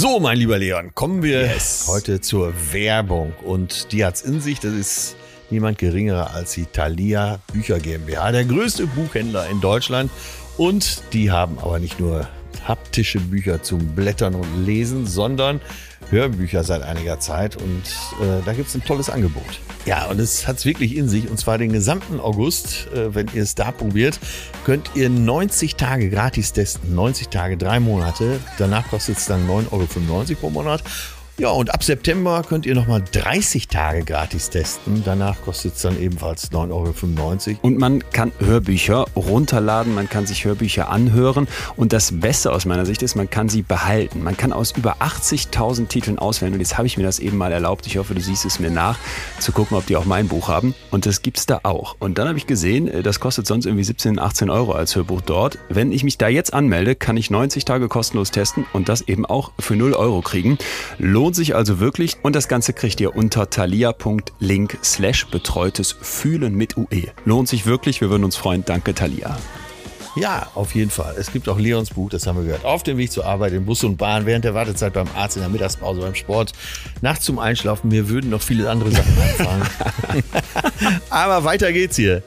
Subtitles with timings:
[0.00, 1.84] So, mein lieber Leon, kommen wir yes.
[1.86, 3.34] heute zur Werbung.
[3.44, 4.58] Und die hat's in sich.
[4.58, 5.14] Das ist
[5.50, 10.10] niemand geringerer als die Thalia Bücher GmbH, der größte Buchhändler in Deutschland.
[10.56, 12.26] Und die haben aber nicht nur
[12.66, 15.60] haptische Bücher zum Blättern und Lesen, sondern
[16.10, 17.56] Hörbücher seit einiger Zeit.
[17.56, 17.82] Und
[18.20, 19.60] äh, da gibt's ein tolles Angebot.
[19.86, 21.30] Ja, und es hat's wirklich in sich.
[21.30, 24.18] Und zwar den gesamten August, äh, wenn ihr es da probiert,
[24.64, 26.94] könnt ihr 90 Tage gratis testen.
[26.94, 28.40] 90 Tage, drei Monate.
[28.58, 29.86] Danach kostet es dann 9,95 Euro
[30.40, 30.82] pro Monat.
[31.40, 35.02] Ja, und ab September könnt ihr nochmal 30 Tage gratis testen.
[35.06, 37.58] Danach kostet es dann ebenfalls 9,95 Euro.
[37.62, 41.48] Und man kann Hörbücher runterladen, man kann sich Hörbücher anhören.
[41.76, 44.22] Und das Beste aus meiner Sicht ist, man kann sie behalten.
[44.22, 46.52] Man kann aus über 80.000 Titeln auswählen.
[46.52, 47.86] Und jetzt habe ich mir das eben mal erlaubt.
[47.86, 48.98] Ich hoffe, du siehst es mir nach,
[49.38, 50.74] zu gucken, ob die auch mein Buch haben.
[50.90, 51.96] Und das gibt es da auch.
[52.00, 55.22] Und dann habe ich gesehen, äh, das kostet sonst irgendwie 17, 18 Euro als Hörbuch
[55.22, 55.56] dort.
[55.70, 59.24] Wenn ich mich da jetzt anmelde, kann ich 90 Tage kostenlos testen und das eben
[59.24, 60.58] auch für 0 Euro kriegen.
[60.98, 66.56] Lohnt Lohnt sich also wirklich und das Ganze kriegt ihr unter thalia.link slash betreutes Fühlen
[66.56, 67.04] mit UE.
[67.24, 68.64] Lohnt sich wirklich, wir würden uns freuen.
[68.64, 69.38] Danke, Thalia.
[70.16, 71.14] Ja, auf jeden Fall.
[71.16, 72.64] Es gibt auch Leons Buch, das haben wir gehört.
[72.64, 75.42] Auf dem Weg zur Arbeit, in Bus und Bahn, während der Wartezeit beim Arzt, in
[75.42, 76.50] der Mittagspause, beim Sport,
[77.00, 77.92] nachts zum Einschlafen.
[77.92, 79.68] Wir würden noch viele andere Sachen anfangen.
[81.10, 82.24] Aber weiter geht's hier.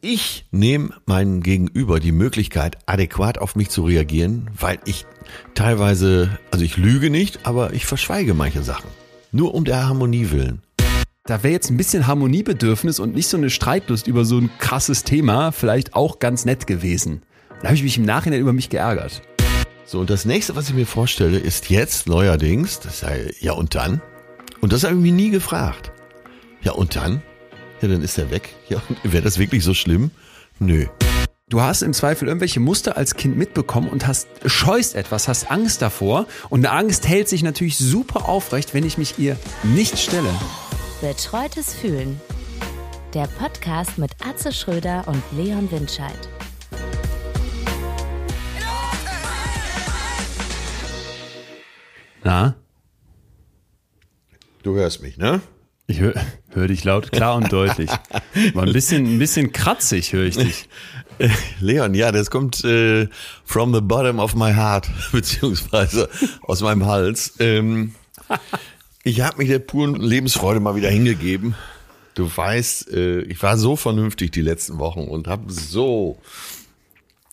[0.00, 5.06] Ich nehme meinem Gegenüber die Möglichkeit, adäquat auf mich zu reagieren, weil ich
[5.54, 8.88] teilweise, also ich lüge nicht, aber ich verschweige manche Sachen.
[9.32, 10.62] Nur um der Harmonie willen.
[11.24, 15.02] Da wäre jetzt ein bisschen Harmoniebedürfnis und nicht so eine Streitlust über so ein krasses
[15.02, 17.22] Thema vielleicht auch ganz nett gewesen.
[17.60, 19.20] Da habe ich mich im Nachhinein über mich geärgert.
[19.84, 23.74] So, und das nächste, was ich mir vorstelle, ist jetzt neuerdings, das sei ja und
[23.74, 24.00] dann.
[24.60, 25.90] Und das habe ich mich nie gefragt.
[26.62, 27.20] Ja und dann?
[27.80, 28.54] Ja, dann ist er weg.
[28.68, 30.10] Ja, wäre das wirklich so schlimm?
[30.58, 30.86] Nö.
[31.48, 35.80] Du hast im Zweifel irgendwelche Muster als Kind mitbekommen und hast scheust etwas, hast Angst
[35.80, 40.28] davor und eine Angst hält sich natürlich super aufrecht, wenn ich mich ihr nicht stelle.
[41.00, 42.20] Betreutes Fühlen.
[43.14, 46.28] Der Podcast mit Atze Schröder und Leon Windscheid.
[52.24, 52.56] Na?
[54.62, 55.40] Du hörst mich, ne?
[55.90, 56.14] Ich höre
[56.50, 57.90] hör dich laut, klar und deutlich.
[58.52, 60.68] War ein bisschen, ein bisschen kratzig höre ich dich.
[61.60, 63.08] Leon, ja, das kommt äh,
[63.44, 66.10] from the bottom of my heart, beziehungsweise
[66.42, 67.34] aus meinem Hals.
[67.40, 67.94] Ähm,
[69.02, 71.54] ich habe mich der puren Lebensfreude mal wieder hingegeben.
[72.14, 76.20] Du weißt, äh, ich war so vernünftig die letzten Wochen und habe so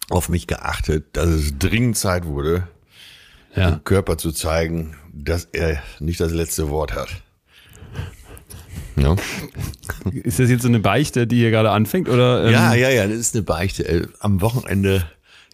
[0.10, 2.70] auf mich geachtet, dass es dringend Zeit wurde,
[3.54, 3.72] ja.
[3.72, 7.10] dem Körper zu zeigen, dass er nicht das letzte Wort hat.
[8.96, 9.16] Ja.
[10.12, 12.10] Ist das jetzt so eine Beichte, die hier gerade anfängt?
[12.10, 12.52] Oder, ähm?
[12.52, 13.88] Ja, ja, ja, das ist eine Beichte.
[13.88, 15.06] Äh, am Wochenende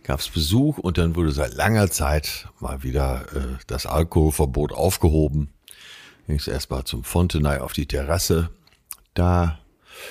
[0.03, 5.49] gab es Besuch und dann wurde seit langer Zeit mal wieder äh, das Alkoholverbot aufgehoben.
[6.27, 8.49] Ging es erstmal zum Fontenay auf die Terrasse.
[9.13, 9.59] Da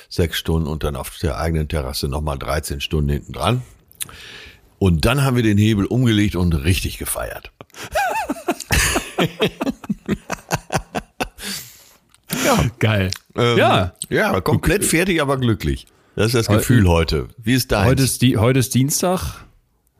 [0.08, 3.62] sechs Stunden und dann auf der eigenen Terrasse nochmal 13 Stunden hinten dran.
[4.78, 7.52] Und dann haben wir den Hebel umgelegt und richtig gefeiert.
[12.56, 12.64] Ja.
[12.78, 13.10] Geil.
[13.36, 13.94] Ähm, ja.
[14.08, 15.86] Ja, komplett fertig, aber glücklich.
[16.16, 17.28] Das ist das Gefühl heute.
[17.38, 17.86] Wie ist dein?
[17.86, 19.44] Heute ist, die, heute ist Dienstag.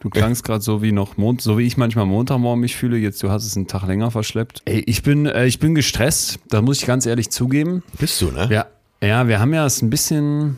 [0.00, 2.96] Du klangst gerade so wie noch Mond, so wie ich manchmal Montagmorgen mich fühle.
[2.96, 4.62] Jetzt du hast es einen Tag länger verschleppt.
[4.64, 6.40] Ey, ich bin, äh, ich bin gestresst.
[6.48, 7.82] Da muss ich ganz ehrlich zugeben.
[7.98, 8.48] Bist du, ne?
[8.50, 8.66] Ja,
[9.02, 10.56] ja, wir haben ja es ein bisschen.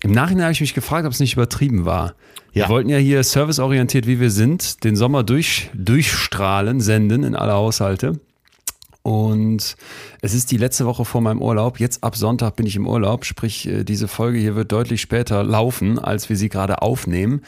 [0.00, 2.14] Im Nachhinein habe ich mich gefragt, ob es nicht übertrieben war.
[2.54, 2.64] Ja.
[2.64, 7.52] Wir wollten ja hier serviceorientiert, wie wir sind, den Sommer durch, durchstrahlen, senden in alle
[7.52, 8.18] Haushalte.
[9.02, 9.76] Und
[10.20, 11.80] es ist die letzte Woche vor meinem Urlaub.
[11.80, 15.42] Jetzt ab Sonntag bin ich im Urlaub, sprich äh, diese Folge hier wird deutlich später
[15.42, 17.42] laufen, als wir sie gerade aufnehmen.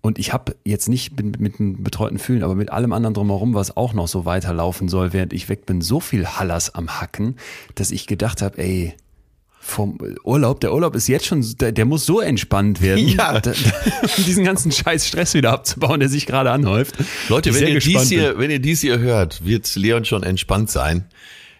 [0.00, 3.54] Und ich habe jetzt nicht mit, mit einem betreuten Fühlen, aber mit allem anderen drumherum,
[3.54, 7.36] was auch noch so weiterlaufen soll, während ich weg bin, so viel Hallers am Hacken,
[7.74, 8.94] dass ich gedacht habe, ey,
[9.64, 13.40] vom Urlaub, der Urlaub ist jetzt schon, der, der muss so entspannt werden, ja.
[13.40, 16.96] da, um diesen ganzen scheiß Stress wieder abzubauen, der sich gerade anhäuft.
[17.28, 21.06] Leute, wenn ihr, dies hier, wenn ihr dies hier hört, wird Leon schon entspannt sein.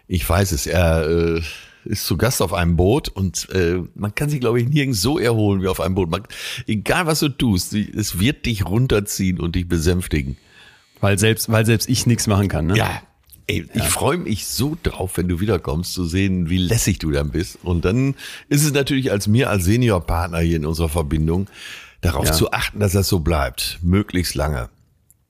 [0.07, 1.41] Ich weiß es, er äh,
[1.85, 5.19] ist zu Gast auf einem Boot und äh, man kann sich, glaube ich, nirgends so
[5.19, 6.11] erholen wie auf einem Boot.
[6.11, 6.23] Man,
[6.67, 10.37] egal was du tust, es wird dich runterziehen und dich besänftigen.
[11.01, 12.77] Weil selbst, weil selbst ich nichts machen kann, ne?
[12.77, 13.03] Ja,
[13.47, 17.31] Ey, ich freue mich so drauf, wenn du wiederkommst, zu sehen, wie lässig du dann
[17.31, 17.59] bist.
[17.63, 18.15] Und dann
[18.49, 21.49] ist es natürlich als mir als Seniorpartner hier in unserer Verbindung,
[22.01, 22.33] darauf ja.
[22.33, 24.71] zu achten, dass das so bleibt, möglichst lange.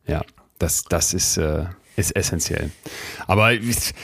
[0.07, 0.23] Ja,
[0.59, 1.65] das, das ist, äh,
[1.97, 2.71] ist essentiell.
[3.27, 3.95] Aber ich,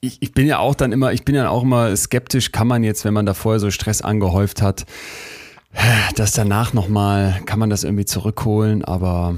[0.00, 3.04] ich bin ja auch dann immer, ich bin ja auch immer skeptisch, kann man jetzt,
[3.04, 4.86] wenn man da vorher so Stress angehäuft hat,
[6.16, 9.36] das danach nochmal, kann man das irgendwie zurückholen, aber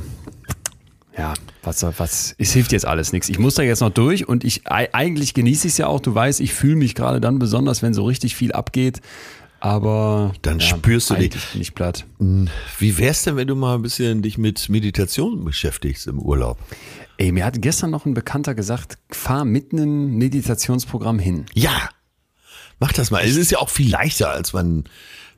[1.16, 3.28] ja, was, was, es hilft jetzt alles nichts.
[3.28, 6.00] Ich muss da jetzt noch durch und ich eigentlich genieße ich es ja auch.
[6.00, 9.00] Du weißt, ich fühle mich gerade dann besonders, wenn so richtig viel abgeht.
[9.60, 11.36] Aber dann ja, spürst du dich.
[11.52, 12.04] Bin ich platt.
[12.18, 12.48] Hm,
[12.78, 16.58] wie wär's denn, wenn du mal ein bisschen dich mit Meditation beschäftigst im Urlaub?
[17.16, 21.46] Ey, mir hat gestern noch ein Bekannter gesagt, fahr mit einem Meditationsprogramm hin.
[21.54, 21.90] Ja,
[22.82, 23.24] mach das mal.
[23.24, 24.84] Es ist ja auch viel leichter, als man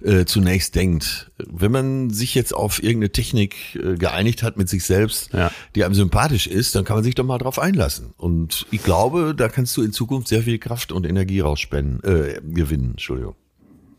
[0.03, 1.31] äh, zunächst denkt.
[1.37, 5.51] Wenn man sich jetzt auf irgendeine Technik äh, geeinigt hat mit sich selbst, ja.
[5.75, 8.15] die einem sympathisch ist, dann kann man sich doch mal drauf einlassen.
[8.17, 12.41] Und ich glaube, da kannst du in Zukunft sehr viel Kraft und Energie rausspenden, äh,
[12.43, 13.35] gewinnen, Entschuldigung.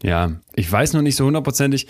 [0.01, 1.85] Ja, ich weiß noch nicht so hundertprozentig.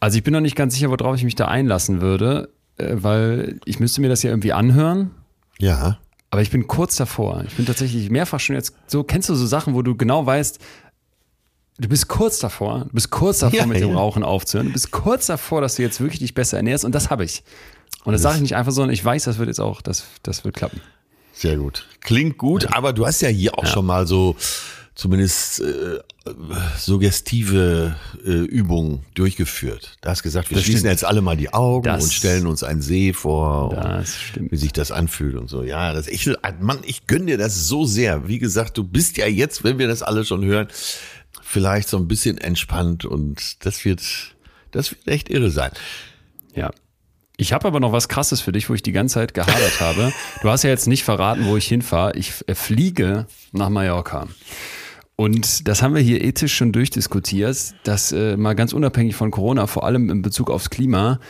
[0.00, 2.48] Also ich bin noch nicht ganz sicher, worauf ich mich da einlassen würde,
[2.78, 5.10] äh, weil ich müsste mir das ja irgendwie anhören.
[5.58, 5.98] Ja.
[6.34, 7.44] Aber ich bin kurz davor.
[7.46, 10.58] Ich bin tatsächlich mehrfach schon jetzt so, kennst du so Sachen, wo du genau weißt,
[11.78, 14.68] du bist kurz davor, du bist kurz davor, ja, mit dem Rauchen aufzuhören.
[14.68, 17.42] Du bist kurz davor, dass du jetzt wirklich dich besser ernährst und das habe ich.
[18.04, 20.04] Und das, sage ich nicht einfach so, sondern ich weiß, das wird jetzt auch, das,
[20.22, 20.80] das wird klappen.
[21.32, 21.86] Sehr gut.
[22.00, 23.70] Klingt gut, aber du hast ja hier auch ja.
[23.70, 24.36] schon mal so
[24.94, 25.98] zumindest äh,
[26.78, 29.96] suggestive äh, Übungen durchgeführt.
[30.00, 30.92] Du hast gesagt, wir das schließen stimmt.
[30.92, 34.04] jetzt alle mal die Augen das, und stellen uns einen See vor,
[34.38, 35.64] wie sich das anfühlt und so.
[35.64, 36.30] Ja, das ich,
[36.60, 38.28] Mann, ich gönne dir das so sehr.
[38.28, 40.68] Wie gesagt, du bist ja jetzt, wenn wir das alle schon hören,
[41.44, 44.02] vielleicht so ein bisschen entspannt und das wird,
[44.70, 45.70] das wird echt irre sein.
[46.54, 46.70] Ja.
[47.36, 50.12] Ich habe aber noch was Krasses für dich, wo ich die ganze Zeit gehadert habe.
[50.42, 52.16] Du hast ja jetzt nicht verraten, wo ich hinfahre.
[52.16, 54.28] Ich äh, fliege nach Mallorca.
[55.16, 59.66] Und das haben wir hier ethisch schon durchdiskutiert, dass äh, mal ganz unabhängig von Corona,
[59.66, 61.20] vor allem in Bezug aufs Klima,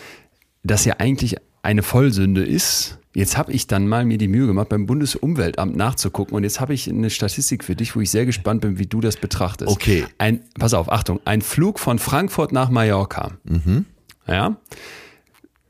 [0.62, 4.68] das ja eigentlich eine Vollsünde ist, Jetzt habe ich dann mal mir die Mühe gemacht,
[4.68, 8.60] beim Bundesumweltamt nachzugucken und jetzt habe ich eine Statistik für dich, wo ich sehr gespannt
[8.60, 9.70] bin, wie du das betrachtest.
[9.70, 10.04] Okay.
[10.18, 13.38] Ein, pass auf, Achtung, ein Flug von Frankfurt nach Mallorca.
[13.44, 13.86] Mhm.
[14.26, 14.56] Ja.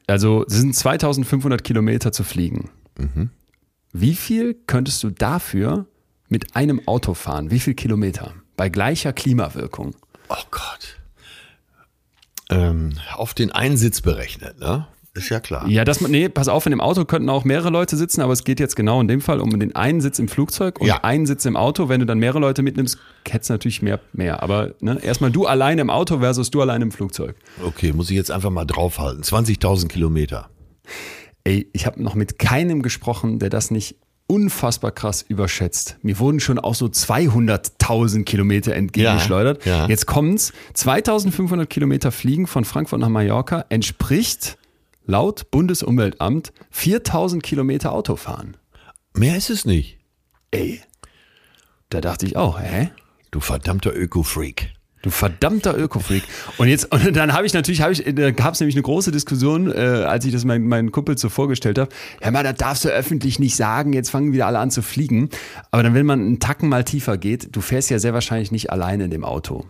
[0.07, 2.71] Also es sind 2500 Kilometer zu fliegen.
[2.99, 3.29] Mhm.
[3.93, 5.87] Wie viel könntest du dafür
[6.29, 7.51] mit einem Auto fahren?
[7.51, 8.33] Wie viel Kilometer?
[8.57, 9.95] Bei gleicher Klimawirkung.
[10.31, 11.01] Oh Gott.
[12.49, 14.87] Ähm, auf den Einsitz berechnet, ne?
[15.17, 15.69] Ist ja klar.
[15.69, 18.43] Ja, das, nee, pass auf, in dem Auto könnten auch mehrere Leute sitzen, aber es
[18.43, 21.05] geht jetzt genau in dem Fall um den einen Sitz im Flugzeug und ja.
[21.05, 21.89] einen Sitz im Auto.
[21.89, 24.43] Wenn du dann mehrere Leute mitnimmst, hättest du natürlich mehr, mehr.
[24.43, 27.37] Aber ne, erstmal du allein im Auto versus du allein im Flugzeug.
[27.65, 29.23] Okay, muss ich jetzt einfach mal draufhalten.
[29.23, 30.51] 20.000 Kilometer.
[31.45, 33.97] Ey, ich habe noch mit keinem gesprochen, der das nicht
[34.27, 35.99] unfassbar krass überschätzt.
[36.03, 39.65] Mir wurden schon auch so 200.000 Kilometer entgegengeschleudert.
[39.65, 39.89] Ja, ja.
[39.89, 40.53] Jetzt kommt's.
[40.73, 44.59] 2500 Kilometer fliegen von Frankfurt nach Mallorca entspricht
[45.07, 48.57] laut Bundesumweltamt 4000 Kilometer Auto fahren.
[49.15, 49.99] Mehr ist es nicht.
[50.51, 50.81] Ey,
[51.91, 52.91] da dachte ich auch, hä?
[53.31, 54.73] Du verdammter Öko-Freak.
[55.03, 56.23] Du verdammter Öko-Freak.
[56.57, 59.13] Und jetzt, und dann habe ich natürlich, habe ich, da gab es nämlich eine große
[59.13, 61.91] Diskussion, äh, als ich das meinen mein Kumpel so vorgestellt habe.
[62.23, 65.29] Ja, mal, das darfst du öffentlich nicht sagen, jetzt fangen wieder alle an zu fliegen.
[65.71, 68.71] Aber dann, wenn man einen Tacken mal tiefer geht, du fährst ja sehr wahrscheinlich nicht
[68.71, 69.67] alleine in dem Auto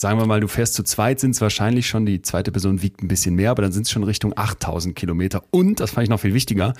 [0.00, 3.02] sagen wir mal, du fährst zu zweit, sind es wahrscheinlich schon, die zweite Person wiegt
[3.02, 5.42] ein bisschen mehr, aber dann sind es schon Richtung 8000 Kilometer.
[5.50, 6.72] Und, das fand ich noch viel wichtiger,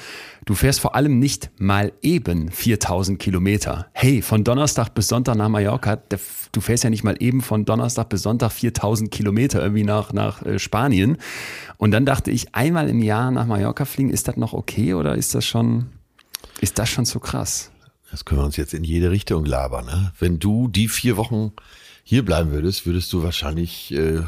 [0.44, 3.88] du fährst vor allem nicht mal eben 4000 Kilometer.
[3.92, 5.96] Hey, von Donnerstag bis Sonntag nach Mallorca,
[6.52, 10.46] du fährst ja nicht mal eben von Donnerstag bis Sonntag 4000 Kilometer irgendwie nach, nach
[10.46, 11.18] äh, Spanien.
[11.76, 15.16] Und dann dachte ich, einmal im Jahr nach Mallorca fliegen, ist das noch okay oder
[15.16, 15.86] ist das schon,
[16.60, 17.72] ist das schon zu krass?
[18.12, 19.86] Das können wir uns jetzt in jede Richtung labern.
[19.86, 20.12] Ne?
[20.20, 21.52] Wenn du die vier Wochen
[22.08, 24.22] hier bleiben würdest, würdest du wahrscheinlich äh,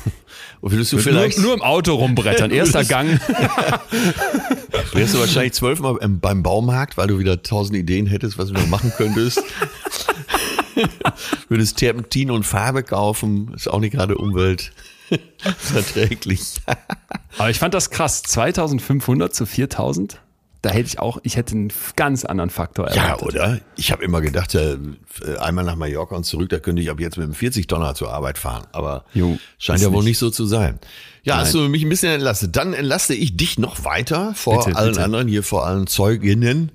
[0.60, 3.08] würdest du vielleicht nur, nur, im Auto rumbrettern, erster Gang.
[4.92, 8.66] wärst du wahrscheinlich zwölfmal beim Baumarkt, weil du wieder tausend Ideen hättest, was du noch
[8.66, 9.42] machen könntest.
[11.48, 16.60] würdest Terpentin und Farbe kaufen, ist auch nicht gerade umweltverträglich.
[17.38, 20.20] Aber ich fand das krass, 2500 zu 4000
[20.64, 23.20] da hätte ich auch, ich hätte einen ganz anderen Faktor erwartet.
[23.20, 23.60] Ja, oder?
[23.76, 24.78] Ich habe immer gedacht, äh,
[25.38, 28.38] einmal nach Mallorca und zurück, da könnte ich ab jetzt mit einem 40-Tonner zur Arbeit
[28.38, 28.66] fahren.
[28.72, 30.06] Aber jo, scheint ja wohl nicht.
[30.06, 30.78] nicht so zu sein.
[31.22, 31.44] Ja, Nein.
[31.44, 32.56] hast du mich ein bisschen entlastet.
[32.56, 35.04] Dann entlaste ich dich noch weiter vor bitte, allen bitte.
[35.04, 36.72] anderen, hier vor allen Zeuginnen.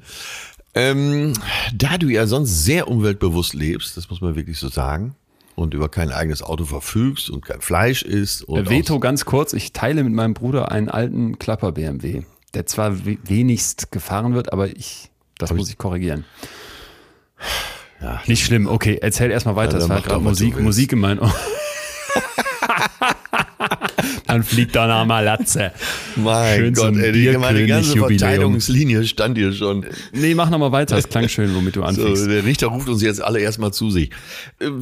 [0.75, 1.34] Ähm,
[1.74, 5.15] da du ja sonst sehr umweltbewusst lebst, das muss man wirklich so sagen,
[5.55, 8.43] und über kein eigenes Auto verfügst und kein Fleisch isst.
[8.43, 13.06] Und Veto ganz kurz, ich teile mit meinem Bruder einen alten Klapper BMW der zwar
[13.06, 16.25] wenigst gefahren wird, aber ich, das Hab muss ich korrigieren.
[18.01, 19.74] Ja, Nicht schlimm, okay, erzähl erstmal weiter.
[19.74, 21.34] Ja, das war gerade Musik, Musik in meinen Ohren.
[24.29, 25.71] Dann fliegt doch noch mal Latze.
[26.15, 29.88] Mein schön Gott, ey, die, meine ganze Verteidigungslinie stand hier schon.
[30.13, 30.95] Nee, mach noch mal weiter.
[30.95, 32.24] Das klang schön, womit du anfängst.
[32.24, 34.12] So, der Richter ruft uns jetzt alle erstmal zu sich.
[34.59, 34.81] Ähm,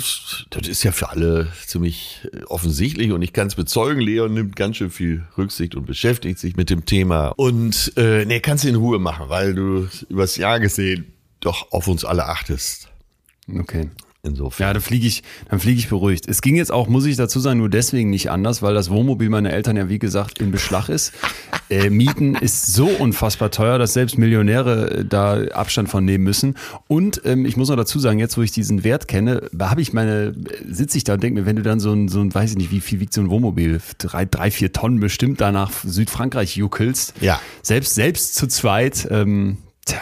[0.49, 4.01] das ist ja für alle ziemlich äh, offensichtlich und ich kann es bezeugen.
[4.01, 7.29] Leon nimmt ganz schön viel Rücksicht und beschäftigt sich mit dem Thema.
[7.37, 11.87] Und äh, nee, kannst du in Ruhe machen, weil du übers Jahr gesehen doch auf
[11.87, 12.89] uns alle achtest.
[13.47, 13.89] Okay.
[14.23, 14.67] Insofern.
[14.67, 16.27] Ja, dann fliege ich, dann fliege ich beruhigt.
[16.27, 19.29] Es ging jetzt auch, muss ich dazu sagen, nur deswegen nicht anders, weil das Wohnmobil
[19.29, 21.13] meiner Eltern ja wie gesagt in Beschlag ist.
[21.69, 26.55] Äh, Mieten ist so unfassbar teuer, dass selbst Millionäre äh, da Abstand von nehmen müssen.
[26.87, 29.93] Und ähm, ich muss noch dazu sagen, jetzt wo ich diesen Wert kenne, habe ich
[29.93, 30.33] meine,
[30.67, 32.57] sitze ich da und denke mir, wenn du dann so ein, so ein, weiß ich
[32.57, 36.57] nicht, wie viel wiegt so ein Wohnmobil, drei, drei, vier Tonnen bestimmt da nach Südfrankreich
[36.57, 37.13] juckelst.
[37.21, 37.39] Ja.
[37.61, 39.07] Selbst selbst zu zweit.
[39.09, 39.57] Ähm,
[39.87, 40.01] Tja,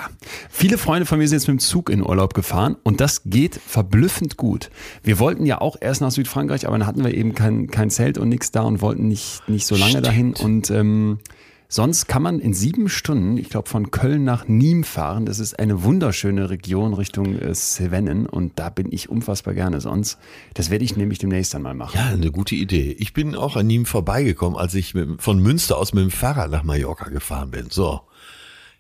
[0.50, 3.54] viele Freunde von mir sind jetzt mit dem Zug in Urlaub gefahren und das geht
[3.68, 4.72] verblüffend gut.
[5.04, 8.18] Wir wollten ja auch erst nach Südfrankreich, aber dann hatten wir eben kein, kein Zelt
[8.18, 10.08] und nichts da und wollten nicht, nicht so lange Stimmt.
[10.08, 10.34] dahin.
[10.34, 11.20] Und ähm,
[11.68, 15.28] sonst kann man in sieben Stunden, ich glaube, von Köln nach Nîmes fahren.
[15.28, 20.18] Das ist eine wunderschöne Region Richtung äh, Cevennen und da bin ich unfassbar gerne sonst.
[20.56, 21.96] Das werde ich nämlich demnächst einmal machen.
[21.96, 22.96] Ja, eine gute Idee.
[22.98, 26.50] Ich bin auch an Nîmes vorbeigekommen, als ich mit, von Münster aus mit dem Fahrrad
[26.50, 27.68] nach Mallorca gefahren bin.
[27.70, 28.02] So.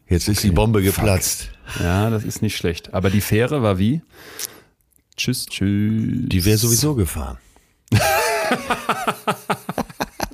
[0.08, 0.50] Jetzt ist okay.
[0.50, 1.50] die Bombe geplatzt.
[1.66, 1.82] Fuck.
[1.82, 2.94] Ja, das ist nicht schlecht.
[2.94, 4.02] Aber die Fähre war wie?
[5.18, 6.28] Tschüss, tschüss.
[6.28, 7.38] Die wäre sowieso gefahren.
[7.90, 8.04] das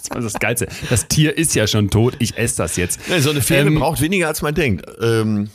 [0.09, 0.67] war das Geilste.
[0.89, 2.15] Das Tier ist ja schon tot.
[2.19, 2.99] Ich esse das jetzt.
[3.19, 4.85] so eine Fähre ähm, braucht weniger, als man denkt.
[5.01, 5.49] Ähm,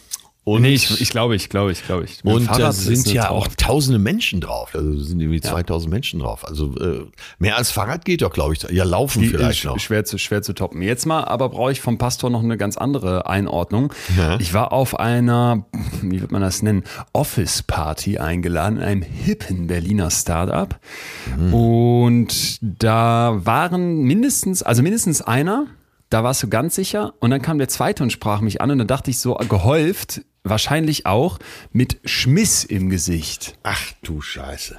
[0.47, 2.05] und nee, ich, ich glaube, ich glaube, ich glaube.
[2.05, 2.25] Ich.
[2.25, 4.77] und da sind ja auch tausende Menschen drauf.
[4.77, 5.51] Also sind irgendwie ja.
[5.51, 6.47] 2000 Menschen drauf.
[6.47, 7.05] Also äh,
[7.41, 8.63] mehr als Fahrrad geht doch, glaube ich.
[8.71, 9.81] Ja, laufen Die vielleicht noch.
[9.81, 10.83] Schwer zu, schwer zu toppen.
[10.83, 13.93] Jetzt mal, aber brauche ich vom Pastor noch eine ganz andere Einordnung.
[14.17, 14.39] Ja.
[14.39, 15.67] Ich war auf einer,
[16.03, 20.79] wie wird man das nennen, Office-Party eingeladen, in einem hippen Berliner Startup.
[21.37, 21.55] Mhm.
[21.55, 25.67] Und da waren mindestens, also mindestens einer,
[26.09, 27.15] da warst du ganz sicher.
[27.19, 30.23] Und dann kam der zweite und sprach mich an und dann dachte ich so, gehäuft,
[30.49, 31.39] wahrscheinlich auch
[31.73, 33.59] mit Schmiss im Gesicht.
[33.63, 34.79] Ach du Scheiße.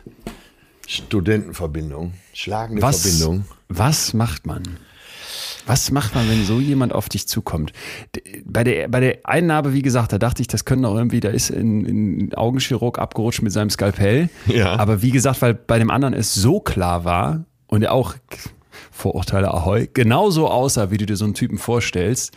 [0.88, 3.46] Studentenverbindung, schlagende was, Verbindung.
[3.68, 4.64] Was macht man?
[5.66, 7.74] Was macht man, wenn so jemand auf dich zukommt?
[8.46, 11.28] Bei der, bei der Einnahme, wie gesagt, da dachte ich, das könnte auch irgendwie, da
[11.28, 14.30] ist ein, ein Augenchirurg abgerutscht mit seinem Skalpell.
[14.48, 14.78] Ja.
[14.78, 18.16] Aber wie gesagt, weil bei dem anderen es so klar war und er auch
[18.92, 22.36] Vorurteile Ahoi, genauso aussah, wie du dir so einen Typen vorstellst.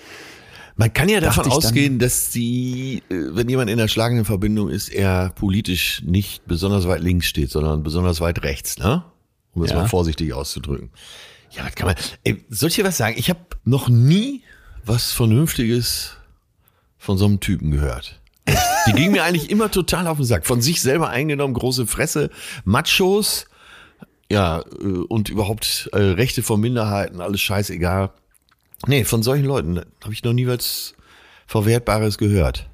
[0.80, 4.88] Man kann ja davon ausgehen, dass die, äh, wenn jemand in der schlagenden Verbindung ist,
[4.88, 9.04] er politisch nicht besonders weit links steht, sondern besonders weit rechts, ne?
[9.52, 9.76] Um es ja.
[9.76, 10.88] mal vorsichtig auszudrücken.
[11.50, 11.96] Ja, was kann man.
[12.24, 13.16] Ey, soll ich dir was sagen?
[13.18, 14.42] Ich habe noch nie
[14.82, 16.16] was Vernünftiges
[16.96, 18.18] von so einem Typen gehört.
[18.86, 20.46] Die ging mir eigentlich immer total auf den Sack.
[20.46, 22.30] Von sich selber eingenommen, große Fresse,
[22.64, 23.44] Machos,
[24.32, 28.12] ja, äh, und überhaupt äh, Rechte von Minderheiten, alles scheißegal.
[28.86, 30.94] Nee, von solchen Leuten habe ich noch nie was
[31.46, 32.68] Verwertbares gehört.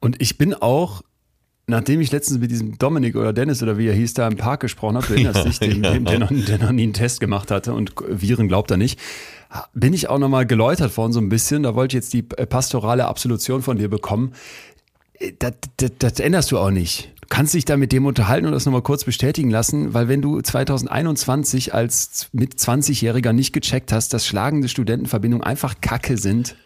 [0.00, 1.02] Und ich bin auch,
[1.66, 4.60] nachdem ich letztens mit diesem Dominik oder Dennis oder wie er hieß, da im Park
[4.60, 5.98] gesprochen habe, du erinnerst dich, dem, ja.
[5.98, 9.00] der, noch, der noch nie einen Test gemacht hatte und Viren glaubt er nicht,
[9.74, 11.62] bin ich auch nochmal geläutert worden so ein bisschen.
[11.62, 14.34] Da wollte ich jetzt die pastorale Absolution von dir bekommen.
[15.38, 18.64] Das, das, das änderst du auch nicht kannst dich da mit dem unterhalten und das
[18.64, 24.26] nochmal kurz bestätigen lassen, weil wenn du 2021 als mit 20-Jähriger nicht gecheckt hast, dass
[24.26, 26.56] schlagende Studentenverbindungen einfach Kacke sind,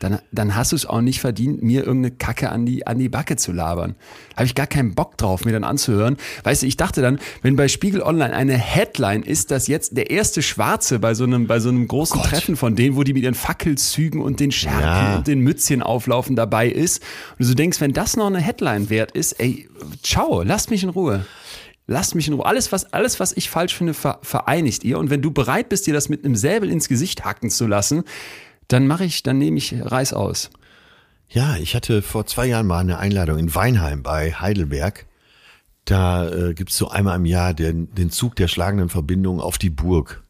[0.00, 3.10] dann, dann hast du es auch nicht verdient, mir irgendeine Kacke an die, an die
[3.10, 3.96] Backe zu labern.
[4.34, 6.16] Habe ich gar keinen Bock drauf, mir dann anzuhören.
[6.42, 10.10] Weißt du, ich dachte dann, wenn bei Spiegel Online eine Headline ist, dass jetzt der
[10.10, 12.30] erste Schwarze bei so einem, bei so einem großen Gott.
[12.30, 15.16] Treffen von denen, wo die mit ihren Fackelzügen und den Scherpen ja.
[15.16, 17.02] und den Mützchen auflaufen dabei ist.
[17.32, 19.68] Und du so denkst, wenn das noch eine Headline wert ist, ey,
[20.02, 21.26] ciao, lasst mich in Ruhe.
[21.86, 22.46] Lasst mich in Ruhe.
[22.46, 24.98] Alles, was, alles, was ich falsch finde, vereinigt ihr.
[24.98, 28.04] Und wenn du bereit bist, dir das mit einem Säbel ins Gesicht hacken zu lassen,
[28.72, 30.50] dann mache ich, dann nehme ich Reis aus.
[31.28, 35.06] Ja, ich hatte vor zwei Jahren mal eine Einladung in Weinheim bei Heidelberg.
[35.84, 39.58] Da äh, gibt es so einmal im Jahr den, den Zug der schlagenden Verbindung auf
[39.58, 40.22] die Burg.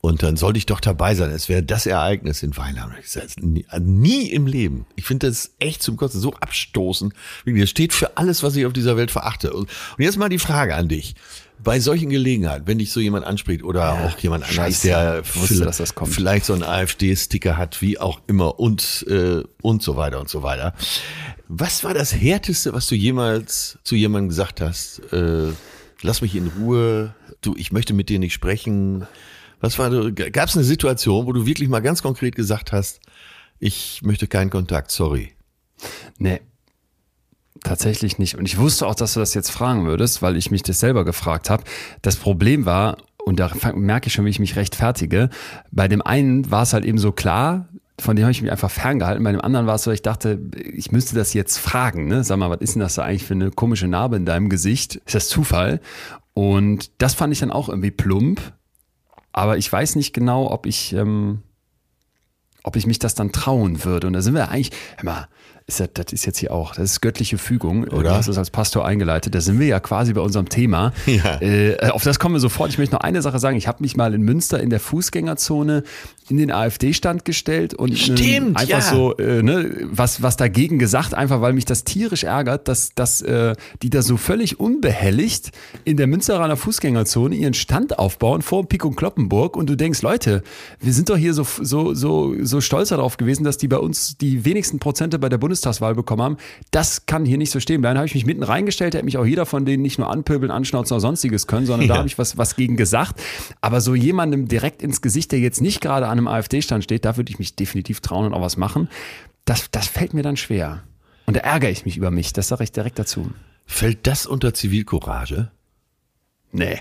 [0.00, 1.30] Und dann sollte ich doch dabei sein.
[1.30, 2.92] Es wäre das Ereignis in Weinheim.
[3.00, 4.86] Ich sage, nie, nie im Leben.
[4.94, 7.12] Ich finde das echt zum Kotzen so abstoßend.
[7.44, 9.52] Das steht für alles, was ich auf dieser Welt verachte.
[9.52, 9.68] Und
[9.98, 11.16] jetzt mal die Frage an dich
[11.62, 15.64] bei solchen Gelegenheiten, wenn dich so jemand anspricht oder ja, auch jemand anderes, der wusste,
[15.64, 20.28] das vielleicht so einen AfD-Sticker hat, wie auch immer und äh, und so weiter und
[20.28, 20.74] so weiter.
[21.48, 25.00] Was war das härteste, was du jemals zu jemandem gesagt hast?
[25.12, 25.52] Äh,
[26.02, 27.14] lass mich in Ruhe.
[27.40, 29.06] Du, ich möchte mit dir nicht sprechen.
[29.60, 29.90] Was war?
[30.12, 33.00] Gab es eine Situation, wo du wirklich mal ganz konkret gesagt hast,
[33.58, 35.32] ich möchte keinen Kontakt, sorry?
[36.18, 36.40] Nee,
[37.64, 38.36] Tatsächlich nicht.
[38.36, 41.04] Und ich wusste auch, dass du das jetzt fragen würdest, weil ich mich das selber
[41.04, 41.64] gefragt habe.
[42.02, 45.28] Das Problem war, und da merke ich schon, wie ich mich rechtfertige.
[45.70, 47.68] Bei dem einen war es halt eben so klar,
[48.00, 49.24] von dem habe ich mich einfach ferngehalten.
[49.24, 52.06] Bei dem anderen war es so, ich dachte, ich müsste das jetzt fragen.
[52.06, 52.22] Ne?
[52.22, 54.96] Sag mal, was ist denn das da eigentlich für eine komische Narbe in deinem Gesicht?
[54.96, 55.80] Ist das Zufall?
[56.32, 58.40] Und das fand ich dann auch irgendwie plump.
[59.32, 61.42] Aber ich weiß nicht genau, ob ich, ähm,
[62.62, 64.06] ob ich mich das dann trauen würde.
[64.06, 64.70] Und da sind wir eigentlich,
[65.02, 65.28] mal,
[65.68, 67.84] ist das, das ist jetzt hier auch, das ist göttliche Fügung.
[67.84, 68.02] Oder?
[68.02, 69.34] Du hast es als Pastor eingeleitet.
[69.34, 70.92] Da sind wir ja quasi bei unserem Thema.
[71.06, 71.40] Ja.
[71.40, 72.70] Äh, auf das kommen wir sofort.
[72.70, 73.56] Ich möchte noch eine Sache sagen.
[73.56, 75.82] Ich habe mich mal in Münster in der Fußgängerzone
[76.30, 78.80] in den AfD-Stand gestellt und Stimmt, ähm, einfach ja.
[78.80, 83.22] so äh, ne, was, was dagegen gesagt, einfach weil mich das tierisch ärgert, dass, dass
[83.22, 85.50] äh, die da so völlig unbehelligt
[85.84, 90.42] in der Münsteraner Fußgängerzone ihren Stand aufbauen vor Pico Kloppenburg und du denkst, Leute,
[90.80, 94.16] wir sind doch hier so, so, so, so stolz darauf gewesen, dass die bei uns
[94.18, 96.36] die wenigsten Prozente bei der Bundestagswahl bekommen haben.
[96.70, 97.94] Das kann hier nicht so stehen bleiben.
[97.94, 100.50] Da habe ich mich mitten reingestellt, hätte mich auch jeder von denen nicht nur anpöbeln,
[100.50, 101.94] anschnauzen oder sonstiges können, sondern ja.
[101.94, 103.20] da habe ich was, was gegen gesagt.
[103.60, 107.16] Aber so jemandem direkt ins Gesicht, der jetzt nicht gerade an einem AfD-Stand steht, da
[107.16, 108.88] würde ich mich definitiv trauen und auch was machen.
[109.44, 110.82] Das, das fällt mir dann schwer.
[111.26, 112.32] Und da ärgere ich mich über mich.
[112.32, 113.30] Das sage ich direkt dazu.
[113.66, 115.50] Fällt das unter Zivilcourage?
[116.52, 116.80] Nee,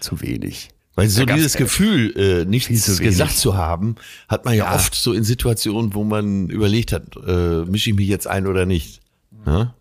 [0.00, 0.70] zu wenig.
[0.96, 3.96] Weil so ja, dieses Gefühl, äh, nichts gesagt zu haben,
[4.28, 7.96] hat man ja, ja, oft so in Situationen, wo man überlegt hat, äh, mische ich
[7.96, 9.00] mich jetzt ein oder nicht.
[9.44, 9.74] Ja?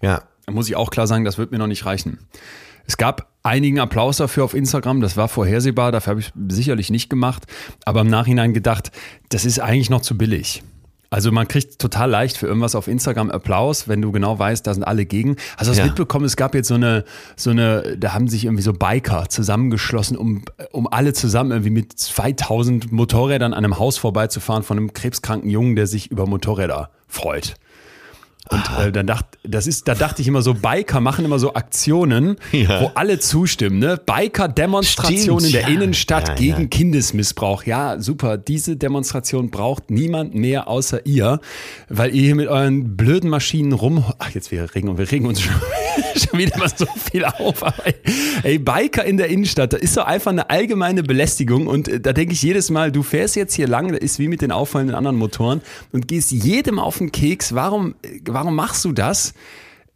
[0.00, 0.22] ja.
[0.46, 2.18] Da muss ich auch klar sagen, das wird mir noch nicht reichen.
[2.86, 7.08] Es gab einigen Applaus dafür auf Instagram, das war vorhersehbar, dafür habe ich sicherlich nicht
[7.08, 7.44] gemacht,
[7.84, 8.90] aber im Nachhinein gedacht,
[9.28, 10.64] das ist eigentlich noch zu billig.
[11.12, 14.72] Also man kriegt total leicht für irgendwas auf Instagram Applaus, wenn du genau weißt, da
[14.72, 15.36] sind alle gegen.
[15.58, 15.84] Hast du das ja.
[15.84, 16.24] mitbekommen?
[16.24, 17.04] Es gab jetzt so eine,
[17.36, 21.92] so eine, da haben sich irgendwie so Biker zusammengeschlossen, um, um alle zusammen irgendwie mit
[21.92, 27.56] 2000 Motorrädern an einem Haus vorbeizufahren von einem krebskranken Jungen, der sich über Motorräder freut.
[28.50, 31.54] Und äh, dann dacht, das ist, da dachte ich immer so, Biker machen immer so
[31.54, 32.82] Aktionen, ja.
[32.82, 33.78] wo alle zustimmen.
[33.78, 33.98] Ne?
[34.04, 35.68] Biker-Demonstration in der ja.
[35.68, 37.64] Innenstadt ja, gegen Kindesmissbrauch.
[37.64, 38.36] Ja, super.
[38.38, 41.40] Diese Demonstration braucht niemand mehr außer ihr,
[41.88, 44.04] weil ihr hier mit euren blöden Maschinen rum.
[44.18, 45.54] Ach, jetzt wir regen und wir regen uns schon,
[46.16, 47.62] schon wieder mal so viel auf.
[47.62, 47.84] Aber,
[48.42, 51.68] ey, Biker in der Innenstadt, da ist doch einfach eine allgemeine Belästigung.
[51.68, 54.28] Und äh, da denke ich jedes Mal, du fährst jetzt hier lang, das ist wie
[54.28, 57.54] mit den auffallenden anderen Motoren und gehst jedem auf den Keks.
[57.54, 57.94] Warum,
[58.26, 59.34] warum warum machst du das?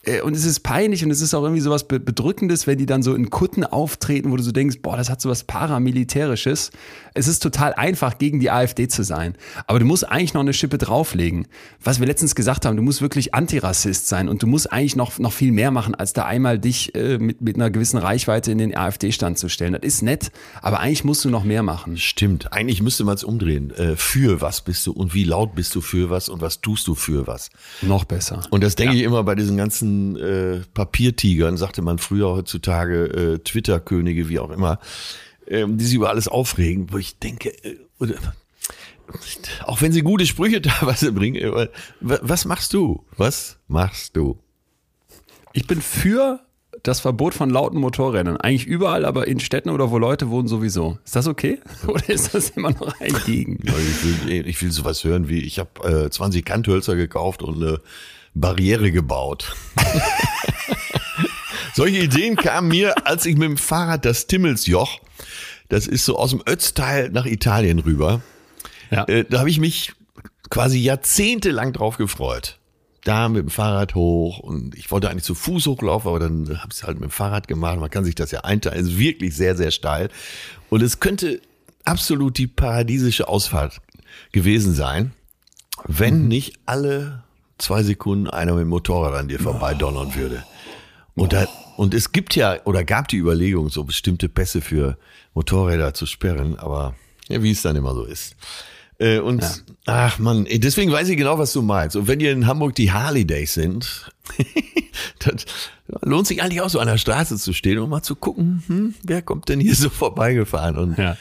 [0.06, 3.02] Äh, und es ist peinlich und es ist auch irgendwie sowas Bedrückendes, wenn die dann
[3.02, 6.70] so in Kutten auftreten, wo du so denkst, boah, das hat sowas Paramilitärisches.
[7.14, 9.34] Es ist total einfach, gegen die AfD zu sein.
[9.66, 11.46] Aber du musst eigentlich noch eine Schippe drauflegen.
[11.82, 15.18] Was wir letztens gesagt haben, du musst wirklich Antirassist sein und du musst eigentlich noch,
[15.18, 18.58] noch viel mehr machen, als da einmal dich äh, mit, mit einer gewissen Reichweite in
[18.58, 19.72] den AfD-Stand zu stellen.
[19.72, 20.30] Das ist nett,
[20.62, 21.96] aber eigentlich musst du noch mehr machen.
[21.96, 22.52] Stimmt.
[22.52, 23.72] Eigentlich müsste man es umdrehen.
[23.72, 26.86] Äh, für was bist du und wie laut bist du für was und was tust
[26.86, 27.50] du für was?
[27.82, 28.42] Noch besser.
[28.50, 29.00] Und das denke ja.
[29.00, 34.50] ich immer bei diesen ganzen äh, Papiertigern, sagte man früher heutzutage, äh, Twitter-Könige, wie auch
[34.50, 34.78] immer,
[35.48, 38.14] ähm, die sich über alles aufregen, wo ich denke, äh, oder,
[39.64, 41.68] auch wenn sie gute Sprüche teilweise bringen, äh,
[42.00, 43.04] was machst du?
[43.16, 44.38] Was machst du?
[45.52, 46.40] Ich bin für
[46.82, 48.36] das Verbot von lauten Motorrädern.
[48.36, 50.98] Eigentlich überall, aber in Städten oder wo Leute wohnen sowieso.
[51.04, 51.58] Ist das okay?
[51.86, 53.58] Oder ist das immer noch ein Gegen?
[53.64, 57.80] Ich will, ich will sowas hören wie, ich habe äh, 20 Kanthölzer gekauft und eine
[58.36, 59.56] Barriere gebaut.
[61.74, 65.00] Solche Ideen kamen mir, als ich mit dem Fahrrad das Timmelsjoch,
[65.68, 68.20] das ist so aus dem Ötztal nach Italien rüber,
[68.90, 69.04] ja.
[69.04, 69.92] äh, da habe ich mich
[70.50, 72.58] quasi jahrzehntelang drauf gefreut.
[73.04, 76.68] Da mit dem Fahrrad hoch und ich wollte eigentlich zu Fuß hochlaufen, aber dann habe
[76.72, 77.78] ich es halt mit dem Fahrrad gemacht.
[77.78, 78.80] Man kann sich das ja einteilen.
[78.80, 80.08] Es ist wirklich sehr, sehr steil.
[80.70, 81.40] Und es könnte
[81.84, 83.80] absolut die paradiesische Ausfahrt
[84.32, 85.12] gewesen sein,
[85.86, 86.28] wenn mhm.
[86.28, 87.22] nicht alle
[87.58, 90.44] zwei Sekunden einer mit dem Motorrad an dir vorbei donnern würde.
[91.14, 94.98] Und, da, und es gibt ja oder gab die Überlegung, so bestimmte Pässe für
[95.34, 96.94] Motorräder zu sperren, aber
[97.28, 98.36] ja, wie es dann immer so ist.
[98.98, 99.50] Äh, und ja.
[99.86, 101.96] ach man, deswegen weiß ich genau, was du meinst.
[101.96, 104.10] Und wenn ihr in Hamburg die Harley Days sind,
[105.18, 105.36] dann
[106.02, 108.94] lohnt sich eigentlich auch so an der Straße zu stehen und mal zu gucken, hm,
[109.02, 110.76] wer kommt denn hier so vorbeigefahren?
[110.76, 111.16] Und ja,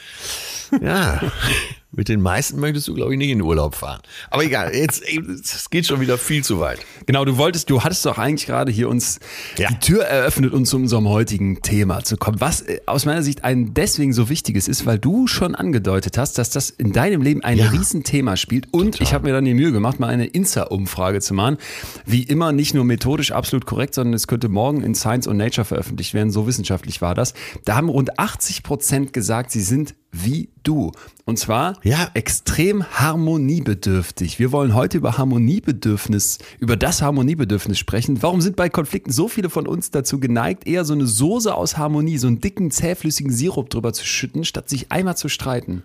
[0.80, 1.20] ja
[1.96, 4.00] mit den meisten möchtest du, glaube ich, nicht in Urlaub fahren.
[4.30, 6.78] Aber egal, jetzt es geht schon wieder viel zu weit.
[7.06, 9.18] Genau, du wolltest, du hattest doch eigentlich gerade hier uns
[9.56, 9.68] ja.
[9.68, 12.40] die Tür eröffnet, um zu unserem heutigen Thema zu kommen.
[12.40, 16.38] Was äh, aus meiner Sicht ein deswegen so wichtiges ist, weil du schon angedeutet hast,
[16.38, 17.70] dass das in deinem Leben ein ja.
[17.70, 18.72] Riesenthema spielt.
[18.72, 19.02] Und Total.
[19.02, 21.56] ich habe mir dann die Mühe gemacht, mal eine Insta-Umfrage zu machen.
[22.04, 25.64] Wie immer nicht nur methodisch absolut korrekt, sondern es könnte morgen in Science und Nature
[25.64, 26.30] veröffentlicht werden.
[26.30, 27.32] So wissenschaftlich war das.
[27.64, 30.92] Da haben rund 80 Prozent gesagt, sie sind wie du.
[31.28, 32.08] Und zwar ja.
[32.14, 34.38] extrem harmoniebedürftig.
[34.38, 38.22] Wir wollen heute über Harmoniebedürfnis, über das Harmoniebedürfnis sprechen.
[38.22, 41.76] Warum sind bei Konflikten so viele von uns dazu geneigt, eher so eine Soße aus
[41.76, 45.82] Harmonie, so einen dicken, zähflüssigen Sirup drüber zu schütten, statt sich einmal zu streiten?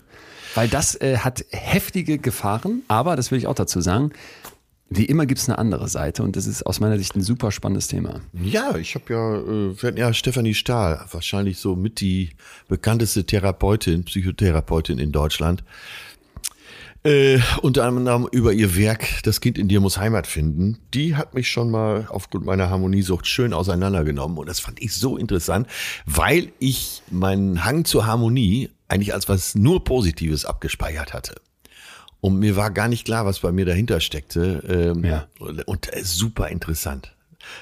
[0.53, 4.11] Weil das äh, hat heftige Gefahren, aber, das will ich auch dazu sagen,
[4.93, 7.51] wie immer gibt es eine andere Seite und das ist aus meiner Sicht ein super
[7.51, 8.19] spannendes Thema.
[8.33, 12.31] Ja, ich habe ja, äh, ja Stefanie Stahl, wahrscheinlich so mit die
[12.67, 15.63] bekannteste Therapeutin, Psychotherapeutin in Deutschland.
[17.03, 20.77] Äh, unter anderem über ihr Werk Das Kind in dir muss Heimat finden.
[20.93, 25.15] Die hat mich schon mal aufgrund meiner Harmoniesucht schön auseinandergenommen und das fand ich so
[25.15, 25.67] interessant,
[26.05, 31.35] weil ich meinen Hang zur Harmonie eigentlich als was nur Positives abgespeichert hatte.
[32.21, 34.93] Und mir war gar nicht klar, was bei mir dahinter steckte.
[34.95, 35.27] Ähm, ja.
[35.65, 37.15] Und äh, super interessant.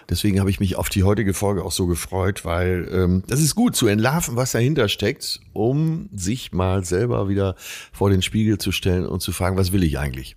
[0.09, 3.55] Deswegen habe ich mich auf die heutige Folge auch so gefreut, weil ähm, das ist
[3.55, 7.55] gut zu entlarven, was dahinter steckt, um sich mal selber wieder
[7.93, 10.35] vor den Spiegel zu stellen und zu fragen, was will ich eigentlich?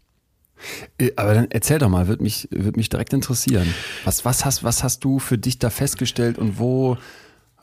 [0.99, 3.73] Äh, aber dann erzähl doch mal, würde mich, würd mich direkt interessieren.
[4.05, 6.97] Was, was, hast, was hast du für dich da festgestellt und wo,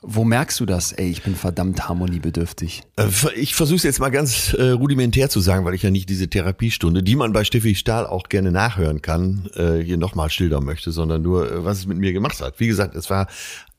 [0.01, 0.93] wo merkst du das?
[0.93, 2.83] Ey, ich bin verdammt harmoniebedürftig.
[2.97, 6.09] Äh, ich versuche es jetzt mal ganz äh, rudimentär zu sagen, weil ich ja nicht
[6.09, 10.63] diese Therapiestunde, die man bei Steffi Stahl auch gerne nachhören kann, äh, hier nochmal schildern
[10.63, 12.59] möchte, sondern nur, äh, was es mit mir gemacht hat.
[12.59, 13.27] Wie gesagt, es war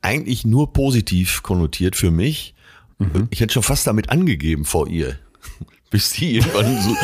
[0.03, 2.55] eigentlich nur positiv konnotiert für mich.
[2.99, 3.29] Mhm.
[3.31, 5.19] Ich hätte schon fast damit angegeben vor ihr.
[5.91, 6.97] Bis die irgendwann so,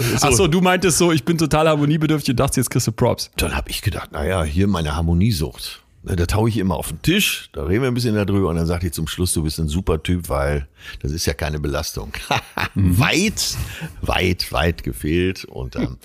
[0.16, 0.26] so.
[0.26, 3.30] Achso, du meintest so, ich bin total harmoniebedürftig und dachte, jetzt kriegst du Props.
[3.36, 5.83] Dann habe ich gedacht, naja, hier meine Harmoniesucht.
[6.06, 8.66] Da taue ich immer auf den Tisch, da reden wir ein bisschen darüber und dann
[8.66, 10.68] sagte ich zum Schluss, du bist ein super Typ, weil
[11.00, 12.12] das ist ja keine Belastung.
[12.76, 12.98] Mhm.
[12.98, 13.56] weit,
[14.02, 15.44] weit, weit gefehlt.
[15.44, 15.96] Und dann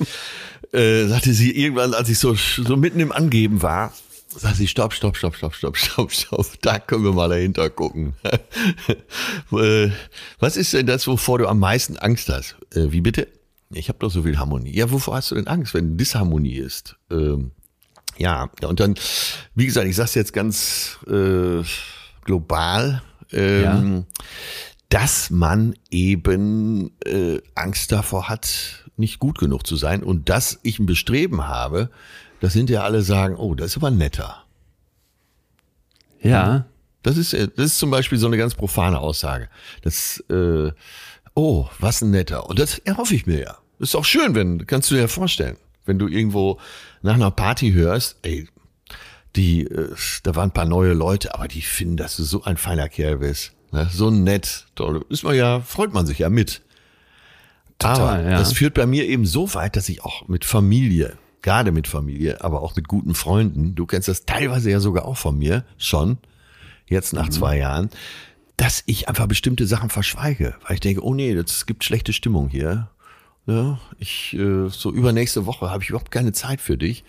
[0.72, 3.92] äh, sagte sie irgendwann, als ich so, so mitten im Angeben war,
[4.36, 8.14] sagte sie, stopp, stopp, stopp, stopp, stopp, stopp, stopp, da können wir mal dahinter gucken.
[9.52, 9.90] Äh,
[10.40, 12.56] was ist denn das, wovor du am meisten Angst hast?
[12.72, 13.28] Äh, wie bitte?
[13.72, 14.76] Ich habe doch so viel Harmonie.
[14.76, 16.98] Ja, wovor hast du denn Angst, wenn Disharmonie ist?
[17.10, 17.52] Ähm,
[18.20, 18.96] ja, und dann,
[19.56, 21.64] wie gesagt, ich sage es jetzt ganz äh,
[22.26, 23.02] global,
[23.32, 24.24] ähm, ja.
[24.90, 30.80] dass man eben äh, Angst davor hat, nicht gut genug zu sein und dass ich
[30.80, 31.90] ein Bestreben habe,
[32.42, 34.44] dass hinterher alle sagen, oh, das ist aber netter.
[36.22, 36.66] Ja.
[37.04, 39.48] Das ist, äh, das ist zum Beispiel so eine ganz profane Aussage.
[39.82, 40.74] Das, äh,
[41.36, 42.50] oh, was ein netter.
[42.50, 43.58] Und das erhoffe ich mir ja.
[43.80, 45.56] Das ist auch schön, wenn, kannst du dir ja vorstellen
[45.90, 46.60] wenn du irgendwo
[47.02, 48.48] nach einer Party hörst, ey,
[49.36, 52.56] die, äh, da waren ein paar neue Leute, aber die finden, dass du so ein
[52.56, 53.52] feiner Kerl bist.
[53.72, 53.90] Ne?
[53.92, 54.68] So nett.
[54.76, 56.62] Da ist man ja, freut man sich ja mit.
[57.78, 58.38] Total, aber ja.
[58.38, 62.44] das führt bei mir eben so weit, dass ich auch mit Familie, gerade mit Familie,
[62.44, 66.18] aber auch mit guten Freunden, du kennst das teilweise ja sogar auch von mir schon,
[66.88, 67.32] jetzt nach mhm.
[67.32, 67.90] zwei Jahren,
[68.58, 72.50] dass ich einfach bestimmte Sachen verschweige, weil ich denke, oh nee, es gibt schlechte Stimmung
[72.50, 72.90] hier.
[73.50, 77.04] Ja, ich, äh, so übernächste Woche habe ich überhaupt keine Zeit für dich.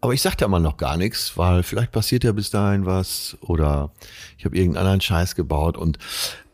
[0.00, 3.38] Aber ich sag da mal noch gar nichts, weil vielleicht passiert ja bis dahin was
[3.40, 3.92] oder
[4.36, 5.98] ich habe irgendeinen anderen Scheiß gebaut und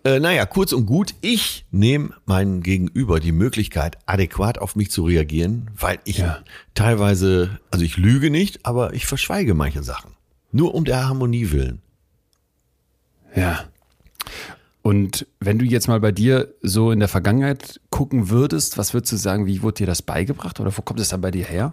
[0.05, 5.05] äh, naja, kurz und gut, ich nehme meinen Gegenüber die Möglichkeit, adäquat auf mich zu
[5.05, 6.42] reagieren, weil ich ja.
[6.74, 10.12] teilweise, also ich lüge nicht, aber ich verschweige manche Sachen.
[10.53, 11.81] Nur um der Harmonie willen.
[13.35, 13.64] Ja.
[14.90, 19.12] Und wenn du jetzt mal bei dir so in der Vergangenheit gucken würdest, was würdest
[19.12, 21.72] du sagen, wie wurde dir das beigebracht oder wo kommt es dann bei dir her?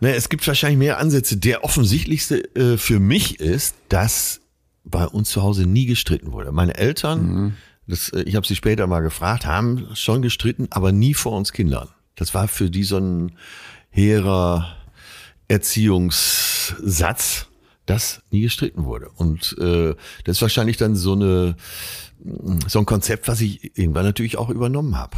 [0.00, 1.36] Naja, es gibt wahrscheinlich mehr Ansätze.
[1.36, 4.40] Der offensichtlichste äh, für mich ist, dass
[4.82, 6.50] bei uns zu Hause nie gestritten wurde.
[6.50, 7.52] Meine Eltern, mhm.
[7.86, 11.52] das, äh, ich habe sie später mal gefragt, haben schon gestritten, aber nie vor uns
[11.52, 11.90] Kindern.
[12.14, 13.32] Das war für die so ein
[13.90, 14.74] hehrer
[15.48, 17.44] Erziehungssatz,
[17.84, 19.10] dass nie gestritten wurde.
[19.16, 21.56] Und äh, das ist wahrscheinlich dann so eine
[22.66, 25.16] so ein Konzept, was ich irgendwann natürlich auch übernommen habe.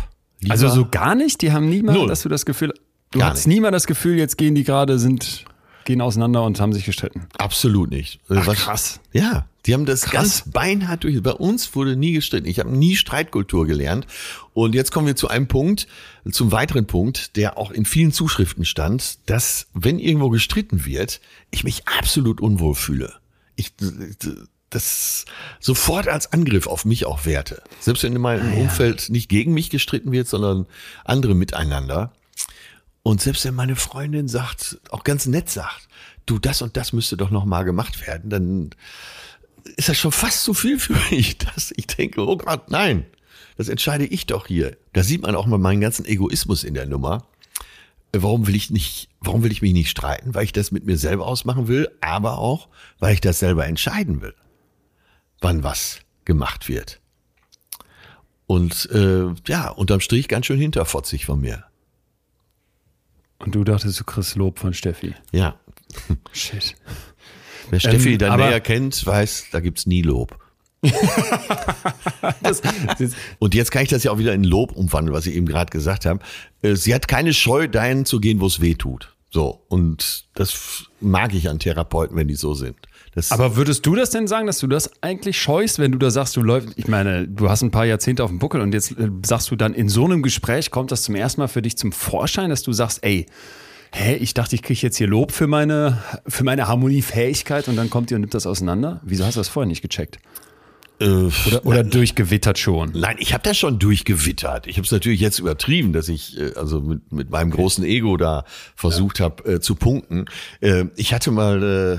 [0.49, 1.43] also so gar nicht?
[1.43, 2.73] Die haben niemals, dass du das Gefühl,
[3.11, 5.45] du gar hast nie mal das Gefühl, jetzt gehen die gerade, sind,
[5.85, 7.27] gehen auseinander und haben sich gestritten.
[7.39, 8.21] Absolut nicht.
[8.29, 9.01] Ach, was, krass.
[9.13, 10.13] Ja, die haben das krass.
[10.13, 11.23] ganz beinhart durch.
[11.23, 12.47] Bei uns wurde nie gestritten.
[12.47, 14.07] Ich habe nie Streitkultur gelernt.
[14.55, 15.87] Und jetzt kommen wir zu einem Punkt,
[16.31, 21.65] zum weiteren Punkt, der auch in vielen Zuschriften stand, dass wenn irgendwo gestritten wird, ich
[21.65, 23.15] mich absolut unwohl fühle.
[23.57, 23.73] Ich,
[24.71, 25.25] das
[25.59, 27.63] sofort als Angriff auf mich auch werte.
[27.81, 28.63] Selbst wenn in meinem ah, ja.
[28.63, 30.67] Umfeld nicht gegen mich gestritten wird, sondern
[31.05, 32.13] andere miteinander.
[33.03, 35.89] Und selbst wenn meine Freundin sagt, auch ganz nett sagt,
[36.27, 38.71] du, das und das müsste doch noch mal gemacht werden, dann
[39.77, 43.07] ist das schon fast zu viel für mich, dass ich denke, oh Gott, nein,
[43.57, 44.77] das entscheide ich doch hier.
[44.93, 47.27] Da sieht man auch mal meinen ganzen Egoismus in der Nummer.
[48.13, 50.35] Warum will ich nicht, warum will ich mich nicht streiten?
[50.35, 54.21] Weil ich das mit mir selber ausmachen will, aber auch, weil ich das selber entscheiden
[54.21, 54.35] will
[55.41, 57.01] wann was gemacht wird.
[58.47, 61.65] Und äh, ja, unterm Strich ganz schön hinterfotzig von mir.
[63.39, 65.15] Und du dachtest, du kriegst Lob von Steffi.
[65.33, 65.59] Ja.
[66.33, 66.75] Shit.
[67.71, 70.39] Wer Steffi ähm, dann näher kennt, weiß, da gibt's nie Lob.
[72.43, 72.63] das,
[72.99, 75.47] das und jetzt kann ich das ja auch wieder in Lob umwandeln, was ich eben
[75.47, 76.21] gerade gesagt habe.
[76.63, 79.15] Äh, sie hat keine Scheu, dahin zu gehen, wo es weh tut.
[79.31, 79.65] So.
[79.69, 82.77] Und das mag ich an Therapeuten, wenn die so sind.
[83.13, 86.11] Das Aber würdest du das denn sagen, dass du das eigentlich scheust, wenn du da
[86.11, 88.93] sagst, du läufst, ich meine, du hast ein paar Jahrzehnte auf dem Buckel und jetzt
[88.93, 91.77] äh, sagst du dann in so einem Gespräch, kommt das zum ersten Mal für dich
[91.77, 93.27] zum Vorschein, dass du sagst, ey,
[93.93, 97.91] hä, ich dachte, ich kriege jetzt hier Lob für meine, für meine Harmoniefähigkeit und dann
[97.91, 99.01] kommt ihr und nimmt das auseinander?
[99.05, 100.19] Wieso hast du das vorher nicht gecheckt?
[101.01, 102.93] Äh, oder, oder nein, durchgewittert schon?
[102.95, 104.67] Nein, ich habe das schon durchgewittert.
[104.67, 108.17] Ich habe es natürlich jetzt übertrieben, dass ich äh, also mit, mit meinem großen Ego
[108.17, 108.45] da
[108.77, 109.25] versucht ja.
[109.25, 110.27] habe äh, zu punkten.
[110.61, 111.99] Äh, ich hatte mal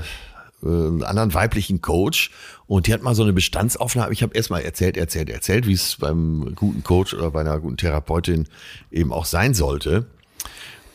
[0.64, 2.30] einen anderen weiblichen Coach
[2.66, 4.12] und die hat mal so eine Bestandsaufnahme.
[4.12, 7.76] Ich habe erstmal erzählt, erzählt, erzählt, wie es beim guten Coach oder bei einer guten
[7.76, 8.46] Therapeutin
[8.90, 10.06] eben auch sein sollte.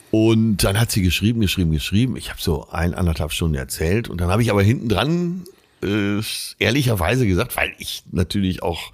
[0.09, 2.15] Und dann hat sie geschrieben, geschrieben, geschrieben.
[2.15, 5.43] Ich habe so ein, anderthalb Stunden erzählt und dann habe ich aber hinten dran
[5.83, 6.21] äh,
[6.59, 8.91] ehrlicherweise gesagt, weil ich natürlich auch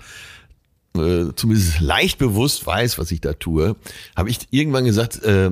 [0.95, 3.75] äh, zumindest leicht bewusst weiß, was ich da tue,
[4.15, 5.51] habe ich irgendwann gesagt, äh,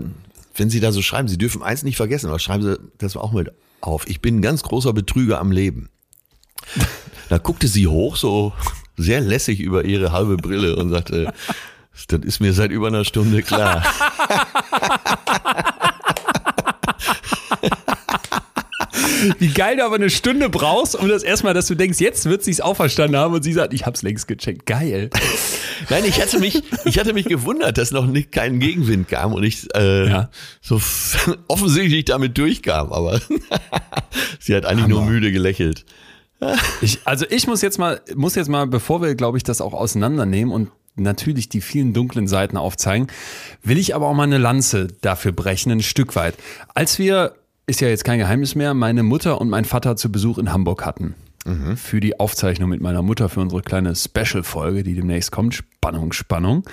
[0.56, 3.32] wenn Sie da so schreiben, Sie dürfen eins nicht vergessen, aber schreiben Sie das auch
[3.32, 3.52] mit
[3.82, 4.08] auf.
[4.08, 5.90] Ich bin ein ganz großer Betrüger am Leben.
[7.30, 8.54] Da guckte sie hoch, so
[8.98, 11.34] sehr lässig über ihre halbe Brille und sagte,
[12.08, 13.84] das ist mir seit über einer Stunde klar.
[19.40, 22.44] Wie geil du aber eine Stunde brauchst, um das erstmal, dass du denkst, jetzt wird
[22.44, 24.66] sie es auch verstanden haben und sie sagt, ich hab's längst gecheckt.
[24.66, 25.10] Geil.
[25.90, 29.44] Nein, ich hatte mich, ich hatte mich gewundert, dass noch nicht kein Gegenwind kam und
[29.44, 30.30] ich äh, ja.
[30.62, 30.80] so
[31.48, 33.20] offensichtlich damit durchkam, aber
[34.40, 34.96] sie hat eigentlich Hammer.
[34.96, 35.86] nur müde gelächelt.
[36.82, 39.74] Ich, also ich muss jetzt mal, muss jetzt mal, bevor wir, glaube ich, das auch
[39.74, 43.08] auseinandernehmen und natürlich die vielen dunklen Seiten aufzeigen,
[43.64, 46.36] will ich aber auch mal eine Lanze dafür brechen, ein Stück weit.
[46.74, 47.36] Als wir
[47.68, 50.86] ist ja jetzt kein Geheimnis mehr, meine Mutter und mein Vater zu Besuch in Hamburg
[50.86, 51.16] hatten.
[51.46, 51.78] Mhm.
[51.78, 55.56] Für die Aufzeichnung mit meiner Mutter für unsere kleine Special-Folge, die demnächst kommt.
[55.56, 56.64] Spannung, Spannung.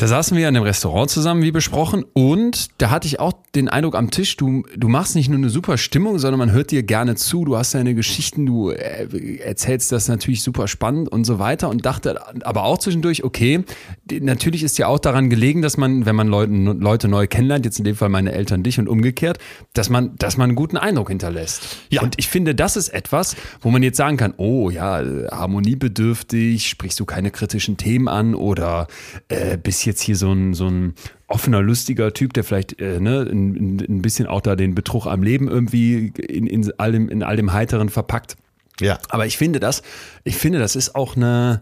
[0.00, 3.68] Da saßen wir in einem Restaurant zusammen, wie besprochen, und da hatte ich auch den
[3.68, 6.82] Eindruck am Tisch, du, du machst nicht nur eine super Stimmung, sondern man hört dir
[6.82, 11.38] gerne zu, du hast deine Geschichten, du äh, erzählst das natürlich super spannend und so
[11.38, 13.62] weiter und dachte aber auch zwischendurch, okay,
[14.10, 17.78] natürlich ist ja auch daran gelegen, dass man, wenn man Leute, Leute neu kennenlernt, jetzt
[17.78, 19.36] in dem Fall meine Eltern dich und umgekehrt,
[19.74, 21.76] dass man, dass man einen guten Eindruck hinterlässt.
[21.90, 22.00] Ja.
[22.00, 26.98] Und ich finde, das ist etwas, wo man jetzt sagen kann, oh ja, harmoniebedürftig, sprichst
[26.98, 28.86] du keine kritischen Themen an oder
[29.28, 30.94] äh, bisschen jetzt hier so ein, so ein
[31.26, 35.22] offener, lustiger Typ, der vielleicht äh, ne, ein, ein bisschen auch da den Betrug am
[35.22, 38.36] Leben irgendwie in, in, all dem, in all dem Heiteren verpackt.
[38.80, 38.98] Ja.
[39.08, 39.82] Aber ich finde das,
[40.24, 41.60] ich finde, das ist auch eine,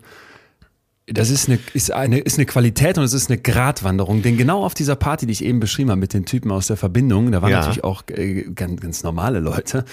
[1.07, 4.23] das ist eine, ist eine, ist eine Qualität und es ist eine Gratwanderung.
[4.23, 6.77] Denn genau auf dieser Party, die ich eben beschrieben habe mit den Typen aus der
[6.77, 7.59] Verbindung, da waren ja.
[7.59, 9.85] natürlich auch äh, ganz, ganz normale Leute,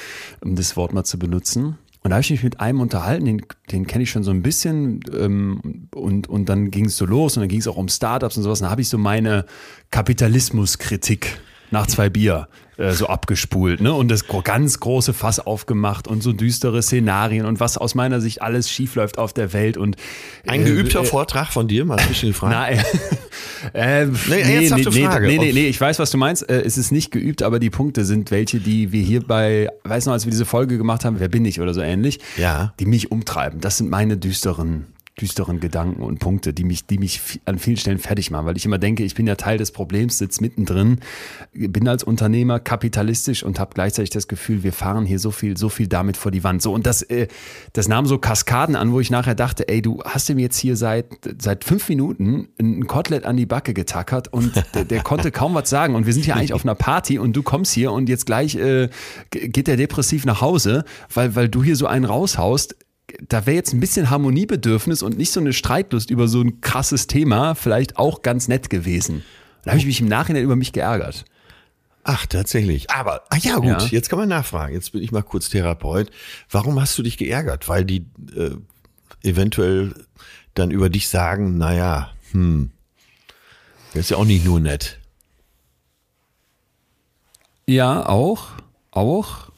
[0.41, 1.78] um das Wort mal zu benutzen.
[2.06, 3.41] Und da habe ich mich mit einem unterhalten, den,
[3.72, 5.00] den kenne ich schon so ein bisschen.
[5.12, 8.38] Ähm, und, und dann ging es so los und dann ging es auch um Startups
[8.38, 8.62] und sowas.
[8.62, 9.48] Und da habe ich so meine
[9.89, 11.39] Kapitalismuskritik
[11.75, 13.93] nach zwei Bier äh, so abgespult, ne?
[13.93, 18.41] Und das ganz große Fass aufgemacht und so düstere Szenarien und was aus meiner Sicht
[18.41, 19.97] alles schiefläuft auf der Welt und
[20.47, 22.53] ein äh, geübter äh, Vortrag von dir, mal zwischen den Fragen.
[22.53, 22.83] Nein.
[23.73, 25.27] äh, nee, nee, nee, Frage.
[25.27, 26.49] nee, nee, nee, ich weiß, was du meinst.
[26.49, 30.05] Äh, es ist nicht geübt, aber die Punkte sind welche, die wir hier bei, weiß
[30.05, 32.73] noch, als wir diese Folge gemacht haben, wer bin ich oder so ähnlich, ja.
[32.79, 33.59] die mich umtreiben.
[33.59, 34.88] Das sind meine düsteren
[35.19, 38.65] düsteren Gedanken und Punkte, die mich, die mich an vielen Stellen fertig machen, weil ich
[38.65, 40.99] immer denke, ich bin ja Teil des Problems, sitze mittendrin,
[41.54, 45.69] bin als Unternehmer kapitalistisch und habe gleichzeitig das Gefühl, wir fahren hier so viel, so
[45.69, 46.62] viel damit vor die Wand.
[46.62, 47.28] So und das, äh,
[47.71, 50.75] das nahm so Kaskaden an, wo ich nachher dachte, ey, du hast ihm jetzt hier
[50.75, 51.06] seit
[51.39, 55.69] seit fünf Minuten ein Kotelett an die Backe getackert und der, der konnte kaum was
[55.69, 55.95] sagen.
[55.95, 58.56] Und wir sind hier eigentlich auf einer Party und du kommst hier und jetzt gleich
[58.56, 58.89] äh,
[59.32, 62.75] geht der depressiv nach Hause, weil weil du hier so einen raushaust
[63.28, 67.08] da wäre jetzt ein bisschen Harmoniebedürfnis und nicht so eine Streitlust über so ein krasses
[67.08, 69.24] Thema vielleicht auch ganz nett gewesen.
[69.63, 71.26] Da habe ich mich im Nachhinein über mich geärgert.
[72.04, 72.91] Ach, tatsächlich.
[72.91, 73.86] Aber, ah ja, gut, ja.
[73.88, 74.76] jetzt kann man nachfragen.
[74.76, 76.12] Jetzt bin ich mal kurz Therapeut.
[76.52, 77.68] Warum hast du dich geärgert?
[77.68, 78.52] Weil die äh,
[79.24, 79.94] eventuell
[80.54, 82.72] dann über dich sagen, naja, hm,
[83.94, 85.00] das ist ja auch nicht nur nett.
[87.65, 88.50] Ja, auch,
[88.91, 89.50] auch.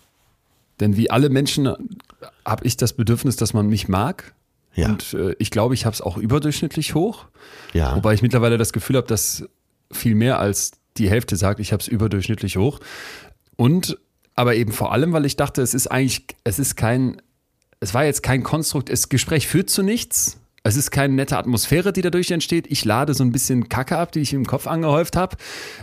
[0.80, 1.68] Denn wie alle Menschen
[2.46, 4.34] habe ich das Bedürfnis, dass man mich mag.
[4.76, 4.90] Ja.
[4.90, 7.26] Und äh, ich glaube, ich habe es auch überdurchschnittlich hoch.
[7.74, 7.96] Ja.
[7.96, 9.46] Wobei ich mittlerweile das Gefühl habe, dass
[9.92, 12.80] viel mehr als die Hälfte sagt, ich habe es überdurchschnittlich hoch.
[13.56, 13.98] Und
[14.36, 17.22] aber eben vor allem, weil ich dachte, es ist eigentlich, es ist kein,
[17.80, 20.38] es war jetzt kein Konstrukt, das Gespräch führt zu nichts,
[20.68, 22.68] Es ist keine nette Atmosphäre, die dadurch entsteht.
[22.70, 25.38] Ich lade so ein bisschen Kacke ab, die ich im Kopf angehäuft habe.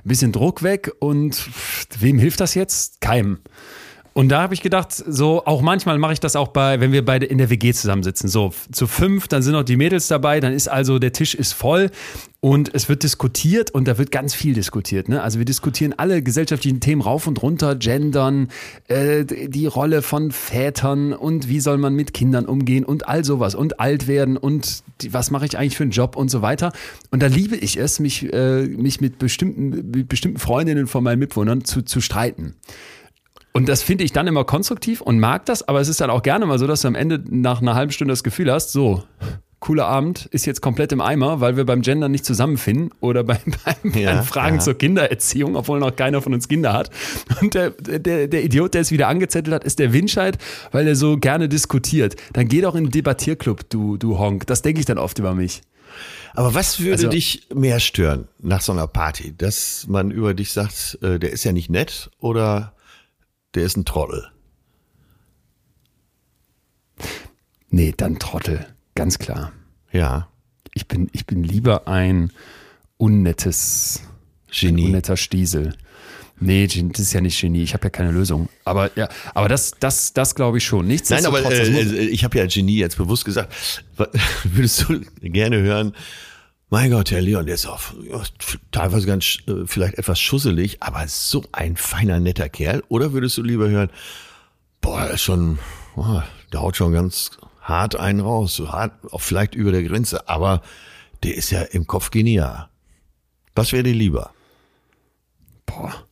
[0.05, 1.49] Ein bisschen Druck weg und
[1.99, 3.01] wem hilft das jetzt?
[3.01, 3.39] Keinem.
[4.15, 7.05] Und da habe ich gedacht, so auch manchmal mache ich das auch bei, wenn wir
[7.05, 8.29] beide in der WG zusammensitzen.
[8.29, 11.53] So zu fünf, dann sind noch die Mädels dabei, dann ist also der Tisch ist
[11.53, 11.91] voll
[12.39, 15.09] und es wird diskutiert und da wird ganz viel diskutiert.
[15.09, 15.21] Ne?
[15.21, 18.51] Also wir diskutieren alle gesellschaftlichen Themen rauf und runter, Gendern,
[18.87, 23.57] äh, die Rolle von Vätern und wie soll man mit Kindern umgehen und all sowas
[23.57, 26.73] und alt werden und die, was mache ich eigentlich für einen Job und so weiter.
[27.11, 31.19] Und da liebe ich es, mich, äh, mich mit bestimmten, mit bestimmten Freundinnen von meinen
[31.19, 32.55] Mitwohnern zu, zu streiten.
[33.57, 36.23] Und das finde ich dann immer konstruktiv und mag das, aber es ist dann auch
[36.23, 39.05] gerne mal so, dass du am Ende nach einer halben Stunde das Gefühl hast, so,
[39.61, 43.39] cooler Abend ist jetzt komplett im Eimer, weil wir beim Gender nicht zusammenfinden oder beim,
[43.65, 44.61] beim, ja, Fragen ja.
[44.61, 46.91] zur Kindererziehung, obwohl noch keiner von uns Kinder hat.
[47.41, 50.37] Und der, der, der Idiot, der es wieder angezettelt hat, ist der Winscheid,
[50.73, 52.17] weil er so gerne diskutiert.
[52.33, 54.49] Dann geh doch in den Debattierclub, du, du Honk.
[54.49, 55.63] Das denke ich dann oft über mich.
[56.35, 59.33] Aber was würde also, dich mehr stören nach so einer Party?
[59.39, 62.74] Dass man über dich sagt, äh, der ist ja nicht nett oder
[63.55, 64.31] der ist ein Trottel.
[67.71, 69.53] Nee, dann Trottel, ganz klar.
[69.91, 70.29] Ja.
[70.75, 72.33] Ich bin, ich bin lieber ein
[72.97, 74.03] unnettes
[74.51, 74.83] Genie.
[74.83, 75.75] Ein unnetter Stiesel.
[76.41, 77.63] Nee, das ist ja nicht Genie.
[77.63, 78.49] Ich habe ja keine Lösung.
[78.65, 80.87] Aber ja, aber das, das, das glaube ich schon.
[80.87, 81.11] Nichts.
[81.11, 83.53] Nein, aber äh, äh, ich habe ja Genie jetzt bewusst gesagt.
[84.45, 85.95] Würdest du gerne hören?
[86.75, 87.81] Mein Gott, Herr Leon, der ist auch
[88.73, 92.83] teilweise ganz äh, vielleicht etwas schusselig, aber so ein feiner, netter Kerl.
[92.89, 93.91] Oder würdest du lieber hören,
[94.81, 95.61] boah, ist schon,
[95.95, 96.21] oh,
[96.53, 100.63] der haut schon ganz hart einen raus, so hart, auch vielleicht über der Grenze, aber
[101.23, 102.69] der ist ja im Kopf genial.
[103.55, 104.33] Was wäre dir lieber?
[105.67, 106.04] Boah.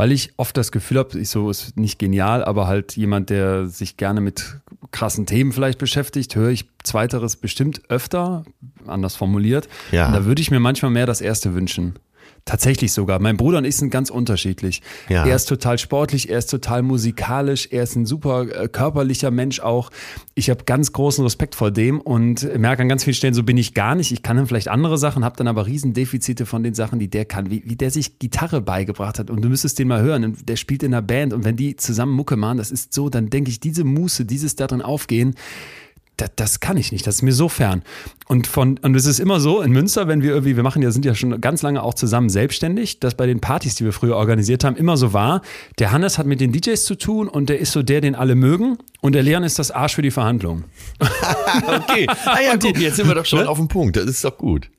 [0.00, 3.66] Weil ich oft das Gefühl habe, ich so ist nicht genial, aber halt jemand, der
[3.66, 4.56] sich gerne mit
[4.92, 8.44] krassen Themen vielleicht beschäftigt, höre ich zweiteres bestimmt öfter,
[8.86, 9.68] anders formuliert.
[9.92, 10.06] Ja.
[10.06, 11.98] Und da würde ich mir manchmal mehr das erste wünschen.
[12.44, 13.20] Tatsächlich sogar.
[13.20, 14.82] Mein Bruder und ich sind ganz unterschiedlich.
[15.08, 15.26] Ja.
[15.26, 19.60] Er ist total sportlich, er ist total musikalisch, er ist ein super äh, körperlicher Mensch
[19.60, 19.90] auch.
[20.34, 23.56] Ich habe ganz großen Respekt vor dem und merke an ganz vielen Stellen, so bin
[23.56, 24.10] ich gar nicht.
[24.10, 27.24] Ich kann dann vielleicht andere Sachen, habe dann aber Riesendefizite von den Sachen, die der
[27.24, 29.30] kann, wie, wie der sich Gitarre beigebracht hat.
[29.30, 30.36] Und du müsstest den mal hören.
[30.44, 33.30] Der spielt in einer Band und wenn die zusammen Mucke machen, das ist so, dann
[33.30, 35.34] denke ich, diese Muße, dieses darin aufgehen,
[36.20, 37.82] das, das, kann ich nicht, das ist mir so fern.
[38.28, 40.90] Und von, und es ist immer so in Münster, wenn wir irgendwie, wir machen ja,
[40.90, 44.16] sind ja schon ganz lange auch zusammen selbstständig, dass bei den Partys, die wir früher
[44.16, 45.42] organisiert haben, immer so war,
[45.78, 48.34] der Hannes hat mit den DJs zu tun und der ist so der, den alle
[48.34, 50.64] mögen und der Leon ist das Arsch für die Verhandlung.
[51.00, 52.06] okay.
[52.24, 53.48] Ah ja, guck, jetzt sind wir doch schon ne?
[53.48, 54.70] auf dem Punkt, das ist doch gut.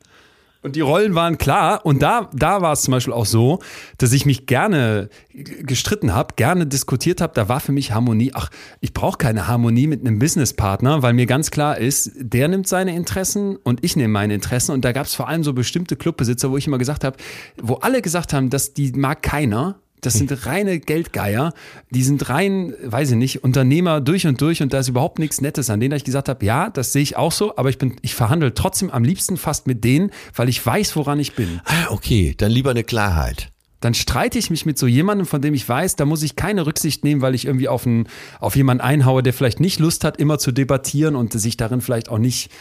[0.64, 1.86] Und die Rollen waren klar.
[1.86, 3.60] Und da, da war es zum Beispiel auch so,
[3.98, 7.34] dass ich mich gerne gestritten habe, gerne diskutiert habe.
[7.34, 8.32] Da war für mich Harmonie.
[8.36, 12.68] Ach, ich brauche keine Harmonie mit einem Businesspartner, weil mir ganz klar ist, der nimmt
[12.68, 14.74] seine Interessen und ich nehme meine Interessen.
[14.74, 17.18] Und da gab es vor allem so bestimmte Clubbesitzer, wo ich immer gesagt habe,
[17.60, 19.80] wo alle gesagt haben, dass die mag keiner.
[20.02, 21.54] Das sind reine Geldgeier.
[21.92, 25.42] Die sind rein, weiß ich nicht, Unternehmer durch und durch und da ist überhaupt nichts
[25.42, 27.96] Nettes an denen, ich gesagt habe, ja, das sehe ich auch so, aber ich bin,
[28.02, 31.62] ich verhandle trotzdem am liebsten fast mit denen, weil ich weiß, woran ich bin.
[31.66, 35.54] Ah, okay, dann lieber eine Klarheit dann streite ich mich mit so jemandem, von dem
[35.54, 38.08] ich weiß, da muss ich keine Rücksicht nehmen, weil ich irgendwie auf, einen,
[38.40, 42.08] auf jemanden einhaue, der vielleicht nicht Lust hat, immer zu debattieren und sich darin vielleicht
[42.08, 42.52] auch nicht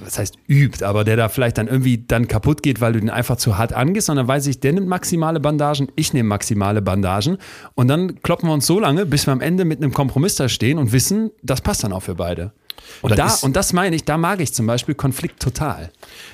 [0.00, 3.10] was heißt übt, aber der da vielleicht dann irgendwie dann kaputt geht, weil du den
[3.10, 7.38] einfach zu hart angehst, sondern weiß ich, der nimmt maximale Bandagen, ich nehme maximale Bandagen
[7.74, 10.48] und dann kloppen wir uns so lange, bis wir am Ende mit einem Kompromiss da
[10.48, 12.52] stehen und wissen, das passt dann auch für beide.
[13.02, 15.92] Und, da, ist, und das meine ich, da mag ich zum Beispiel Konflikt total.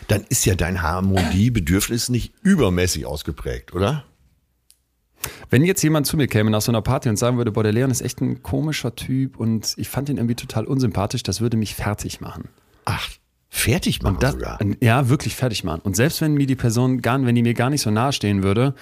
[0.08, 4.04] Dann ist ja dein Harmoniebedürfnis nicht übermäßig ausgeprägt, oder?
[5.50, 7.72] Wenn jetzt jemand zu mir käme nach so einer Party und sagen würde, boah, der
[7.72, 11.56] Leon ist echt ein komischer Typ und ich fand ihn irgendwie total unsympathisch, das würde
[11.56, 12.48] mich fertig machen.
[12.84, 13.08] Ach,
[13.56, 14.58] Fertig machen das, sogar.
[14.80, 15.80] Ja, wirklich fertig machen.
[15.82, 18.42] Und selbst wenn mir die Person gar, wenn die mir gar nicht so nahe stehen
[18.42, 18.74] würde,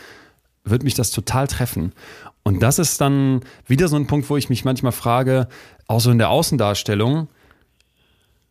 [0.65, 1.93] würde mich das total treffen.
[2.43, 5.47] Und das ist dann wieder so ein Punkt, wo ich mich manchmal frage,
[5.87, 7.29] auch so in der Außendarstellung,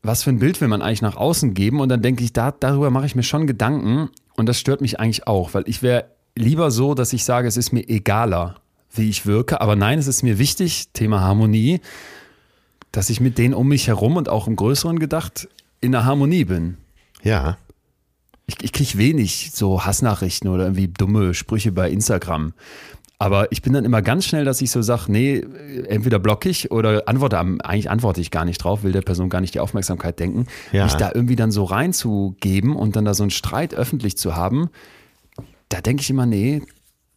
[0.01, 1.81] was für ein Bild will man eigentlich nach außen geben?
[1.81, 4.09] Und dann denke ich, da, darüber mache ich mir schon Gedanken.
[4.37, 6.05] Und das stört mich eigentlich auch, weil ich wäre
[6.35, 8.55] lieber so, dass ich sage, es ist mir egaler,
[8.93, 9.59] wie ich wirke.
[9.59, 11.81] Aber nein, es ist mir wichtig, Thema Harmonie,
[12.93, 15.49] dass ich mit denen um mich herum und auch im Größeren gedacht
[15.83, 16.77] in der Harmonie bin.
[17.21, 17.57] Ja.
[18.45, 22.53] Ich, ich kriege wenig so Hassnachrichten oder irgendwie dumme Sprüche bei Instagram.
[23.19, 25.45] Aber ich bin dann immer ganz schnell, dass ich so sage, nee,
[25.87, 29.39] entweder blocke ich oder antworte, eigentlich antworte ich gar nicht drauf, will der Person gar
[29.39, 30.47] nicht die Aufmerksamkeit denken.
[30.73, 30.83] Ja.
[30.83, 34.69] Mich da irgendwie dann so reinzugeben und dann da so einen Streit öffentlich zu haben,
[35.69, 36.63] da denke ich immer, nee,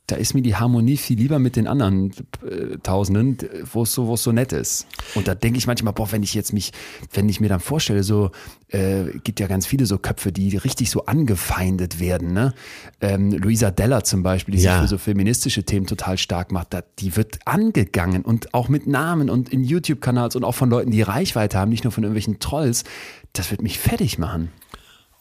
[0.07, 2.13] da ist mir die Harmonie viel lieber mit den anderen
[2.49, 3.39] äh, Tausenden,
[3.73, 4.87] wo es so, wo es so nett ist.
[5.17, 6.73] Und da denke ich manchmal, boah, wenn ich jetzt mich,
[7.13, 8.31] wenn ich mir dann vorstelle, so
[8.69, 12.33] äh, gibt ja ganz viele so Köpfe, die richtig so angefeindet werden.
[12.33, 12.55] Ne?
[13.01, 14.75] Ähm, Luisa Della zum Beispiel, die ja.
[14.75, 18.87] sich für so feministische Themen total stark macht, da, die wird angegangen und auch mit
[18.87, 22.39] Namen und in YouTube-Kanals und auch von Leuten, die Reichweite haben, nicht nur von irgendwelchen
[22.39, 22.85] Trolls.
[23.33, 24.53] Das wird mich fertig machen.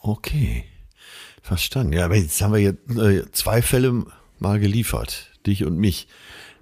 [0.02, 0.64] Okay.
[1.42, 1.94] Verstanden.
[1.94, 4.06] Ja, aber jetzt haben wir jetzt äh, zwei Fälle
[4.40, 6.08] mal geliefert, dich und mich.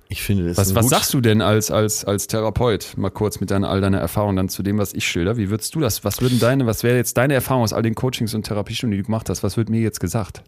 [0.09, 0.57] Ich finde das.
[0.57, 2.93] Was, was sagst du denn als, als, als Therapeut?
[2.97, 5.37] Mal kurz mit deiner, all deiner Erfahrung dann zu dem, was ich schilder.
[5.37, 6.03] Wie würdest du das?
[6.03, 9.01] Was würden deine, was wäre jetzt deine Erfahrung aus all den Coachings und Therapiestunden, die
[9.01, 9.41] du gemacht hast?
[9.41, 10.43] Was wird mir jetzt gesagt?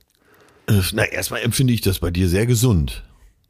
[0.67, 3.03] Äh, na, erstmal empfinde ich das bei dir sehr gesund.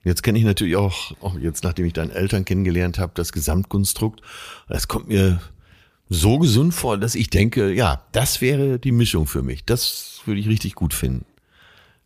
[0.06, 4.22] Jetzt kenne ich natürlich auch, auch jetzt, nachdem ich deine Eltern kennengelernt habe, das Gesamtkonstrukt.
[4.70, 5.42] Das kommt mir
[6.08, 9.66] so gesund vor, dass ich denke, ja, das wäre die Mischung für mich.
[9.66, 11.26] Das würde ich richtig gut finden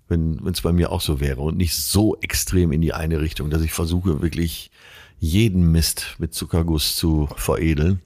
[0.09, 3.49] wenn es bei mir auch so wäre und nicht so extrem in die eine Richtung,
[3.49, 4.71] dass ich versuche wirklich
[5.19, 8.01] jeden Mist mit Zuckerguss zu veredeln.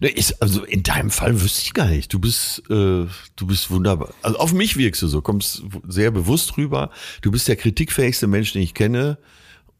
[0.00, 2.12] Ist, also in deinem Fall wüsste ich gar nicht.
[2.12, 3.06] Du bist, äh,
[3.36, 4.12] du bist wunderbar.
[4.20, 6.90] Also auf mich wirkst du so, kommst sehr bewusst rüber.
[7.22, 9.16] Du bist der kritikfähigste Mensch, den ich kenne.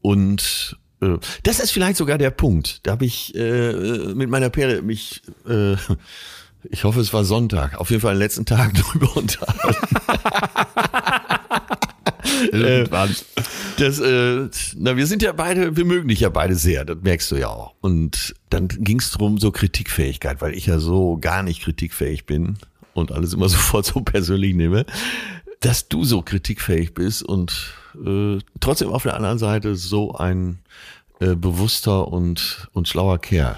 [0.01, 2.79] Und äh, das ist vielleicht sogar der Punkt.
[2.83, 5.75] Da habe ich äh, mit meiner Perle mich äh,
[6.71, 7.79] ich hoffe, es war Sonntag.
[7.79, 9.75] Auf jeden Fall den letzten Tag drüber unterhalten.
[12.51, 13.09] Irgendwann.
[13.09, 13.41] Äh,
[13.77, 17.31] das, äh, na, wir sind ja beide, wir mögen dich ja beide sehr, das merkst
[17.31, 17.75] du ja auch.
[17.81, 22.57] Und dann ging es darum, so Kritikfähigkeit, weil ich ja so gar nicht kritikfähig bin
[22.93, 24.85] und alles immer sofort so persönlich nehme,
[25.59, 27.73] dass du so kritikfähig bist und
[28.05, 30.59] äh, trotzdem auf der anderen Seite so ein
[31.19, 33.55] äh, bewusster und, und schlauer Kerl.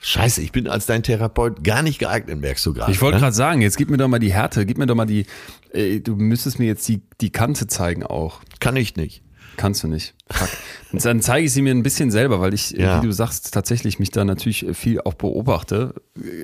[0.00, 2.92] Scheiße, ich bin als dein Therapeut gar nicht geeignet, merkst du gerade.
[2.92, 3.22] Ich wollte ne?
[3.22, 5.26] gerade sagen, jetzt gib mir doch mal die Härte, gib mir doch mal die,
[5.72, 8.40] äh, du müsstest mir jetzt die, die Kante zeigen auch.
[8.60, 9.22] Kann ich nicht.
[9.56, 10.14] Kannst du nicht.
[10.30, 10.48] Fuck.
[10.92, 13.02] Und dann zeige ich sie mir ein bisschen selber, weil ich, ja.
[13.02, 15.94] wie du sagst, tatsächlich mich da natürlich viel auch beobachte.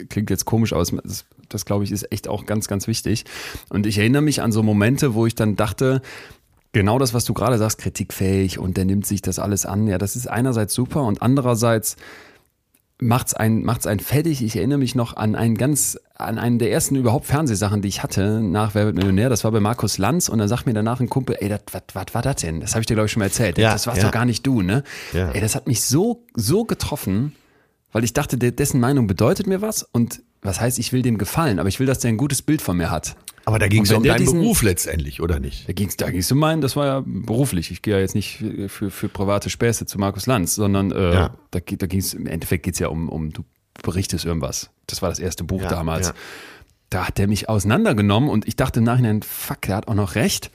[0.09, 3.25] Klingt jetzt komisch, aber das, das glaube ich ist echt auch ganz, ganz wichtig.
[3.69, 6.03] Und ich erinnere mich an so Momente, wo ich dann dachte,
[6.73, 9.87] genau das, was du gerade sagst, kritikfähig und der nimmt sich das alles an.
[9.87, 11.97] Ja, das ist einerseits super und andererseits
[13.01, 14.43] macht's ein macht's ein fertig.
[14.43, 18.03] Ich erinnere mich noch an einen ganz an einen der ersten überhaupt Fernsehsachen, die ich
[18.03, 19.29] hatte nach Wer wird Millionär.
[19.29, 22.23] Das war bei Markus Lanz und dann sagt mir danach ein Kumpel, ey, was war
[22.23, 22.61] das denn?
[22.61, 23.59] Das habe ich dir glaube ich schon mal erzählt.
[23.59, 24.05] Ja, das warst ja.
[24.05, 24.85] doch gar nicht du, ne?
[25.13, 25.31] Ja.
[25.31, 27.35] Ey, das hat mich so so getroffen,
[27.93, 31.59] weil ich dachte, dessen Meinung bedeutet mir was und was heißt, ich will dem gefallen,
[31.59, 33.17] aber ich will, dass der ein gutes Bild von mir hat.
[33.47, 35.69] Aber da ging es um deinen diesen, Beruf letztendlich, oder nicht?
[35.69, 37.71] Da ging es da ging's um meinen, das war ja beruflich.
[37.71, 41.35] Ich gehe ja jetzt nicht für, für private Späße zu Markus Lanz, sondern äh, ja.
[41.51, 43.45] da, da ging es, im Endeffekt geht es ja um, um, du
[43.83, 44.71] berichtest irgendwas.
[44.87, 46.09] Das war das erste Buch ja, damals.
[46.09, 46.15] Ja.
[46.91, 50.15] Da hat der mich auseinandergenommen und ich dachte im Nachhinein, fuck, der hat auch noch
[50.15, 50.51] recht.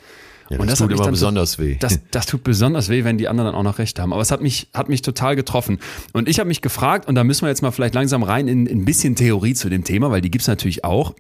[0.49, 1.77] Ja, das, und das tut immer besonders so, weh.
[1.79, 4.13] Das, das tut besonders weh, wenn die anderen dann auch noch recht haben.
[4.13, 5.79] Aber es hat mich, hat mich total getroffen.
[6.13, 8.65] Und ich habe mich gefragt, und da müssen wir jetzt mal vielleicht langsam rein in,
[8.65, 11.13] in ein bisschen Theorie zu dem Thema, weil die gibt es natürlich auch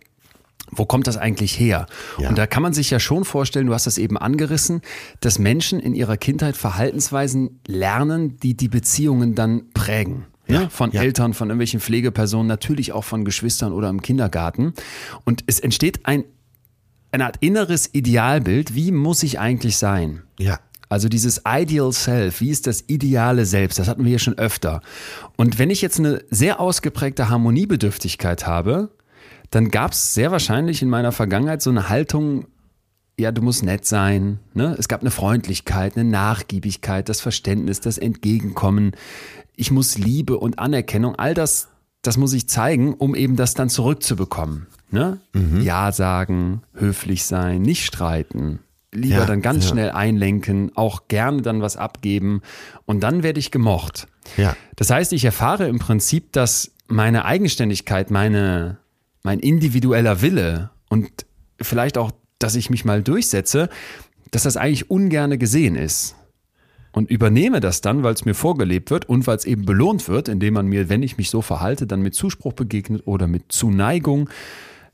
[0.71, 1.87] wo kommt das eigentlich her?
[2.17, 2.29] Ja.
[2.29, 4.81] Und da kann man sich ja schon vorstellen, du hast das eben angerissen,
[5.19, 10.25] dass Menschen in ihrer Kindheit Verhaltensweisen lernen, die die Beziehungen dann prägen.
[10.47, 11.03] Ja, von ja.
[11.03, 14.73] Eltern, von irgendwelchen Pflegepersonen, natürlich auch von Geschwistern oder im Kindergarten.
[15.23, 16.23] Und es entsteht ein,
[17.11, 18.73] eine Art inneres Idealbild.
[18.73, 20.23] Wie muss ich eigentlich sein?
[20.39, 20.59] Ja.
[20.89, 23.77] Also dieses Ideal Self, wie ist das ideale Selbst?
[23.77, 24.81] Das hatten wir hier schon öfter.
[25.37, 28.89] Und wenn ich jetzt eine sehr ausgeprägte Harmoniebedürftigkeit habe,
[29.49, 32.45] dann gab es sehr wahrscheinlich in meiner Vergangenheit so eine Haltung,
[33.19, 34.39] ja, du musst nett sein.
[34.53, 34.75] Ne?
[34.79, 38.91] Es gab eine Freundlichkeit, eine Nachgiebigkeit, das Verständnis, das Entgegenkommen.
[39.55, 41.67] Ich muss Liebe und Anerkennung, all das,
[42.01, 44.67] das muss ich zeigen, um eben das dann zurückzubekommen.
[44.91, 45.19] Ne?
[45.33, 45.61] Mhm.
[45.61, 48.59] Ja sagen, höflich sein, nicht streiten.
[48.91, 49.71] Lieber ja, dann ganz ja.
[49.71, 52.41] schnell einlenken, auch gerne dann was abgeben
[52.85, 54.07] und dann werde ich gemocht.
[54.35, 54.55] Ja.
[54.77, 58.77] Das heißt, ich erfahre im Prinzip, dass meine Eigenständigkeit, meine,
[59.23, 61.09] mein individueller Wille und
[61.61, 63.69] vielleicht auch, dass ich mich mal durchsetze,
[64.31, 66.15] dass das eigentlich ungerne gesehen ist.
[66.91, 70.27] Und übernehme das dann, weil es mir vorgelebt wird und weil es eben belohnt wird,
[70.27, 74.29] indem man mir, wenn ich mich so verhalte, dann mit Zuspruch begegnet oder mit Zuneigung,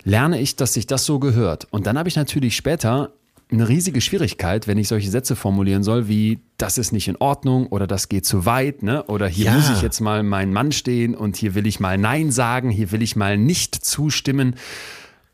[0.03, 1.67] lerne ich, dass sich das so gehört.
[1.71, 3.13] Und dann habe ich natürlich später
[3.51, 7.67] eine riesige Schwierigkeit, wenn ich solche Sätze formulieren soll, wie das ist nicht in Ordnung
[7.67, 9.03] oder das geht zu weit, ne?
[9.03, 9.53] Oder hier ja.
[9.53, 12.91] muss ich jetzt mal mein Mann stehen und hier will ich mal Nein sagen, hier
[12.91, 14.55] will ich mal nicht zustimmen.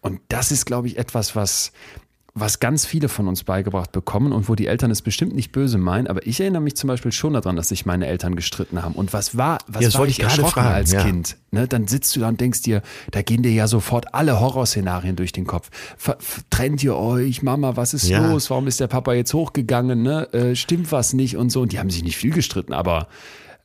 [0.01, 1.71] Und das ist, glaube ich, etwas, was,
[2.33, 5.77] was ganz viele von uns beigebracht bekommen und wo die Eltern es bestimmt nicht böse
[5.77, 8.95] meinen, aber ich erinnere mich zum Beispiel schon daran, dass sich meine Eltern gestritten haben.
[8.95, 11.03] Und was war, was ja, war ich, ich gerade fragen, als ja.
[11.03, 11.35] Kind?
[11.51, 15.17] Ne, dann sitzt du da und denkst dir, da gehen dir ja sofort alle Horrorszenarien
[15.17, 15.69] durch den Kopf.
[15.97, 16.17] Ver
[16.49, 18.25] trennt ihr euch, Mama, was ist ja.
[18.25, 18.49] los?
[18.49, 20.01] Warum ist der Papa jetzt hochgegangen?
[20.01, 20.31] Ne?
[20.33, 21.61] Äh, stimmt was nicht und so.
[21.61, 23.09] Und die haben sich nicht viel gestritten, aber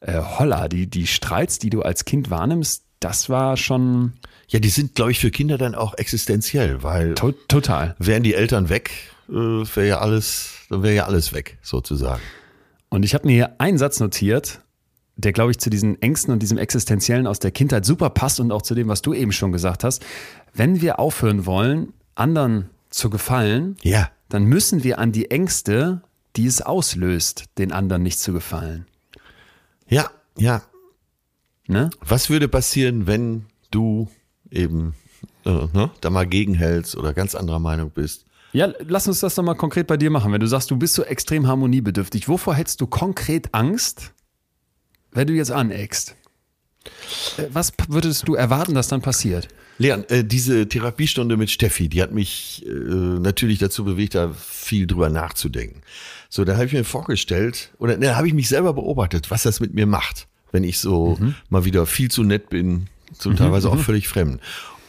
[0.01, 4.15] äh, holla, die, die Streits, die du als Kind wahrnimmst, das war schon.
[4.49, 7.97] Ja, die sind, glaube ich, für Kinder dann auch existenziell, weil to total.
[7.99, 8.91] Wären die Eltern weg,
[9.29, 12.23] äh, wäre ja alles, dann wäre ja alles weg, sozusagen.
[12.89, 14.61] Und ich habe mir hier einen Satz notiert,
[15.17, 18.53] der, glaube ich, zu diesen Ängsten und diesem Existenziellen aus der Kindheit super passt und
[18.53, 20.05] auch zu dem, was du eben schon gesagt hast.
[20.53, 24.11] Wenn wir aufhören wollen, anderen zu gefallen, ja.
[24.29, 26.03] dann müssen wir an die Ängste,
[26.37, 28.87] die es auslöst, den anderen nicht zu gefallen.
[29.89, 30.63] Ja, ja.
[31.67, 31.91] Ne?
[32.01, 34.09] Was würde passieren, wenn du
[34.57, 34.95] eben
[35.45, 38.25] äh, ne, da mal gegenhältst oder ganz anderer Meinung bist?
[38.53, 40.33] Ja, lass uns das doch mal konkret bei dir machen.
[40.33, 44.13] Wenn du sagst, du bist so extrem harmoniebedürftig, wovor hättest du konkret Angst,
[45.13, 46.17] wenn du jetzt aneckst?
[47.37, 49.49] Äh, was würdest du erwarten, dass dann passiert?
[49.79, 54.87] Leon, äh, diese Therapiestunde mit Steffi, die hat mich äh, natürlich dazu bewegt, da viel
[54.87, 55.83] drüber nachzudenken.
[56.31, 59.61] So, da habe ich mir vorgestellt, oder da habe ich mich selber beobachtet, was das
[59.61, 61.35] mit mir macht, wenn ich so mhm.
[61.51, 62.89] mal wieder viel zu nett bin,
[63.23, 63.37] so mhm.
[63.37, 64.41] teilweise auch völlig fremd.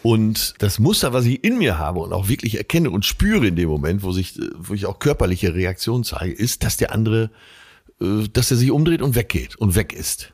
[0.04, 3.56] Und das Muster, was ich in mir habe und auch wirklich erkenne und spüre in
[3.56, 7.30] dem Moment, wo sich, wo ich auch körperliche Reaktionen zeige, ist, dass der andere,
[8.00, 10.32] äh, dass er sich umdreht und weggeht und weg ist.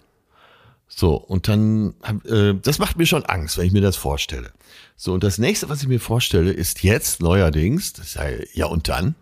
[0.87, 4.51] So, und dann, äh, das macht mir schon Angst, wenn ich mir das vorstelle.
[4.95, 8.89] So, und das nächste, was ich mir vorstelle, ist jetzt neuerdings, das sei, ja und
[8.89, 9.15] dann?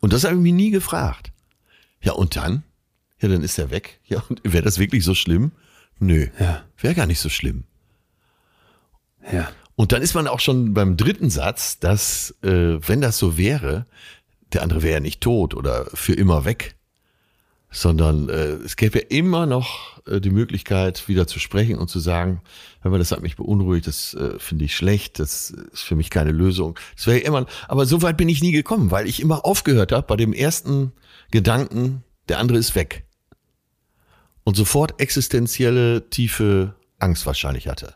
[0.00, 1.30] Und das habe ich mich nie gefragt.
[2.00, 2.62] Ja, und dann?
[3.20, 4.00] Ja, dann ist er weg.
[4.06, 5.52] Ja, und wäre das wirklich so schlimm?
[5.98, 6.64] Nö, ja.
[6.78, 7.64] wäre gar nicht so schlimm.
[9.32, 9.50] Ja.
[9.76, 13.86] Und dann ist man auch schon beim dritten Satz, dass, äh, wenn das so wäre,
[14.52, 16.76] der andere wäre nicht tot oder für immer weg,
[17.70, 22.00] sondern äh, es gäbe ja immer noch äh, die Möglichkeit, wieder zu sprechen und zu
[22.00, 22.42] sagen,
[22.82, 26.10] wenn man das hat mich beunruhigt, das äh, finde ich schlecht, das ist für mich
[26.10, 26.78] keine Lösung.
[26.96, 29.92] Das wäre ja immer, aber so weit bin ich nie gekommen, weil ich immer aufgehört
[29.92, 30.92] habe bei dem ersten
[31.30, 33.06] Gedanken, der andere ist weg.
[34.42, 37.94] Und sofort existenzielle, tiefe Angst wahrscheinlich hatte.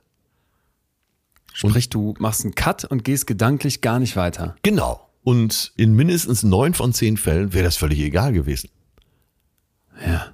[1.55, 4.57] Sprich, du machst einen Cut und gehst gedanklich gar nicht weiter.
[4.63, 5.09] Genau.
[5.23, 8.69] Und in mindestens neun von zehn Fällen wäre das völlig egal gewesen.
[10.05, 10.33] Ja.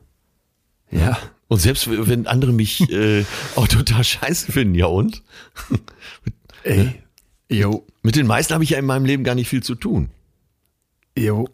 [0.90, 1.18] Ja.
[1.46, 5.22] Und selbst wenn andere mich äh, auch total scheiße finden, ja und?
[6.64, 6.84] Ey.
[6.84, 6.94] Ne?
[7.50, 7.86] Jo.
[8.02, 10.08] Mit den meisten habe ich ja in meinem Leben gar nicht viel zu tun.
[11.18, 11.48] Jo.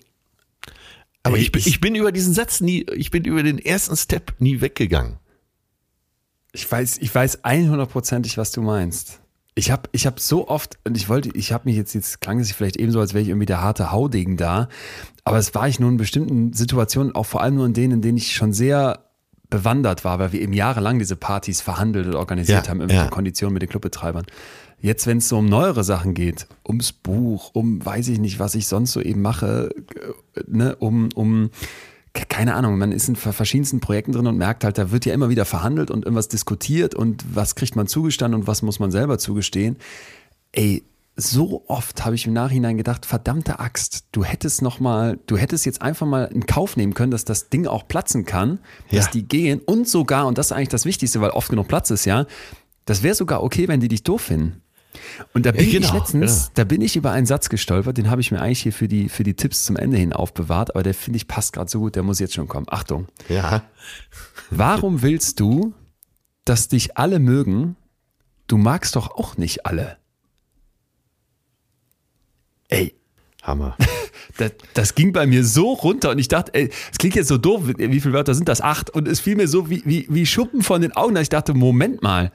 [1.25, 3.97] Aber Ey, ich, bin, ich bin über diesen Satz nie, ich bin über den ersten
[3.97, 5.19] Step nie weggegangen.
[6.53, 9.21] Ich weiß, ich weiß 100%ig, was du meinst.
[9.59, 12.38] Ich habe ich hab so oft, und ich wollte, ich habe mich jetzt, jetzt klang
[12.38, 14.68] es vielleicht eben so, als wäre ich irgendwie der harte Haudegen da,
[15.24, 18.02] aber es war ich nur in bestimmten Situationen, auch vor allem nur in denen, in
[18.02, 19.07] denen ich schon sehr
[19.48, 23.11] bewandert war, weil wir eben jahrelang diese Partys verhandelt und organisiert ja, haben, irgendwelche ja.
[23.11, 24.26] Konditionen mit den Clubbetreibern.
[24.80, 28.54] Jetzt, wenn es so um neuere Sachen geht, ums Buch, um weiß ich nicht, was
[28.54, 29.70] ich sonst so eben mache,
[30.34, 31.50] äh, ne, um, um
[32.25, 35.29] keine Ahnung, man ist in verschiedensten Projekten drin und merkt halt, da wird ja immer
[35.29, 39.19] wieder verhandelt und irgendwas diskutiert und was kriegt man zugestanden und was muss man selber
[39.19, 39.77] zugestehen.
[40.53, 40.85] Ey,
[41.17, 45.64] so oft habe ich im Nachhinein gedacht, verdammte Axt, du hättest noch mal, du hättest
[45.64, 48.59] jetzt einfach mal in Kauf nehmen können, dass das Ding auch platzen kann,
[48.93, 51.91] dass die gehen und sogar, und das ist eigentlich das Wichtigste, weil oft genug Platz
[51.91, 52.27] ist, ja,
[52.85, 54.62] das wäre sogar okay, wenn die dich doof finden.
[55.34, 56.51] Und da bin genau, ich letztens, ja.
[56.55, 59.09] da bin ich über einen Satz gestolpert, den habe ich mir eigentlich hier für die,
[59.09, 61.97] für die Tipps zum Ende hin aufbewahrt, aber der finde ich passt gerade so gut,
[61.97, 62.66] der muss jetzt schon kommen.
[62.68, 63.07] Achtung.
[63.28, 63.62] Ja.
[64.51, 65.74] Warum willst du,
[66.44, 67.76] dass dich alle mögen?
[68.47, 69.97] Du magst doch auch nicht alle.
[72.68, 72.94] Ey.
[73.42, 73.76] Hammer.
[74.38, 77.38] Das, das, ging bei mir so runter und ich dachte, ey, es klingt jetzt so
[77.38, 78.61] doof, wie viele Wörter sind das?
[78.61, 78.90] Acht.
[78.90, 81.55] Und es fiel mir so wie, wie, wie Schuppen von den Augen, dass ich dachte,
[81.55, 82.32] Moment mal,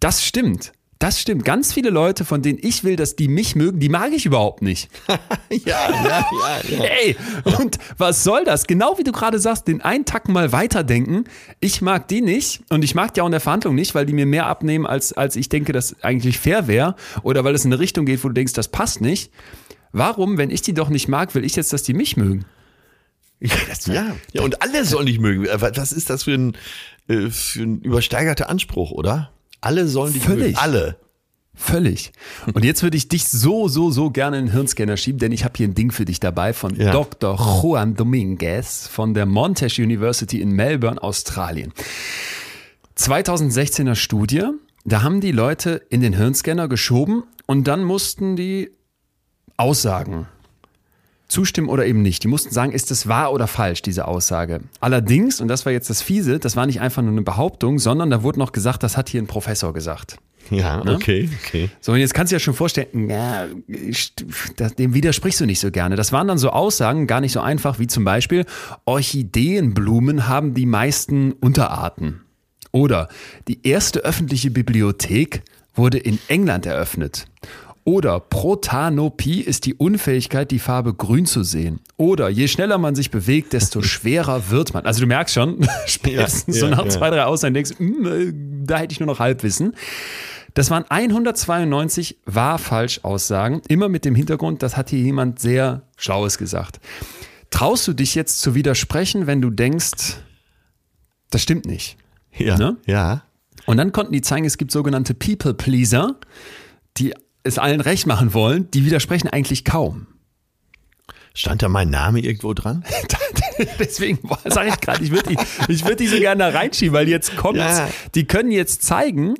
[0.00, 0.72] das stimmt.
[0.98, 1.44] Das stimmt.
[1.44, 4.62] Ganz viele Leute, von denen ich will, dass die mich mögen, die mag ich überhaupt
[4.62, 4.88] nicht.
[5.50, 6.84] ja, ja, ja, ja.
[6.84, 8.66] Ey, und was soll das?
[8.66, 11.24] Genau wie du gerade sagst, den einen Tacken mal weiterdenken.
[11.60, 14.14] Ich mag die nicht und ich mag die auch in der Verhandlung nicht, weil die
[14.14, 16.96] mir mehr abnehmen, als, als ich denke, dass eigentlich fair wäre.
[17.22, 19.30] Oder weil es in eine Richtung geht, wo du denkst, das passt nicht.
[19.92, 22.46] Warum, wenn ich die doch nicht mag, will ich jetzt, dass die mich mögen?
[23.40, 24.16] Ja, das, ja.
[24.32, 25.46] ja und alle sollen dich mögen.
[25.46, 26.56] Was ist das für ein,
[27.08, 29.30] äh, für ein übersteigerter Anspruch, oder?
[29.60, 30.42] Alle sollen dich Völlig.
[30.44, 30.56] mögen.
[30.58, 30.96] Alle.
[31.58, 32.12] Völlig.
[32.52, 35.42] Und jetzt würde ich dich so, so, so gerne in den Hirnscanner schieben, denn ich
[35.42, 36.92] habe hier ein Ding für dich dabei von ja.
[36.92, 37.34] Dr.
[37.62, 41.72] Juan Dominguez von der Monash University in Melbourne, Australien.
[42.98, 44.44] 2016er Studie,
[44.84, 48.70] da haben die Leute in den Hirnscanner geschoben und dann mussten die
[49.56, 50.28] Aussagen
[51.28, 52.22] zustimmen oder eben nicht.
[52.22, 54.60] Die mussten sagen, ist das wahr oder falsch, diese Aussage.
[54.80, 58.10] Allerdings, und das war jetzt das Fiese, das war nicht einfach nur eine Behauptung, sondern
[58.10, 60.18] da wurde noch gesagt, das hat hier ein Professor gesagt.
[60.50, 60.94] Ja, ne?
[60.94, 61.70] okay, okay.
[61.80, 63.46] So, und jetzt kannst du dir schon vorstellen, ja,
[64.78, 65.96] dem widersprichst du nicht so gerne.
[65.96, 68.44] Das waren dann so Aussagen, gar nicht so einfach, wie zum Beispiel,
[68.84, 72.22] Orchideenblumen haben die meisten Unterarten.
[72.72, 73.08] Oder
[73.48, 75.42] die erste öffentliche Bibliothek
[75.74, 77.26] wurde in England eröffnet.
[77.86, 81.78] Oder Protanopie ist die Unfähigkeit, die Farbe grün zu sehen.
[81.96, 84.84] Oder je schneller man sich bewegt, desto schwerer wird man.
[84.84, 86.90] Also du merkst schon, spätestens ja, so nach ja.
[86.90, 88.32] zwei, drei Aussagen denkst, hm, äh,
[88.66, 89.74] da hätte ich nur noch Halbwissen.
[90.54, 96.80] Das waren 192 wahr-falsch-Aussagen, immer mit dem Hintergrund, das hat hier jemand sehr Schlaues gesagt.
[97.50, 100.16] Traust du dich jetzt zu widersprechen, wenn du denkst,
[101.30, 101.98] das stimmt nicht?
[102.36, 102.58] Ja.
[102.58, 102.78] Ne?
[102.86, 103.22] Ja.
[103.66, 106.16] Und dann konnten die zeigen, es gibt sogenannte People-Pleaser,
[106.96, 107.14] die
[107.46, 110.06] es allen recht machen wollen, die widersprechen eigentlich kaum.
[111.34, 112.82] Stand da mein Name irgendwo dran?
[113.78, 117.36] Deswegen sage ich gerade, ich würde die, würd die so gerne da reinschieben, weil jetzt
[117.36, 117.88] kommt, ja.
[118.14, 119.34] die können jetzt zeigen,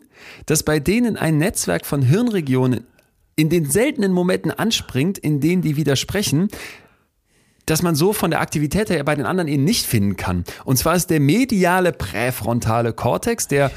[0.46, 2.86] dass bei denen ein Netzwerk von Hirnregionen
[3.34, 6.48] in den seltenen Momenten anspringt, in denen die widersprechen,
[7.66, 10.44] dass man so von der Aktivität her bei den anderen eben nicht finden kann.
[10.64, 13.70] Und zwar ist der mediale präfrontale Kortex, der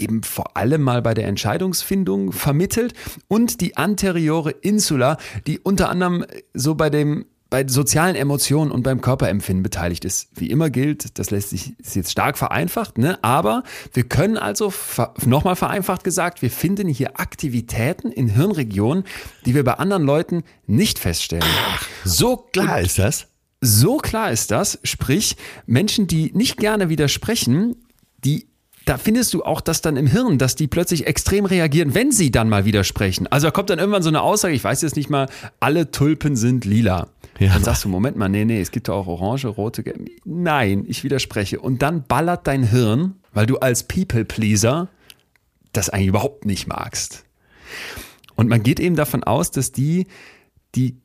[0.00, 2.94] eben vor allem mal bei der Entscheidungsfindung vermittelt
[3.28, 6.24] und die anteriore Insula, die unter anderem
[6.54, 10.28] so bei dem bei sozialen Emotionen und beim Körperempfinden beteiligt ist.
[10.36, 13.18] Wie immer gilt, das lässt sich ist jetzt stark vereinfacht, ne?
[13.22, 14.72] aber wir können also
[15.26, 19.04] nochmal vereinfacht gesagt, wir finden hier Aktivitäten in Hirnregionen,
[19.44, 21.44] die wir bei anderen Leuten nicht feststellen.
[21.44, 23.26] Ach, so klar und ist das.
[23.60, 25.36] So klar ist das, sprich
[25.66, 27.76] Menschen, die nicht gerne widersprechen,
[28.24, 28.49] die
[28.90, 32.32] da findest du auch das dann im Hirn, dass die plötzlich extrem reagieren, wenn sie
[32.32, 33.28] dann mal widersprechen.
[33.28, 35.28] Also da kommt dann irgendwann so eine Aussage, ich weiß jetzt nicht mal,
[35.60, 37.06] alle Tulpen sind lila.
[37.38, 37.52] Ja.
[37.52, 40.06] Dann sagst du, Moment mal, nee, nee, es gibt ja auch orange, rote, gelbe.
[40.24, 41.60] Nein, ich widerspreche.
[41.60, 44.88] Und dann ballert dein Hirn, weil du als People-Pleaser
[45.72, 47.24] das eigentlich überhaupt nicht magst.
[48.34, 50.08] Und man geht eben davon aus, dass die,
[50.74, 50.96] die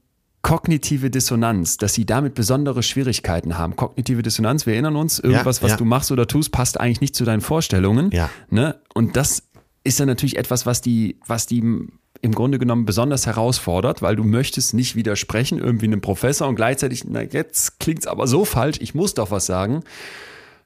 [0.45, 3.75] kognitive Dissonanz, dass sie damit besondere Schwierigkeiten haben.
[3.75, 5.77] Kognitive Dissonanz, wir erinnern uns, irgendwas, ja, was ja.
[5.77, 8.11] du machst oder tust, passt eigentlich nicht zu deinen Vorstellungen.
[8.11, 8.29] Ja.
[8.51, 8.79] Ne?
[8.93, 9.41] Und das
[9.83, 14.23] ist dann natürlich etwas, was die, was die im Grunde genommen besonders herausfordert, weil du
[14.23, 18.77] möchtest nicht widersprechen, irgendwie einem Professor und gleichzeitig, na jetzt klingt es aber so falsch,
[18.81, 19.83] ich muss doch was sagen.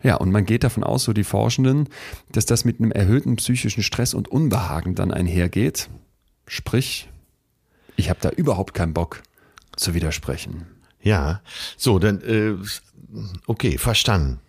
[0.03, 1.87] Ja, und man geht davon aus, so die Forschenden,
[2.33, 5.89] dass das mit einem erhöhten psychischen Stress und Unbehagen dann einhergeht.
[6.47, 7.07] Sprich,
[7.95, 9.23] ich habe da überhaupt keinen Bock,
[9.79, 10.65] zu widersprechen.
[11.01, 11.41] Ja,
[11.77, 12.55] so, dann, äh,
[13.47, 14.39] okay, verstanden.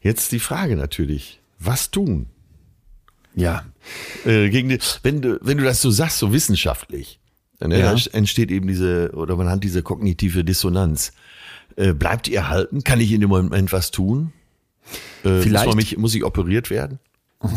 [0.00, 2.26] Jetzt die Frage natürlich, was tun?
[3.34, 3.64] Ja.
[4.24, 7.18] Äh, gegen die, wenn, du, wenn du das so sagst, so wissenschaftlich,
[7.58, 7.94] dann ja.
[8.12, 11.12] entsteht eben diese, oder man hat diese kognitive Dissonanz.
[11.76, 12.84] Äh, bleibt ihr halten?
[12.84, 14.32] Kann ich in dem Moment was tun?
[15.24, 15.66] Äh, Vielleicht.
[15.66, 16.98] Muss, mich, muss ich operiert werden?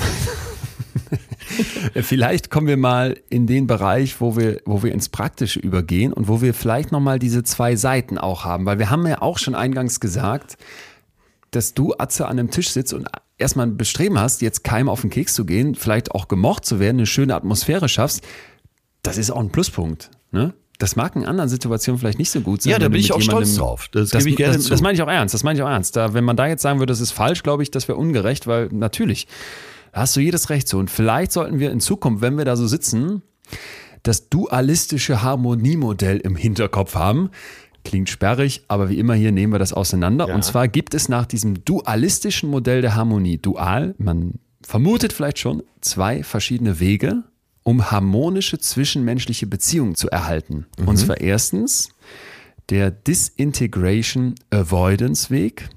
[2.02, 6.28] vielleicht kommen wir mal in den Bereich, wo wir, wo wir ins Praktische übergehen und
[6.28, 9.56] wo wir vielleicht nochmal diese zwei Seiten auch haben, weil wir haben ja auch schon
[9.56, 10.58] eingangs gesagt,
[11.52, 15.02] dass du, Atze, an einem Tisch sitzt und erstmal ein Bestreben hast, jetzt keinem auf
[15.02, 18.26] den Keks zu gehen, vielleicht auch gemocht zu werden, eine schöne Atmosphäre schaffst,
[19.02, 20.12] das ist auch ein Pluspunkt.
[20.32, 20.54] Ne?
[20.80, 22.72] Das mag in anderen Situationen vielleicht nicht so gut sein.
[22.72, 23.88] Ja, da bin ich auch stolz drauf.
[23.92, 25.34] Das, das, das, das meine ich auch ernst.
[25.34, 25.96] Das meine ich auch ernst.
[25.96, 28.46] Da, wenn man da jetzt sagen würde, das ist falsch, glaube ich, das wäre ungerecht,
[28.46, 29.28] weil natürlich
[29.98, 30.78] hast du jedes Recht zu.
[30.78, 33.22] Und vielleicht sollten wir in Zukunft, wenn wir da so sitzen,
[34.04, 37.30] das dualistische Harmoniemodell im Hinterkopf haben.
[37.84, 40.28] Klingt sperrig, aber wie immer hier nehmen wir das auseinander.
[40.28, 40.36] Ja.
[40.36, 45.64] Und zwar gibt es nach diesem dualistischen Modell der Harmonie, dual, man vermutet vielleicht schon,
[45.82, 47.24] zwei verschiedene Wege,
[47.64, 50.66] um harmonische zwischenmenschliche Beziehungen zu erhalten.
[50.78, 50.88] Mhm.
[50.88, 51.90] Und zwar erstens
[52.70, 55.70] der Disintegration Avoidance Weg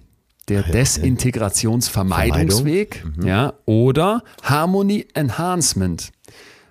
[0.51, 3.26] der Desintegrationsvermeidungsweg, mhm.
[3.26, 6.12] ja, oder Harmony Enhancement,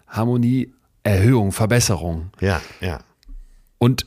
[0.07, 2.30] Harmonieerhöhung, Verbesserung.
[2.41, 2.99] Ja, ja.
[3.77, 4.05] Und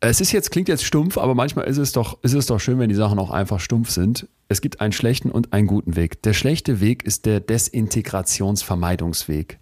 [0.00, 2.78] es ist jetzt, klingt jetzt stumpf, aber manchmal ist es doch, ist es doch schön,
[2.78, 4.28] wenn die Sachen auch einfach stumpf sind.
[4.48, 6.22] Es gibt einen schlechten und einen guten Weg.
[6.22, 9.58] Der schlechte Weg ist der Desintegrationsvermeidungsweg.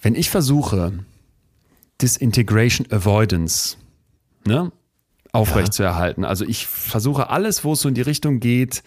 [0.00, 1.04] Wenn ich versuche,
[2.00, 3.76] Disintegration Avoidance,
[4.46, 4.72] ne,
[5.32, 6.22] aufrechtzuerhalten.
[6.22, 6.28] Ja.
[6.28, 8.82] Also ich versuche alles, wo es so in die Richtung geht,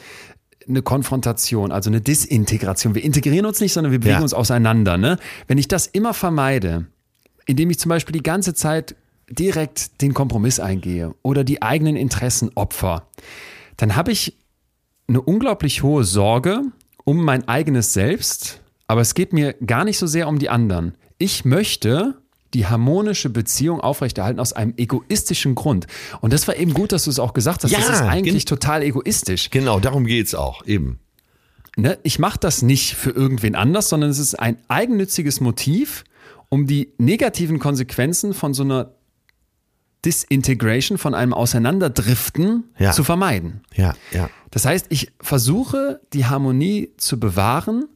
[0.68, 2.96] eine Konfrontation, also eine Disintegration.
[2.96, 4.22] Wir integrieren uns nicht, sondern wir bewegen ja.
[4.22, 4.98] uns auseinander.
[4.98, 5.18] Ne?
[5.48, 6.88] Wenn ich das immer vermeide,
[7.46, 8.96] indem ich zum Beispiel die ganze Zeit
[9.30, 13.08] direkt den Kompromiss eingehe oder die eigenen Interessen opfer,
[13.78, 14.38] dann habe ich
[15.08, 16.62] eine unglaublich hohe Sorge
[17.04, 20.96] um mein eigenes Selbst, aber es geht mir gar nicht so sehr um die anderen.
[21.18, 22.22] Ich möchte
[22.54, 25.88] die harmonische Beziehung aufrechterhalten aus einem egoistischen Grund.
[26.20, 27.72] Und das war eben gut, dass du es auch gesagt hast.
[27.72, 29.50] Ja, das ist eigentlich total egoistisch.
[29.50, 31.00] Genau, darum geht es auch, eben.
[31.78, 31.98] Ne?
[32.04, 36.04] Ich mache das nicht für irgendwen anders, sondern es ist ein eigennütziges Motiv,
[36.50, 38.92] um die negativen Konsequenzen von so einer
[40.04, 42.92] Disintegration, von einem Auseinanderdriften ja.
[42.92, 43.62] zu vermeiden.
[43.74, 44.30] Ja, ja.
[44.50, 47.88] Das heißt, ich versuche, die Harmonie zu bewahren,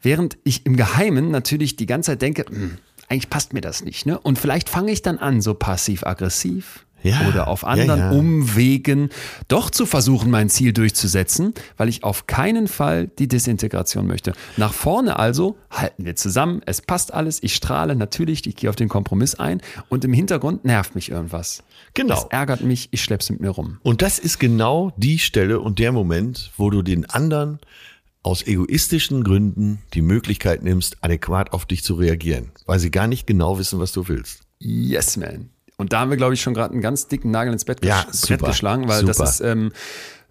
[0.00, 2.78] während ich im Geheimen natürlich die ganze Zeit denke, hm,
[3.08, 4.06] eigentlich passt mir das nicht.
[4.06, 4.18] Ne?
[4.18, 8.18] Und vielleicht fange ich dann an, so passiv-aggressiv ja, oder auf anderen ja, ja.
[8.18, 9.10] Umwegen
[9.48, 14.32] doch zu versuchen, mein Ziel durchzusetzen, weil ich auf keinen Fall die Desintegration möchte.
[14.56, 18.76] Nach vorne also halten wir zusammen, es passt alles, ich strahle natürlich, ich gehe auf
[18.76, 21.62] den Kompromiss ein und im Hintergrund nervt mich irgendwas.
[21.92, 22.14] Genau.
[22.14, 23.78] Es ärgert mich, ich schlepp's mit mir rum.
[23.82, 27.58] Und das ist genau die Stelle und der Moment, wo du den anderen
[28.24, 33.26] aus egoistischen Gründen die Möglichkeit nimmst, adäquat auf dich zu reagieren, weil sie gar nicht
[33.26, 34.40] genau wissen, was du willst.
[34.58, 35.50] Yes, man.
[35.76, 38.06] Und da haben wir, glaube ich, schon gerade einen ganz dicken Nagel ins Bett ja,
[38.10, 39.12] super, geschlagen, weil super.
[39.12, 39.72] das ist ähm,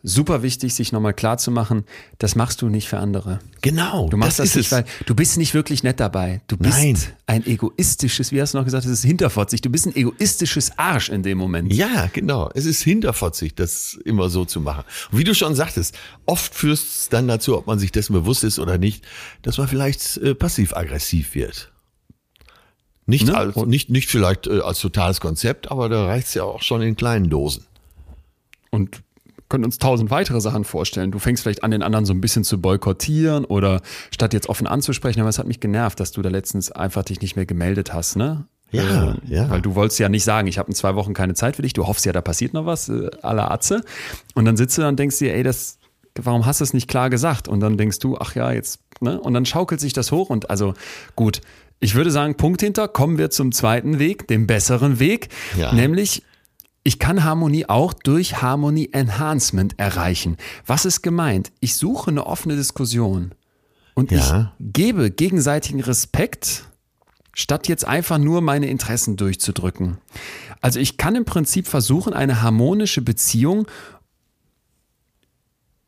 [0.03, 1.85] super wichtig, sich nochmal klar zu machen,
[2.19, 3.39] das machst du nicht für andere.
[3.61, 4.09] Genau.
[4.09, 6.41] Du machst das, das nicht, weil du bist nicht wirklich nett dabei.
[6.47, 6.97] Du bist Nein.
[7.25, 9.61] ein egoistisches, wie hast du noch gesagt, es ist hinterfotzig.
[9.61, 11.73] Du bist ein egoistisches Arsch in dem Moment.
[11.73, 12.51] Ja, genau.
[12.53, 14.83] Es ist hinterfotzig, das immer so zu machen.
[15.11, 18.43] Und wie du schon sagtest, oft führt es dann dazu, ob man sich dessen bewusst
[18.43, 19.05] ist oder nicht,
[19.41, 21.71] dass man vielleicht äh, passiv-aggressiv wird.
[23.05, 23.37] Nicht, ne?
[23.37, 26.81] als, nicht, nicht vielleicht äh, als totales Konzept, aber da reicht es ja auch schon
[26.81, 27.65] in kleinen Dosen.
[28.69, 29.01] Und
[29.53, 31.11] können uns tausend weitere Sachen vorstellen.
[31.11, 34.65] Du fängst vielleicht an, den anderen so ein bisschen zu boykottieren oder statt jetzt offen
[34.65, 37.93] anzusprechen, aber es hat mich genervt, dass du da letztens einfach dich nicht mehr gemeldet
[37.93, 38.47] hast, ne?
[38.71, 39.51] Ja, äh, ja.
[39.51, 41.73] Weil du wolltest ja nicht sagen, ich habe in zwei Wochen keine Zeit für dich,
[41.73, 43.83] du hoffst ja, da passiert noch was, äh, aller Atze.
[44.33, 45.77] Und dann sitzt du und denkst dir, ey, das,
[46.15, 47.47] warum hast du es nicht klar gesagt?
[47.47, 49.21] Und dann denkst du, ach ja, jetzt, ne?
[49.21, 50.73] Und dann schaukelt sich das hoch und also
[51.15, 51.41] gut,
[51.79, 55.73] ich würde sagen, Punkt hinter, kommen wir zum zweiten Weg, dem besseren Weg, ja.
[55.73, 56.23] nämlich
[56.83, 60.37] ich kann Harmonie auch durch Harmony Enhancement erreichen.
[60.65, 61.51] Was ist gemeint?
[61.59, 63.33] Ich suche eine offene Diskussion
[63.93, 64.53] und ja.
[64.59, 66.65] ich gebe gegenseitigen Respekt,
[67.33, 69.97] statt jetzt einfach nur meine Interessen durchzudrücken.
[70.61, 73.67] Also ich kann im Prinzip versuchen, eine harmonische Beziehung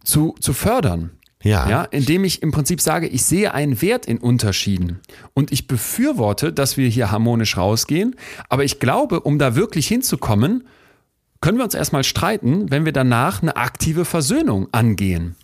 [0.03, 1.11] zu, zu fördern.
[1.43, 1.69] Ja.
[1.69, 1.83] ja.
[1.83, 4.99] Indem ich im Prinzip sage, ich sehe einen Wert in Unterschieden
[5.33, 8.15] und ich befürworte, dass wir hier harmonisch rausgehen.
[8.49, 10.63] Aber ich glaube, um da wirklich hinzukommen,
[11.41, 15.35] können wir uns erstmal streiten, wenn wir danach eine aktive Versöhnung angehen.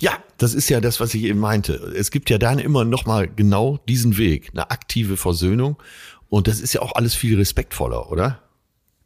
[0.00, 1.74] Ja, das ist ja das, was ich eben meinte.
[1.96, 5.76] Es gibt ja dann immer noch mal genau diesen Weg, eine aktive Versöhnung.
[6.28, 8.42] Und das ist ja auch alles viel respektvoller, oder?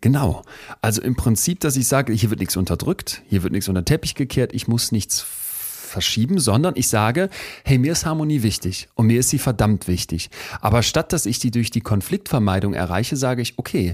[0.02, 0.42] Genau.
[0.80, 3.86] Also im Prinzip, dass ich sage, hier wird nichts unterdrückt, hier wird nichts unter den
[3.86, 5.24] Teppich gekehrt, ich muss nichts
[5.92, 7.30] verschieben, sondern ich sage,
[7.64, 10.30] hey, mir ist Harmonie wichtig und mir ist sie verdammt wichtig.
[10.60, 13.92] Aber statt dass ich die durch die Konfliktvermeidung erreiche, sage ich, okay,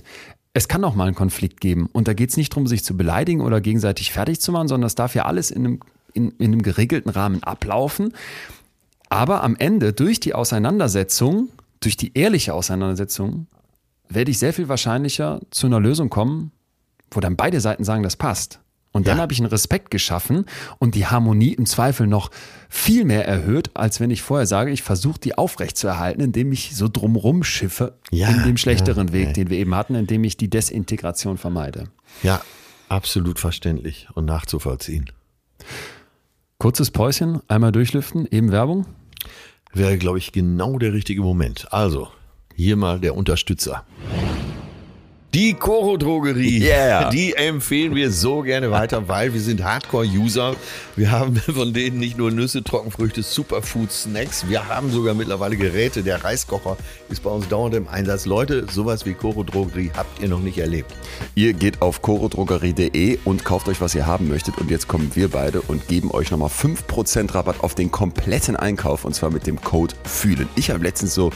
[0.59, 1.89] es kann auch mal einen Konflikt geben.
[1.93, 4.89] Und da geht es nicht darum, sich zu beleidigen oder gegenseitig fertig zu machen, sondern
[4.89, 5.81] es darf ja alles in einem,
[6.15, 8.13] in, in einem geregelten Rahmen ablaufen.
[9.09, 11.49] Aber am Ende, durch die Auseinandersetzung,
[11.79, 13.47] durch die ehrliche Auseinandersetzung,
[14.09, 16.51] werde ich sehr viel wahrscheinlicher zu einer Lösung kommen,
[17.13, 18.59] wo dann beide Seiten sagen, das passt.
[18.93, 19.23] Und dann ja.
[19.23, 20.47] habe ich einen Respekt geschaffen
[20.79, 22.31] und die Harmonie im Zweifel noch
[22.69, 26.89] viel mehr erhöht, als wenn ich vorher sage, ich versuche die aufrechtzuerhalten, indem ich so
[26.89, 30.49] drumrum schiffe ja, in dem schlechteren ja, Weg, den wir eben hatten, indem ich die
[30.49, 31.85] Desintegration vermeide.
[32.23, 32.41] Ja,
[32.89, 35.11] absolut verständlich und nachzuvollziehen.
[36.59, 38.87] Kurzes Päuschen, einmal durchlüften, eben Werbung.
[39.73, 41.73] Wäre, glaube ich, genau der richtige Moment.
[41.73, 42.09] Also,
[42.57, 43.85] hier mal der Unterstützer.
[45.35, 47.11] Die Coro Drogerie, yeah.
[47.11, 50.57] die empfehlen wir so gerne weiter, weil wir sind Hardcore-User.
[50.97, 56.03] Wir haben von denen nicht nur Nüsse, Trockenfrüchte, Superfood-Snacks, wir haben sogar mittlerweile Geräte.
[56.03, 56.79] Der Reiskocher
[57.11, 58.25] ist bei uns dauernd im Einsatz.
[58.25, 60.95] Leute, sowas wie Coro Drogerie habt ihr noch nicht erlebt.
[61.35, 64.57] Ihr geht auf corodrogerie.de und kauft euch, was ihr haben möchtet.
[64.57, 69.05] Und jetzt kommen wir beide und geben euch nochmal 5% Rabatt auf den kompletten Einkauf
[69.05, 70.49] und zwar mit dem Code FÜHLEN.
[70.57, 71.33] Ich habe letztens so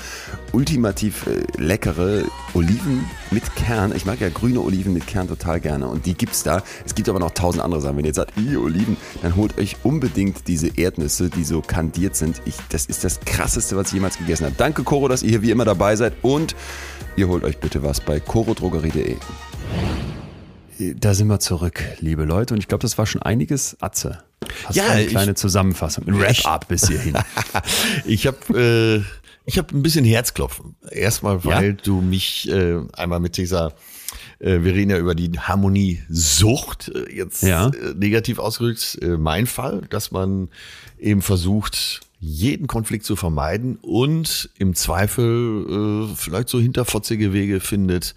[0.52, 2.24] ultimativ äh, leckere
[2.54, 3.94] Oliven mit Kern.
[3.94, 6.62] Ich mag ja grüne Oliven mit Kern total gerne und die gibt's da.
[6.84, 7.96] Es gibt aber noch tausend andere Sachen.
[7.96, 12.16] Wenn ihr jetzt sagt, ihr Oliven, dann holt euch unbedingt diese Erdnüsse, die so kandiert
[12.16, 12.42] sind.
[12.44, 14.54] Ich, das ist das krasseste, was ich jemals gegessen habe.
[14.56, 16.54] Danke Coro, dass ihr hier wie immer dabei seid und
[17.16, 19.16] ihr holt euch bitte was bei corodrogerie.de.
[20.96, 22.54] Da sind wir zurück, liebe Leute.
[22.54, 24.18] Und ich glaube, das war schon einiges Atze.
[24.64, 27.14] Hast ja, eine kleine ich, Zusammenfassung, ein Wrap-up bis hierhin.
[28.04, 30.76] ich habe äh ich habe ein bisschen Herzklopfen.
[30.90, 31.72] Erstmal, weil ja?
[31.72, 33.72] du mich äh, einmal mit dieser,
[34.38, 37.68] äh, wir reden ja über die Harmoniesucht äh, jetzt ja.
[37.68, 38.98] äh, negativ ausgedrückt.
[39.02, 40.48] Äh, mein Fall, dass man
[40.98, 48.14] eben versucht, jeden Konflikt zu vermeiden und im Zweifel äh, vielleicht so hinterfotzige Wege findet,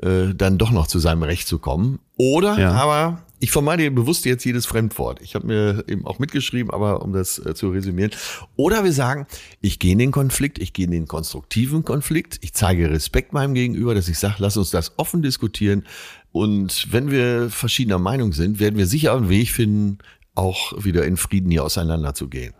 [0.00, 1.98] äh, dann doch noch zu seinem Recht zu kommen.
[2.16, 2.70] Oder ja.
[2.72, 5.20] aber ich vermeide bewusst jetzt jedes Fremdwort.
[5.20, 8.12] Ich habe mir eben auch mitgeschrieben, aber um das äh, zu resümieren.
[8.56, 9.26] Oder wir sagen,
[9.60, 13.54] ich gehe in den Konflikt, ich gehe in den konstruktiven Konflikt, ich zeige Respekt meinem
[13.54, 15.84] Gegenüber, dass ich sage, lass uns das offen diskutieren.
[16.32, 19.98] Und wenn wir verschiedener Meinung sind, werden wir sicher einen Weg finden,
[20.34, 22.54] auch wieder in Frieden hier auseinanderzugehen.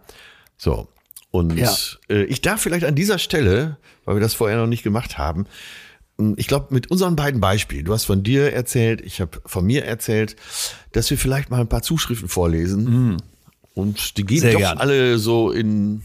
[0.56, 0.88] So.
[1.30, 1.74] Und ja.
[2.08, 5.46] äh, ich darf vielleicht an dieser Stelle, weil wir das vorher noch nicht gemacht haben,
[6.36, 9.84] ich glaube, mit unseren beiden Beispielen, du hast von dir erzählt, ich habe von mir
[9.84, 10.36] erzählt,
[10.92, 12.84] dass wir vielleicht mal ein paar Zuschriften vorlesen.
[12.84, 13.16] Mhm.
[13.74, 14.78] Und die gehen Sehr doch gern.
[14.78, 16.02] alle so in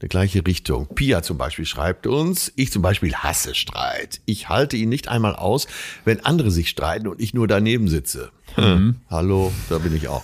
[0.00, 0.86] eine gleiche Richtung.
[0.94, 4.20] Pia zum Beispiel schreibt uns, ich zum Beispiel hasse Streit.
[4.26, 5.66] Ich halte ihn nicht einmal aus,
[6.04, 8.30] wenn andere sich streiten und ich nur daneben sitze.
[8.56, 8.96] Mhm.
[9.10, 10.22] Hallo, da bin ich auch.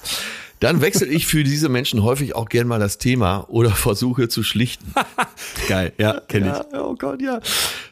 [0.65, 4.43] Dann wechsle ich für diese Menschen häufig auch gern mal das Thema oder versuche zu
[4.43, 4.95] schlichten.
[5.69, 6.79] Geil, ja, kenne ja, ich.
[6.79, 7.41] Oh Gott, ja.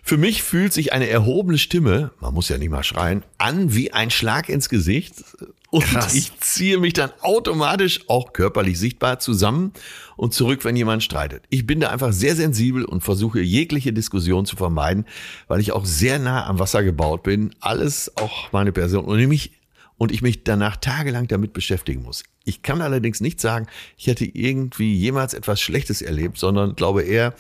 [0.02, 3.92] Für mich fühlt sich eine erhobene Stimme, man muss ja nicht mal schreien, an wie
[3.92, 5.22] ein Schlag ins Gesicht.
[5.68, 6.14] Und Krass.
[6.14, 9.72] ich ziehe mich dann automatisch auch körperlich sichtbar zusammen
[10.16, 11.44] und zurück, wenn jemand streitet.
[11.50, 15.04] Ich bin da einfach sehr sensibel und versuche jegliche Diskussion zu vermeiden,
[15.46, 17.54] weil ich auch sehr nah am Wasser gebaut bin.
[17.60, 19.61] Alles auch meine Person und nämlich
[20.02, 22.24] und ich mich danach tagelang damit beschäftigen muss.
[22.44, 27.34] Ich kann allerdings nicht sagen, ich hätte irgendwie jemals etwas Schlechtes erlebt, sondern glaube eher,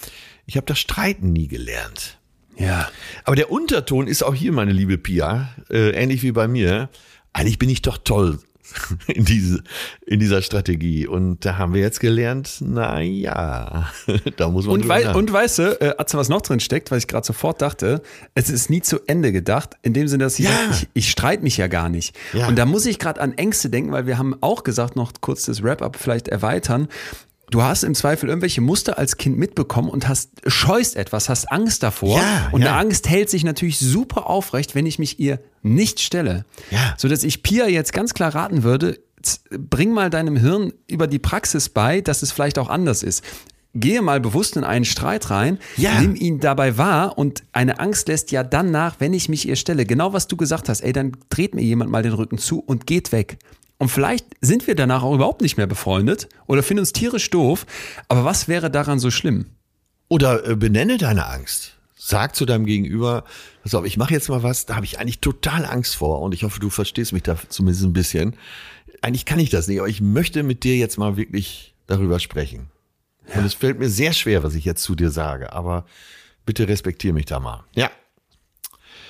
[0.46, 2.20] ich habe das Streiten nie gelernt.
[2.56, 2.88] Ja.
[3.24, 6.88] Aber der Unterton ist auch hier, meine liebe Pia, äh, ähnlich wie bei mir.
[7.32, 8.38] Eigentlich bin ich doch toll,
[9.06, 9.62] in, diese,
[10.06, 11.06] in dieser Strategie.
[11.06, 13.90] Und da haben wir jetzt gelernt, na ja,
[14.36, 14.74] da muss man.
[14.74, 18.02] Und, wei und weißt du, äh, was noch drin steckt, weil ich gerade sofort dachte,
[18.34, 20.50] es ist nie zu Ende gedacht, in dem Sinne, dass ich, ja.
[20.70, 22.16] ich, ich streite mich ja gar nicht.
[22.32, 22.48] Ja.
[22.48, 25.44] Und da muss ich gerade an Ängste denken, weil wir haben auch gesagt, noch kurz
[25.44, 26.88] das Wrap-up vielleicht erweitern.
[27.52, 31.82] Du hast im Zweifel irgendwelche Muster als Kind mitbekommen und hast scheust etwas, hast Angst
[31.82, 32.18] davor.
[32.18, 32.68] Ja, und ja.
[32.68, 36.46] eine Angst hält sich natürlich super aufrecht, wenn ich mich ihr nicht stelle.
[36.70, 36.94] Ja.
[36.96, 38.98] So dass ich Pia jetzt ganz klar raten würde,
[39.50, 43.22] bring mal deinem Hirn über die Praxis bei, dass es vielleicht auch anders ist.
[43.74, 46.00] Gehe mal bewusst in einen Streit rein, ja.
[46.00, 49.56] nimm ihn dabei wahr und eine Angst lässt ja dann nach, wenn ich mich ihr
[49.56, 49.84] stelle.
[49.84, 52.86] Genau was du gesagt hast, ey, dann dreht mir jemand mal den Rücken zu und
[52.86, 53.36] geht weg.
[53.82, 57.66] Und vielleicht sind wir danach auch überhaupt nicht mehr befreundet oder finden uns tierisch doof.
[58.06, 59.46] Aber was wäre daran so schlimm?
[60.06, 61.78] Oder äh, benenne deine Angst.
[61.96, 63.24] Sag zu deinem Gegenüber,
[63.64, 66.32] pass auf, ich mache jetzt mal was, da habe ich eigentlich total Angst vor und
[66.32, 68.36] ich hoffe, du verstehst mich da zumindest ein bisschen.
[69.00, 72.70] Eigentlich kann ich das nicht, aber ich möchte mit dir jetzt mal wirklich darüber sprechen.
[73.30, 73.40] Ja.
[73.40, 75.86] Und es fällt mir sehr schwer, was ich jetzt zu dir sage, aber
[76.46, 77.64] bitte respektiere mich da mal.
[77.74, 77.90] Ja.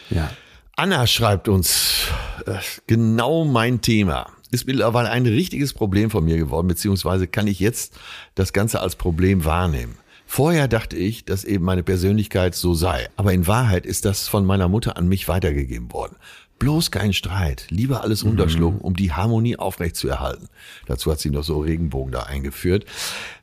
[0.09, 0.31] Ja.
[0.77, 2.07] Anna schreibt uns
[2.47, 2.55] äh,
[2.87, 7.99] genau mein Thema ist mittlerweile ein richtiges Problem von mir geworden, beziehungsweise kann ich jetzt
[8.35, 9.97] das Ganze als Problem wahrnehmen.
[10.27, 14.47] Vorher dachte ich, dass eben meine Persönlichkeit so sei, aber in Wahrheit ist das von
[14.47, 16.17] meiner Mutter an mich weitergegeben worden.
[16.59, 18.85] Bloß kein Streit, lieber alles runterschlucken, mhm.
[18.85, 20.49] um die Harmonie aufrechtzuerhalten.
[20.87, 22.85] Dazu hat sie noch so Regenbogen da eingeführt.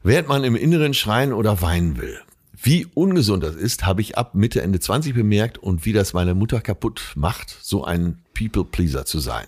[0.04, 2.18] Während man im Inneren schreien oder weinen will.
[2.62, 6.34] Wie ungesund das ist, habe ich ab Mitte, Ende 20 bemerkt und wie das meine
[6.34, 9.48] Mutter kaputt macht, so ein People-Pleaser zu sein.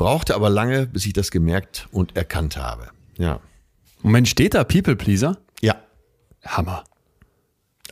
[0.00, 2.88] Brauchte aber lange, bis ich das gemerkt und erkannt habe.
[3.18, 3.38] Ja.
[4.00, 5.36] Moment, steht da People Pleaser?
[5.60, 5.76] Ja.
[6.42, 6.84] Hammer.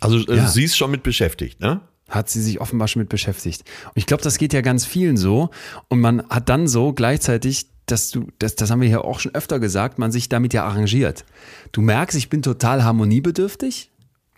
[0.01, 0.47] Also äh, ja.
[0.47, 1.83] sie ist schon mit beschäftigt, ne?
[2.09, 3.63] Hat sie sich offenbar schon mit beschäftigt.
[3.85, 5.51] Und ich glaube, das geht ja ganz vielen so.
[5.89, 9.35] Und man hat dann so gleichzeitig, dass du, das, das haben wir hier auch schon
[9.35, 11.27] öfter gesagt, man sich damit ja arrangiert.
[11.73, 13.91] Du merkst, ich bin total harmoniebedürftig,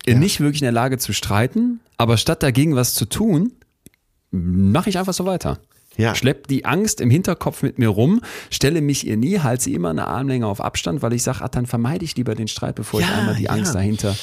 [0.09, 0.19] ja.
[0.19, 3.53] nicht wirklich in der Lage zu streiten, aber statt dagegen was zu tun,
[4.33, 5.61] mache ich einfach so weiter.
[5.97, 6.15] Ja.
[6.15, 9.91] Schlepp die Angst im Hinterkopf mit mir rum, stelle mich ihr nie, halte sie immer
[9.91, 13.07] eine Armlänge auf Abstand, weil ich sage, dann vermeide ich lieber den Streit, bevor ja,
[13.07, 13.51] ich einmal die ja.
[13.51, 14.17] Angst dahinter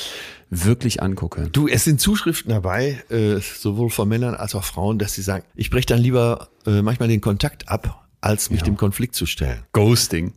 [0.50, 1.50] wirklich angucke.
[1.52, 5.44] Du, es sind Zuschriften dabei, äh, sowohl von Männern als auch Frauen, dass sie sagen,
[5.56, 8.66] ich breche dann lieber äh, manchmal den Kontakt ab, als mich ja.
[8.66, 9.64] dem Konflikt zu stellen.
[9.74, 10.34] Ghosting.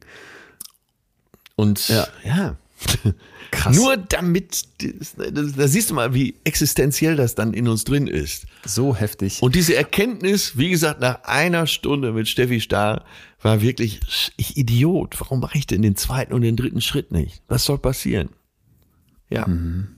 [1.55, 2.57] Und ja, ja.
[3.51, 3.75] Krass.
[3.75, 8.47] Nur damit, da siehst du mal, wie existenziell das dann in uns drin ist.
[8.65, 9.43] So heftig.
[9.43, 13.05] Und diese Erkenntnis, wie gesagt, nach einer Stunde mit Steffi Stahl,
[13.43, 14.01] war wirklich,
[14.37, 17.43] ich Idiot, warum mache ich denn den zweiten und den dritten Schritt nicht?
[17.49, 18.29] Was soll passieren?
[19.31, 19.47] Ja.
[19.47, 19.89] Mhm.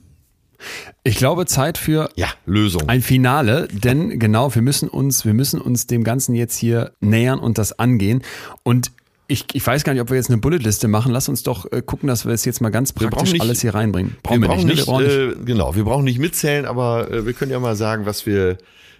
[1.03, 2.87] Ich glaube, Zeit für ja, Lösung.
[2.87, 7.39] ein Finale, denn genau, wir müssen uns, wir müssen uns dem Ganzen jetzt hier nähern
[7.39, 8.21] und das angehen.
[8.63, 8.91] Und
[9.27, 11.11] ich, ich weiß gar nicht, ob wir jetzt eine Bulletliste machen.
[11.11, 13.73] Lass uns doch äh, gucken, dass wir es jetzt mal ganz praktisch nicht, alles hier
[13.73, 14.15] reinbringen.
[14.21, 14.77] Brauchen wir, brauchen nicht, ne?
[14.77, 17.75] wir brauchen nicht, äh, genau, wir brauchen nicht mitzählen, aber äh, wir können ja mal
[17.75, 18.57] sagen, was wir,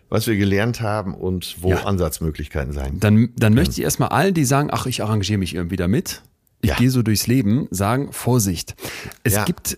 [0.10, 1.84] was wir gelernt haben und wo ja.
[1.84, 3.00] Ansatzmöglichkeiten sein.
[3.00, 6.22] Dann, dann möchte ich erstmal allen, die sagen, ach, ich arrangiere mich irgendwie damit,
[6.62, 6.76] ich ja.
[6.76, 8.76] gehe so durchs Leben, sagen, Vorsicht.
[9.24, 9.44] Es ja.
[9.44, 9.78] gibt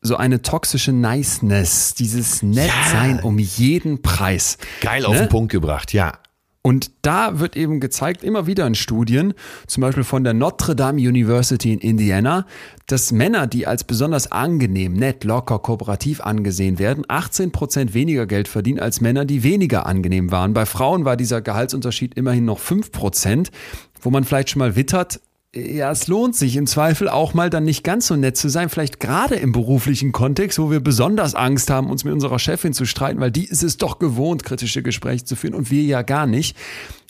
[0.00, 3.22] so eine toxische Niceness, dieses Nettsein ja.
[3.24, 4.58] um jeden Preis.
[4.80, 5.20] Geil auf ne?
[5.22, 6.18] den Punkt gebracht, ja.
[6.66, 9.34] Und da wird eben gezeigt, immer wieder in Studien,
[9.68, 12.44] zum Beispiel von der Notre Dame University in Indiana,
[12.88, 18.48] dass Männer, die als besonders angenehm, nett, locker, kooperativ angesehen werden, 18 Prozent weniger Geld
[18.48, 20.54] verdienen als Männer, die weniger angenehm waren.
[20.54, 23.52] Bei Frauen war dieser Gehaltsunterschied immerhin noch 5 Prozent,
[24.00, 25.20] wo man vielleicht schon mal wittert,
[25.56, 28.68] ja, es lohnt sich im Zweifel auch mal dann nicht ganz so nett zu sein,
[28.68, 32.84] vielleicht gerade im beruflichen Kontext, wo wir besonders Angst haben, uns mit unserer Chefin zu
[32.84, 36.26] streiten, weil die ist es doch gewohnt, kritische Gespräche zu führen und wir ja gar
[36.26, 36.56] nicht,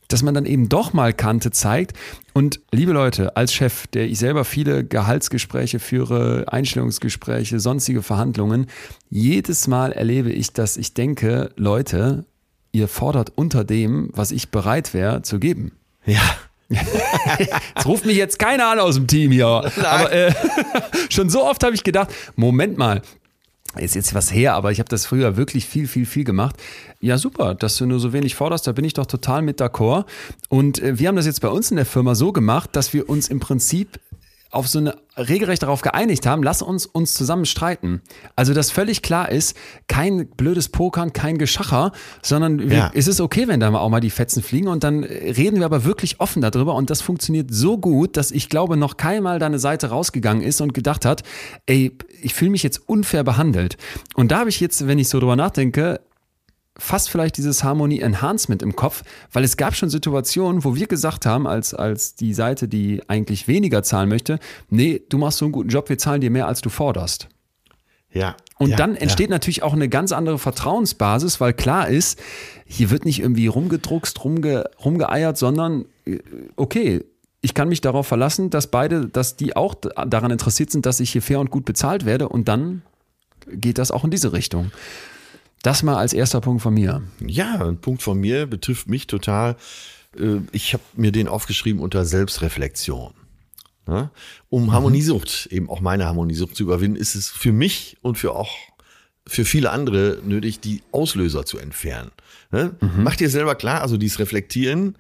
[0.09, 1.95] dass man dann eben doch mal Kante zeigt.
[2.33, 8.67] Und liebe Leute, als Chef, der ich selber viele Gehaltsgespräche führe, Einstellungsgespräche, sonstige Verhandlungen,
[9.11, 12.25] jedes Mal erlebe ich, dass ich denke, Leute,
[12.71, 15.73] ihr fordert unter dem, was ich bereit wäre zu geben.
[16.05, 16.23] Ja,
[16.69, 19.47] Es ruft mich jetzt keiner an aus dem Team hier.
[19.77, 20.33] Aber äh,
[21.11, 23.03] schon so oft habe ich gedacht, Moment mal,
[23.79, 26.57] ist jetzt was her, aber ich habe das früher wirklich viel, viel, viel gemacht.
[27.01, 30.07] Ja, super, dass du nur so wenig forderst, da bin ich doch total mit d'accord.
[30.49, 33.09] Und äh, wir haben das jetzt bei uns in der Firma so gemacht, dass wir
[33.09, 34.01] uns im Prinzip
[34.57, 38.03] auf so eine regelrecht darauf geeinigt haben, lass uns uns zusammen streiten.
[38.35, 41.93] Also, dass völlig klar ist, kein blödes Pokern, kein Geschacher,
[42.23, 42.91] sondern wir, ja.
[42.95, 45.85] es ist okay, wenn da auch mal die Fetzen fliegen und dann reden wir aber
[45.85, 49.89] wirklich offen darüber und das funktioniert so gut, dass ich glaube, noch keinmal deine Seite
[49.89, 51.23] rausgegangen ist und gedacht hat,
[51.67, 53.77] ey, ich fühle mich jetzt unfair behandelt.
[54.15, 56.01] Und da habe ich jetzt, wenn ich so drüber nachdenke,
[56.79, 59.03] fast vielleicht dieses Harmonie Enhancement im Kopf,
[59.33, 63.49] weil es gab schon Situationen, wo wir gesagt haben, als, als die Seite, die eigentlich
[63.49, 66.61] weniger zahlen möchte, nee, du machst so einen guten Job, wir zahlen dir mehr, als
[66.61, 67.29] du forderst.
[68.12, 68.37] Ja.
[68.59, 69.35] Und ja, dann entsteht ja.
[69.35, 72.18] natürlich auch eine ganz andere Vertrauensbasis, weil klar ist,
[72.64, 76.18] hier wird nicht irgendwie rumgedruckst, rumge, rumgeeiert, sondern äh,
[76.57, 77.05] okay,
[77.43, 81.11] ich kann mich darauf verlassen, dass beide, dass die auch daran interessiert sind, dass ich
[81.11, 82.83] hier fair und gut bezahlt werde und dann
[83.47, 84.72] geht das auch in diese Richtung.
[85.67, 87.03] Das mal als erster Punkt von mir.
[87.27, 89.57] Ja, ein Punkt von mir betrifft mich total.
[90.17, 93.12] Äh, ich habe mir den aufgeschrieben unter Selbstreflexion.
[94.49, 94.73] Um mhm.
[94.73, 98.53] Harmoniesucht, eben auch meine Harmoniesucht zu überwinden, ist es für mich und für auch
[99.27, 102.12] für viele andere nötig, die Auslöser zu entfernen.
[102.53, 102.71] Mhm.
[102.99, 104.95] Mach dir selber klar, also dieses Reflektieren,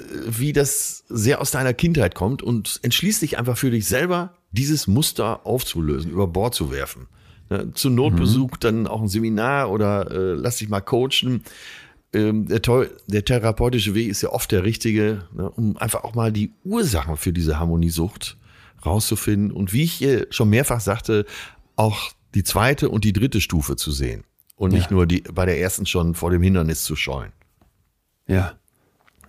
[0.00, 4.34] äh, wie das sehr aus deiner Kindheit kommt und entschließ dich einfach für dich selber,
[4.50, 7.06] dieses Muster aufzulösen, über Bord zu werfen.
[7.50, 8.60] Ne, zu Notbesuch mhm.
[8.60, 11.44] dann auch ein Seminar oder äh, lass dich mal coachen.
[12.12, 12.60] Ähm, der,
[13.06, 17.16] der, therapeutische Weg ist ja oft der richtige, ne, um einfach auch mal die Ursachen
[17.16, 18.36] für diese Harmoniesucht
[18.84, 21.26] rauszufinden und wie ich äh, schon mehrfach sagte,
[21.76, 24.24] auch die zweite und die dritte Stufe zu sehen
[24.56, 24.96] und nicht ja.
[24.96, 27.32] nur die bei der ersten schon vor dem Hindernis zu scheuen.
[28.26, 28.54] Ja.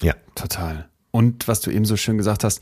[0.01, 0.15] Ja.
[0.36, 0.89] Total.
[1.11, 2.61] Und was du eben so schön gesagt hast,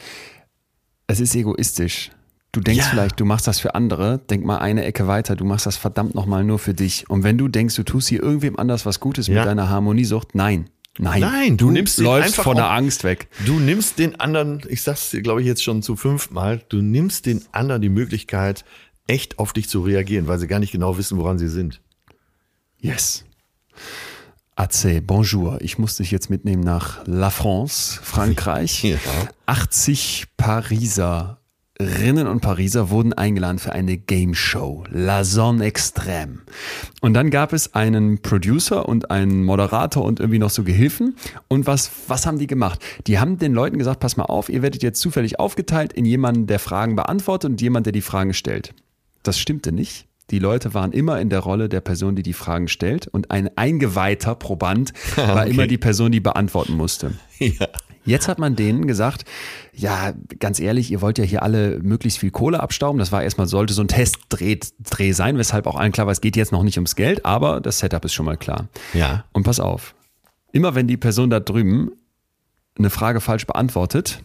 [1.08, 2.12] es ist egoistisch.
[2.52, 2.90] Du denkst ja.
[2.90, 6.16] vielleicht, du machst das für andere, denk mal eine Ecke weiter, du machst das verdammt
[6.16, 7.10] nochmal nur für dich.
[7.10, 9.36] Und wenn du denkst, du tust hier irgendwem anders was Gutes ja.
[9.36, 10.70] mit deiner Harmoniesucht, nein.
[11.00, 13.28] Nein, nein, du, du nimmst läufst von der Angst weg.
[13.46, 17.28] Du nimmst den anderen, ich sag's dir, glaube ich, jetzt schon zu fünfmal, du nimmst
[17.28, 18.66] den anderen die Möglichkeit,
[19.06, 21.82] echt auf dich zu reagieren, weil sie gar nicht genau wissen, woran sie sind.
[22.80, 23.26] Yes.
[24.56, 25.62] Ace, bonjour.
[25.62, 28.84] Ich muss dich jetzt mitnehmen nach La France, Frankreich.
[28.84, 28.98] ja.
[29.46, 31.37] 80 Pariser
[31.80, 36.40] Rinnen und Pariser wurden eingeladen für eine Game Show, La Zone Extrême.
[37.02, 41.16] Und dann gab es einen Producer und einen Moderator und irgendwie noch so Gehilfen.
[41.48, 42.84] Und was, was haben die gemacht?
[43.06, 46.48] Die haben den Leuten gesagt, pass mal auf, ihr werdet jetzt zufällig aufgeteilt in jemanden,
[46.48, 48.74] der Fragen beantwortet und jemand, der die Fragen stellt.
[49.22, 50.08] Das stimmte nicht.
[50.32, 53.56] Die Leute waren immer in der Rolle der Person, die die Fragen stellt und ein
[53.56, 55.52] eingeweihter Proband war okay.
[55.52, 57.14] immer die Person, die beantworten musste.
[57.40, 57.68] Ja.
[58.08, 59.26] Jetzt hat man denen gesagt,
[59.74, 63.00] ja, ganz ehrlich, ihr wollt ja hier alle möglichst viel Kohle abstauben.
[63.00, 66.22] Das war erstmal, sollte so ein Testdreh Dreh sein, weshalb auch allen klar war, es
[66.22, 68.70] geht jetzt noch nicht ums Geld, aber das Setup ist schon mal klar.
[68.94, 69.26] Ja.
[69.34, 69.94] Und pass auf,
[70.52, 71.92] immer wenn die Person da drüben
[72.78, 74.24] eine Frage falsch beantwortet,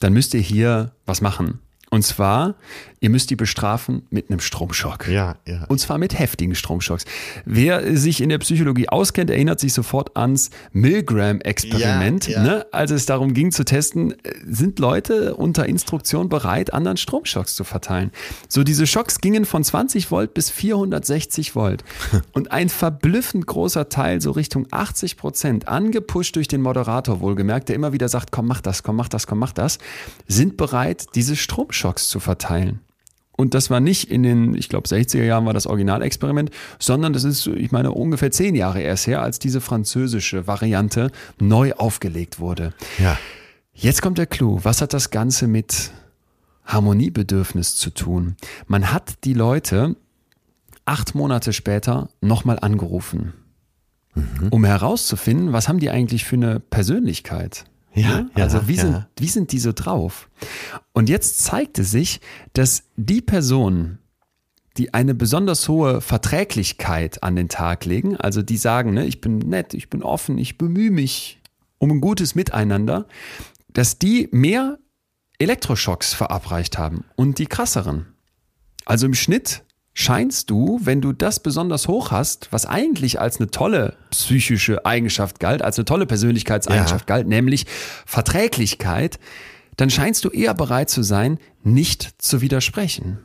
[0.00, 1.60] dann müsst ihr hier was machen.
[1.92, 2.54] Und zwar,
[3.00, 5.08] ihr müsst die bestrafen mit einem Stromschock.
[5.08, 5.66] Ja, ja.
[5.68, 7.04] Und zwar mit heftigen Stromschocks.
[7.44, 12.28] Wer sich in der Psychologie auskennt, erinnert sich sofort ans Milgram-Experiment.
[12.28, 12.42] Ja, ja.
[12.42, 12.66] ne?
[12.72, 18.10] Als es darum ging zu testen, sind Leute unter Instruktion bereit, anderen Stromschocks zu verteilen.
[18.48, 21.84] So, diese Schocks gingen von 20 Volt bis 460 Volt.
[22.32, 27.76] Und ein verblüffend großer Teil, so Richtung 80 Prozent, angepusht durch den Moderator wohlgemerkt, der
[27.76, 29.76] immer wieder sagt, komm, mach das, komm, mach das, komm, mach das,
[30.26, 32.80] sind bereit, diese Stromschocks Schocks zu verteilen.
[33.36, 37.24] Und das war nicht in den, ich glaube, 60er Jahren war das Originalexperiment, sondern das
[37.24, 41.10] ist, ich meine, ungefähr zehn Jahre erst her, als diese französische Variante
[41.40, 42.72] neu aufgelegt wurde.
[42.98, 43.18] Ja.
[43.74, 44.60] Jetzt kommt der Clou.
[44.62, 45.90] Was hat das Ganze mit
[46.66, 48.36] Harmoniebedürfnis zu tun?
[48.68, 49.96] Man hat die Leute
[50.84, 53.32] acht Monate später nochmal angerufen,
[54.14, 54.48] mhm.
[54.50, 57.64] um herauszufinden, was haben die eigentlich für eine Persönlichkeit.
[57.94, 58.82] Ja, ja also wie, ja.
[58.82, 60.28] Sind, wie sind die so drauf?
[60.92, 62.20] Und jetzt zeigte sich,
[62.52, 63.98] dass die Personen,
[64.76, 69.38] die eine besonders hohe Verträglichkeit an den Tag legen, also die sagen, ne, ich bin
[69.38, 71.40] nett, ich bin offen, ich bemühe mich
[71.78, 73.06] um ein gutes Miteinander,
[73.72, 74.78] dass die mehr
[75.38, 78.06] Elektroschocks verabreicht haben und die krasseren.
[78.84, 79.64] Also im Schnitt
[79.94, 85.38] scheinst du, wenn du das besonders hoch hast, was eigentlich als eine tolle psychische Eigenschaft
[85.40, 87.16] galt, als eine tolle Persönlichkeitseigenschaft ja.
[87.16, 87.66] galt, nämlich
[88.06, 89.18] Verträglichkeit,
[89.76, 93.18] dann scheinst du eher bereit zu sein, nicht zu widersprechen.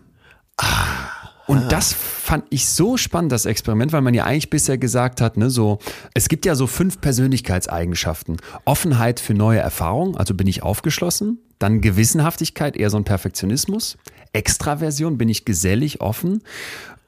[0.58, 1.08] Ah.
[1.48, 5.38] Und das fand ich so spannend, das Experiment, weil man ja eigentlich bisher gesagt hat,
[5.38, 5.80] ne, so,
[6.14, 8.38] es gibt ja so fünf Persönlichkeitseigenschaften.
[8.66, 11.40] Offenheit für neue Erfahrungen, also bin ich aufgeschlossen.
[11.60, 13.98] Dann Gewissenhaftigkeit, eher so ein Perfektionismus.
[14.34, 16.44] Extraversion, bin ich gesellig, offen.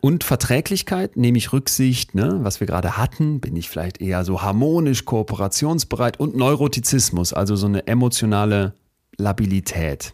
[0.01, 4.41] Und Verträglichkeit, nehme ich Rücksicht, ne, was wir gerade hatten, bin ich vielleicht eher so
[4.41, 8.73] harmonisch, kooperationsbereit und Neurotizismus, also so eine emotionale
[9.17, 10.13] Labilität.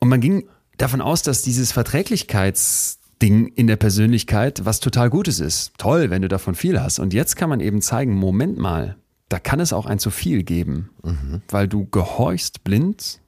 [0.00, 0.46] Und man ging
[0.76, 5.72] davon aus, dass dieses Verträglichkeitsding in der Persönlichkeit was total Gutes ist.
[5.78, 6.98] Toll, wenn du davon viel hast.
[6.98, 8.96] Und jetzt kann man eben zeigen, Moment mal,
[9.28, 11.42] da kann es auch ein zu viel geben, mhm.
[11.48, 13.20] weil du gehorchst blind,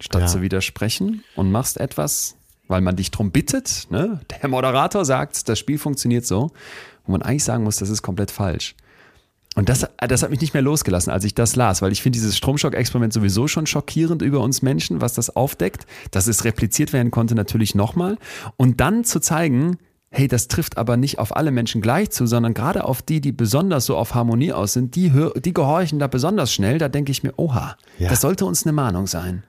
[0.00, 0.26] statt ja.
[0.26, 2.36] zu widersprechen und machst etwas,
[2.68, 3.88] weil man dich drum bittet.
[3.90, 4.20] Ne?
[4.42, 6.50] Der Moderator sagt, das Spiel funktioniert so,
[7.06, 8.74] wo man eigentlich sagen muss, das ist komplett falsch.
[9.54, 12.16] Und das, das hat mich nicht mehr losgelassen, als ich das las, weil ich finde
[12.16, 17.10] dieses Stromschock-Experiment sowieso schon schockierend über uns Menschen, was das aufdeckt, dass es repliziert werden
[17.10, 18.18] konnte, natürlich nochmal.
[18.56, 19.78] Und dann zu zeigen,
[20.10, 23.32] hey, das trifft aber nicht auf alle Menschen gleich zu, sondern gerade auf die, die
[23.32, 26.78] besonders so auf Harmonie aus sind, die, die gehorchen da besonders schnell.
[26.78, 28.08] Da denke ich mir, oha, ja.
[28.08, 29.42] das sollte uns eine Mahnung sein.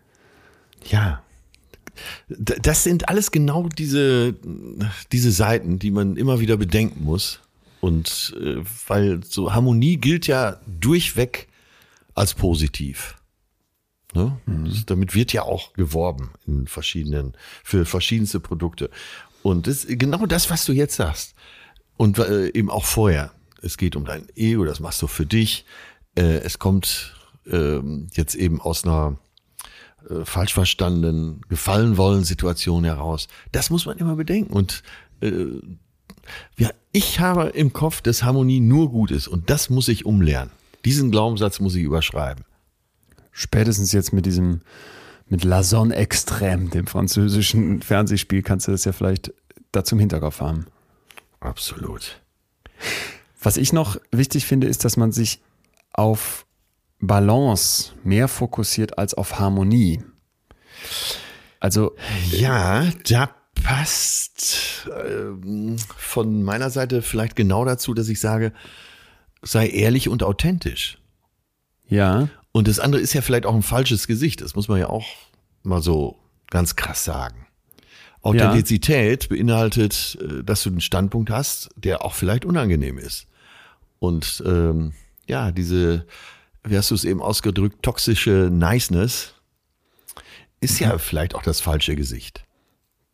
[0.86, 1.22] Ja.
[2.28, 4.36] Das sind alles genau diese,
[5.12, 7.40] diese Seiten, die man immer wieder bedenken muss.
[7.82, 8.58] Und äh,
[8.88, 11.48] weil so Harmonie gilt ja durchweg
[12.14, 13.16] als positiv.
[14.14, 14.38] Ne?
[14.46, 14.74] Mhm.
[14.86, 17.34] Damit wird ja auch geworben in verschiedenen,
[17.64, 18.90] für verschiedenste Produkte.
[19.42, 21.36] Und das, genau das, was du jetzt sagst.
[21.98, 23.32] Und äh, eben auch vorher.
[23.62, 25.66] Es geht um dein Ego, das machst du für dich.
[26.16, 27.16] Äh, es kommt
[27.46, 27.80] äh,
[28.14, 29.18] jetzt eben aus einer
[30.10, 33.28] äh, falsch verstandenen, gefallen wollen Situation heraus.
[33.52, 34.54] Das muss man immer bedenken.
[34.54, 34.84] Und
[35.22, 35.46] äh,
[36.58, 40.52] ja, ich habe im Kopf, dass Harmonie nur gut ist und das muss ich umlernen.
[40.86, 42.46] Diesen Glaubenssatz muss ich überschreiben.
[43.32, 44.62] Spätestens jetzt mit diesem,
[45.30, 49.34] mit La Sonne Extrême, dem französischen Fernsehspiel, kannst du das ja vielleicht
[49.72, 50.66] dazu im Hinterkopf haben.
[51.40, 52.22] Absolut.
[53.42, 55.40] Was ich noch wichtig finde, ist, dass man sich
[55.94, 56.46] auf
[57.00, 60.04] Balance mehr fokussiert als auf Harmonie.
[61.60, 61.96] Also
[62.32, 68.54] ja, da passt äh, von meiner Seite vielleicht genau dazu, dass ich sage,
[69.42, 70.98] sei ehrlich und authentisch.
[71.88, 72.30] Ja.
[72.52, 74.42] Und das andere ist ja vielleicht auch ein falsches Gesicht.
[74.42, 75.06] Das muss man ja auch
[75.64, 76.18] mal so
[76.50, 77.46] ganz krass sagen.
[78.22, 79.30] Authentizität ja.
[79.30, 83.28] beinhaltet, äh, dass du einen Standpunkt hast, der auch vielleicht unangenehm ist.
[84.00, 84.94] Und ähm,
[85.28, 86.06] ja, diese,
[86.64, 89.36] wie hast du es eben ausgedrückt, toxische Niceness
[90.62, 91.00] ist ja mhm.
[91.00, 92.44] vielleicht auch das falsche Gesicht.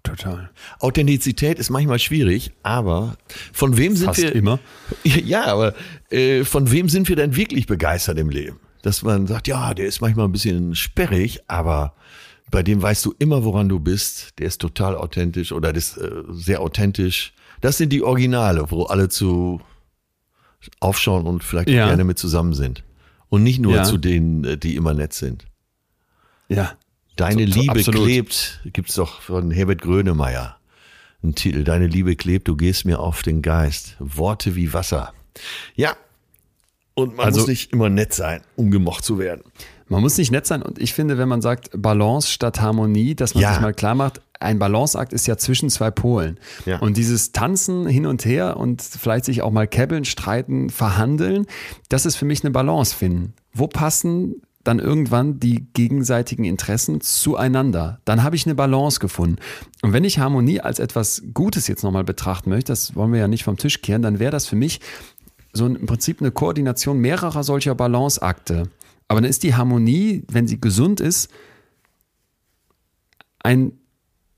[0.03, 0.51] Total.
[0.79, 3.17] Authentizität ist manchmal schwierig, aber
[3.53, 4.35] von wem sind Fast wir?
[4.35, 4.59] immer.
[5.03, 5.73] Ja, aber
[6.11, 8.59] äh, von wem sind wir denn wirklich begeistert im Leben?
[8.85, 11.95] Dass man sagt, ja, der ist manchmal ein bisschen sperrig, aber
[12.51, 14.37] bei dem weißt du immer, woran du bist.
[14.37, 17.33] Der ist total authentisch oder das, äh, sehr authentisch.
[17.61, 19.59] Das sind die Originale, wo alle zu
[20.79, 21.87] aufschauen und vielleicht ja.
[21.87, 22.83] gerne mit zusammen sind.
[23.27, 23.83] Und nicht nur ja.
[23.85, 25.47] zu denen, äh, die immer nett sind.
[26.47, 26.77] Ja.
[27.15, 28.03] Deine so, Liebe absolut.
[28.03, 30.57] klebt, gibt's doch von Herbert Grönemeyer.
[31.23, 33.95] Ein Titel, Deine Liebe klebt, du gehst mir auf den Geist.
[33.97, 35.11] Worte wie Wasser.
[35.73, 35.97] Ja.
[36.95, 39.43] Und man also, muss nicht immer nett sein, um gemocht zu werden.
[39.87, 43.35] Man muss nicht nett sein und ich finde, wenn man sagt Balance statt Harmonie, dass
[43.35, 43.53] man ja.
[43.53, 46.39] sich mal klar macht, ein Balanceakt ist ja zwischen zwei Polen.
[46.65, 46.79] Ja.
[46.79, 51.45] Und dieses Tanzen hin und her und vielleicht sich auch mal kebbeln, streiten, verhandeln,
[51.89, 53.33] das ist für mich eine Balance finden.
[53.53, 57.99] Wo passen dann irgendwann die gegenseitigen Interessen zueinander.
[58.03, 59.37] Dann habe ich eine Balance gefunden.
[59.81, 63.27] Und wenn ich Harmonie als etwas Gutes jetzt nochmal betrachten möchte, das wollen wir ja
[63.27, 64.79] nicht vom Tisch kehren, dann wäre das für mich
[65.55, 68.69] so im Prinzip eine Koordination mehrerer solcher Balanceakte.
[69.07, 71.29] Aber dann ist die Harmonie, wenn sie gesund ist,
[73.39, 73.73] ein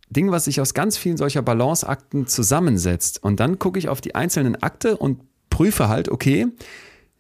[0.09, 3.23] Ding, was sich aus ganz vielen solcher Balanceakten zusammensetzt.
[3.23, 6.47] Und dann gucke ich auf die einzelnen Akte und prüfe halt, okay,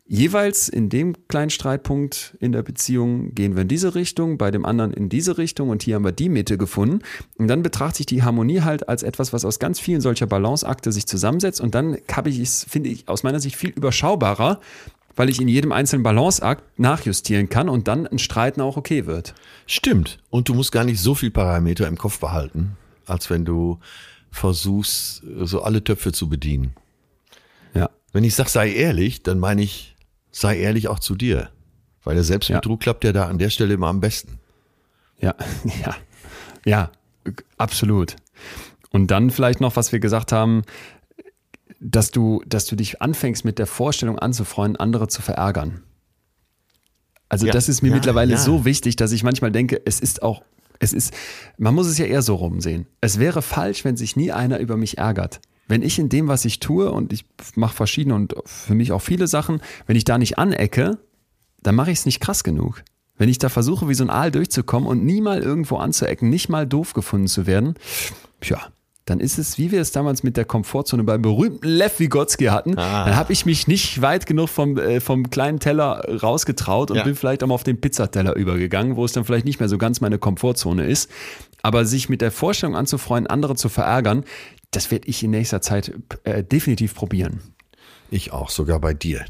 [0.07, 4.65] jeweils in dem kleinen Streitpunkt in der Beziehung gehen wir in diese Richtung, bei dem
[4.65, 6.99] anderen in diese Richtung und hier haben wir die Mitte gefunden.
[7.37, 10.91] Und dann betrachte ich die Harmonie halt als etwas, was aus ganz vielen solcher Balanceakte
[10.91, 14.59] sich zusammensetzt und dann habe ich es, finde ich, aus meiner Sicht viel überschaubarer,
[15.15, 19.33] weil ich in jedem einzelnen Balanceakt nachjustieren kann und dann ein Streiten auch okay wird.
[19.65, 20.19] Stimmt.
[20.29, 23.79] Und du musst gar nicht so viel Parameter im Kopf behalten, als wenn du
[24.31, 26.73] versuchst, so alle Töpfe zu bedienen.
[27.73, 27.89] Ja.
[28.13, 29.96] Wenn ich sage, sei ehrlich, dann meine ich,
[30.31, 31.49] sei ehrlich auch zu dir.
[32.03, 32.83] Weil der Selbstbetrug ja.
[32.83, 34.39] klappt ja da an der Stelle immer am besten.
[35.19, 35.35] Ja,
[35.83, 35.95] ja,
[36.65, 36.91] ja,
[37.57, 38.15] absolut.
[38.91, 40.63] Und dann vielleicht noch, was wir gesagt haben,
[41.79, 45.83] dass du, dass du dich anfängst mit der Vorstellung anzufreunden, andere zu verärgern.
[47.29, 48.37] Also ja, das ist mir ja, mittlerweile ja.
[48.37, 50.43] so wichtig, dass ich manchmal denke, es ist auch,
[50.79, 51.13] es ist,
[51.57, 52.87] man muss es ja eher so rumsehen.
[53.01, 55.41] Es wäre falsch, wenn sich nie einer über mich ärgert.
[55.67, 57.25] Wenn ich in dem, was ich tue, und ich
[57.55, 60.97] mache verschiedene und für mich auch viele Sachen, wenn ich da nicht anecke,
[61.61, 62.83] dann mache ich es nicht krass genug.
[63.17, 66.49] Wenn ich da versuche, wie so ein Aal durchzukommen und nie mal irgendwo anzuecken, nicht
[66.49, 67.75] mal doof gefunden zu werden,
[68.43, 68.67] ja,
[69.09, 72.77] dann ist es, wie wir es damals mit der Komfortzone beim berühmten Lev Vygotsky hatten.
[72.77, 73.05] Ah.
[73.05, 77.03] Dann habe ich mich nicht weit genug vom, äh, vom kleinen Teller rausgetraut und ja.
[77.03, 79.77] bin vielleicht auch mal auf den Pizzateller übergegangen, wo es dann vielleicht nicht mehr so
[79.77, 81.09] ganz meine Komfortzone ist.
[81.63, 84.23] Aber sich mit der Vorstellung anzufreuen, andere zu verärgern,
[84.71, 87.39] das werde ich in nächster Zeit äh, definitiv probieren.
[88.09, 89.25] Ich auch, sogar bei dir.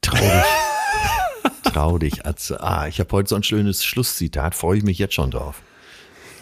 [0.00, 1.62] Trau dich.
[1.64, 2.26] Trau dich.
[2.26, 5.62] Also, ah, ich habe heute so ein schönes Schlusszitat, freue ich mich jetzt schon drauf.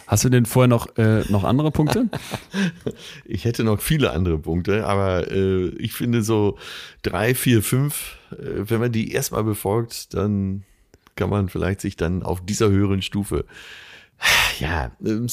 [0.07, 2.09] Hast du denn vorher noch, äh, noch andere Punkte?
[3.27, 6.57] ich hätte noch viele andere Punkte, aber äh, ich finde so
[7.03, 8.37] drei, vier, fünf, äh,
[8.71, 10.65] wenn man die erstmal befolgt, dann
[11.15, 13.45] kann man vielleicht sich dann auf dieser höheren Stufe
[14.59, 15.29] ja, ähm,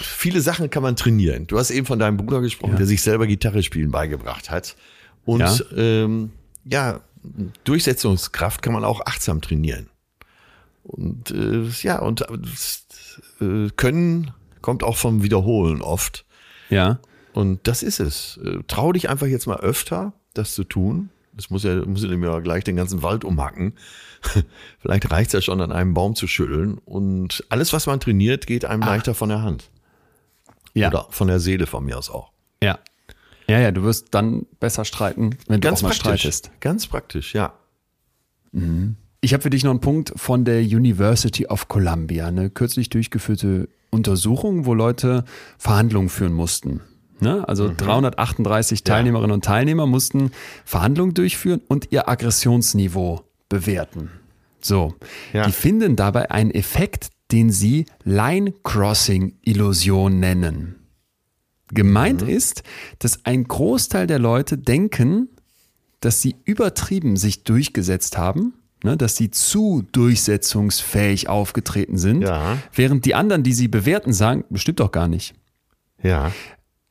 [0.00, 1.46] viele Sachen kann man trainieren.
[1.46, 2.78] Du hast eben von deinem Bruder gesprochen, ja.
[2.78, 4.76] der sich selber Gitarre spielen beigebracht hat.
[5.24, 5.58] Und ja.
[5.76, 6.30] Ähm,
[6.64, 7.00] ja,
[7.64, 9.88] Durchsetzungskraft kann man auch achtsam trainieren.
[10.82, 12.22] Und äh, ja, und
[13.40, 14.32] äh, Können
[14.62, 16.24] kommt auch vom Wiederholen oft.
[16.70, 17.00] Ja.
[17.32, 18.38] Und das ist es.
[18.44, 21.10] Äh, trau dich einfach jetzt mal öfter, das zu tun.
[21.38, 23.74] Das muss ja, muss ja mir gleich den ganzen Wald umhacken.
[24.80, 26.78] Vielleicht reicht es ja schon, an einem Baum zu schütteln.
[26.78, 28.86] Und alles, was man trainiert, geht einem ah.
[28.86, 29.70] leichter von der Hand.
[30.74, 30.88] Ja.
[30.88, 32.32] Oder von der Seele von mir aus auch.
[32.62, 32.80] Ja.
[33.48, 36.20] Ja, ja, du wirst dann besser streiten, wenn Ganz du auch mal praktisch.
[36.20, 36.50] streitest.
[36.60, 37.54] Ganz praktisch, ja.
[38.52, 38.96] Mhm.
[39.20, 43.68] Ich habe für dich noch einen Punkt von der University of Columbia, eine kürzlich durchgeführte
[43.90, 45.24] Untersuchung, wo Leute
[45.56, 46.82] Verhandlungen führen mussten.
[47.20, 47.46] Ne?
[47.48, 47.76] Also mhm.
[47.76, 49.34] 338 Teilnehmerinnen ja.
[49.34, 50.30] und Teilnehmer mussten
[50.64, 54.10] Verhandlungen durchführen und ihr Aggressionsniveau bewerten.
[54.60, 54.94] So,
[55.32, 55.46] ja.
[55.46, 60.76] die finden dabei einen Effekt, den sie Line Crossing Illusion nennen.
[61.70, 62.28] Gemeint mhm.
[62.28, 62.62] ist,
[62.98, 65.28] dass ein Großteil der Leute denken,
[66.00, 72.58] dass sie übertrieben sich durchgesetzt haben, ne, dass sie zu durchsetzungsfähig aufgetreten sind, ja.
[72.72, 75.34] während die anderen, die sie bewerten, sagen, bestimmt doch gar nicht.
[76.02, 76.32] Ja.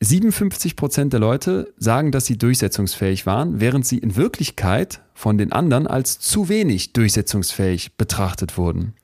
[0.00, 5.52] 57 Prozent der Leute sagen, dass sie durchsetzungsfähig waren, während sie in Wirklichkeit von den
[5.52, 8.94] anderen als zu wenig durchsetzungsfähig betrachtet wurden.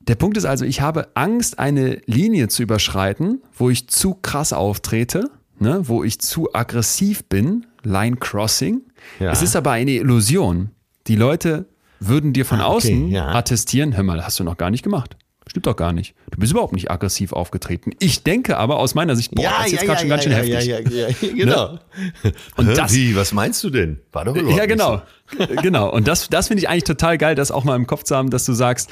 [0.00, 4.54] Der Punkt ist also, ich habe Angst, eine Linie zu überschreiten, wo ich zu krass
[4.54, 8.80] auftrete, ne, wo ich zu aggressiv bin, Line Crossing.
[9.18, 9.30] Ja.
[9.30, 10.70] Es ist aber eine Illusion.
[11.06, 11.66] Die Leute
[11.98, 13.34] würden dir von ah, okay, außen ja.
[13.34, 15.16] attestieren, hör mal, hast du noch gar nicht gemacht.
[15.50, 16.14] Stimmt doch gar nicht.
[16.30, 17.90] Du bist überhaupt nicht aggressiv aufgetreten.
[17.98, 20.08] Ich denke aber aus meiner Sicht, boah, ja, das ist jetzt ja, gerade ja, schon
[20.08, 20.64] ganz schön heftig.
[20.64, 21.72] Ja, ja, ja, genau.
[21.72, 22.32] Ne?
[22.56, 23.98] Und das, Wie, was meinst du denn?
[24.12, 25.02] War doch überhaupt Ja, genau.
[25.36, 25.46] So.
[25.62, 25.90] genau.
[25.90, 28.30] Und das, das finde ich eigentlich total geil, das auch mal im Kopf zu haben,
[28.30, 28.90] dass du sagst,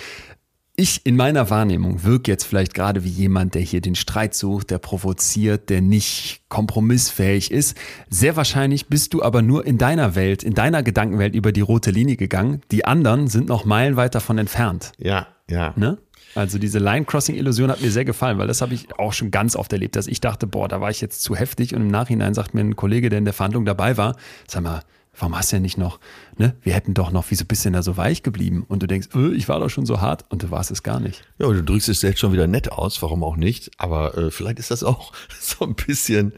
[0.74, 4.70] ich in meiner Wahrnehmung wirke jetzt vielleicht gerade wie jemand, der hier den Streit sucht,
[4.70, 7.76] der provoziert, der nicht kompromissfähig ist.
[8.10, 11.92] Sehr wahrscheinlich bist du aber nur in deiner Welt, in deiner Gedankenwelt über die rote
[11.92, 12.62] Linie gegangen.
[12.72, 14.90] Die anderen sind noch meilenweit davon entfernt.
[14.98, 15.72] Ja, ja.
[15.76, 15.98] Ne?
[16.38, 19.72] Also diese Line-Crossing-Illusion hat mir sehr gefallen, weil das habe ich auch schon ganz oft
[19.72, 22.54] erlebt, dass ich dachte, boah, da war ich jetzt zu heftig und im Nachhinein sagt
[22.54, 24.14] mir ein Kollege, der in der Verhandlung dabei war,
[24.46, 24.82] sag mal,
[25.18, 25.98] warum hast du ja nicht noch,
[26.36, 26.54] ne?
[26.62, 28.64] Wir hätten doch noch, wieso bist du denn da so weich geblieben?
[28.68, 31.00] Und du denkst, öh, ich war doch schon so hart und du warst es gar
[31.00, 31.24] nicht.
[31.40, 33.72] Ja, du drückst es jetzt schon wieder nett aus, warum auch nicht?
[33.76, 36.34] Aber äh, vielleicht ist das auch so ein bisschen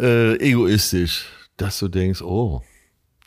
[0.00, 1.26] äh, egoistisch,
[1.58, 2.62] dass du denkst, oh,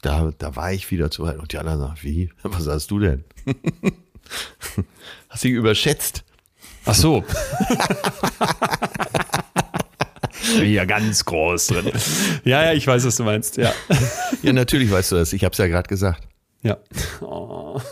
[0.02, 1.38] da, da war ich wieder zu weit.
[1.38, 2.32] Und die anderen sagen, wie?
[2.42, 3.24] Was hast du denn?
[5.32, 6.26] Hast dich überschätzt.
[6.86, 7.24] Ach so.
[10.62, 11.92] ja ganz groß drin.
[12.44, 13.56] Ja, ja, ich weiß, was du meinst.
[13.56, 13.72] Ja,
[14.42, 15.32] ja natürlich weißt du das.
[15.32, 16.28] Ich habe es ja gerade gesagt.
[16.62, 16.78] Ja.
[17.22, 17.80] Oh.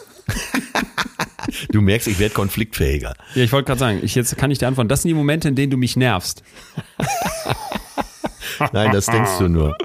[1.71, 3.15] Du merkst, ich werde konfliktfähiger.
[3.33, 4.87] Ja, ich wollte gerade sagen, ich, jetzt kann ich dir antworten.
[4.87, 6.43] Das sind die Momente, in denen du mich nervst.
[8.71, 9.75] Nein, das denkst du nur.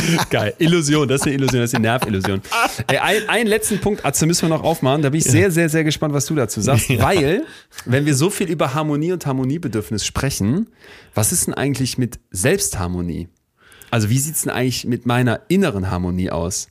[0.30, 0.54] Geil.
[0.58, 2.42] Illusion, das ist eine Illusion, das ist eine Nervillusion.
[2.88, 5.02] Ey, ein, einen letzten Punkt, Atze, müssen wir noch aufmachen.
[5.02, 6.88] Da bin ich sehr, sehr, sehr gespannt, was du dazu sagst.
[6.88, 7.02] Ja.
[7.02, 7.44] Weil,
[7.84, 10.68] wenn wir so viel über Harmonie und Harmoniebedürfnis sprechen,
[11.14, 13.28] was ist denn eigentlich mit Selbstharmonie?
[13.90, 16.68] Also wie sieht es denn eigentlich mit meiner inneren Harmonie aus?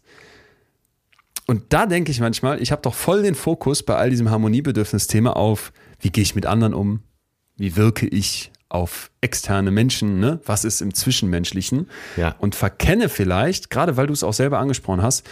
[1.46, 5.36] Und da denke ich manchmal, ich habe doch voll den Fokus bei all diesem Harmoniebedürfnis-Thema
[5.36, 7.02] auf, wie gehe ich mit anderen um?
[7.58, 10.40] Wie wirke ich auf externe Menschen, ne?
[10.46, 12.36] was ist im Zwischenmenschlichen ja.
[12.40, 15.28] und verkenne vielleicht, gerade weil du es auch selber angesprochen hast,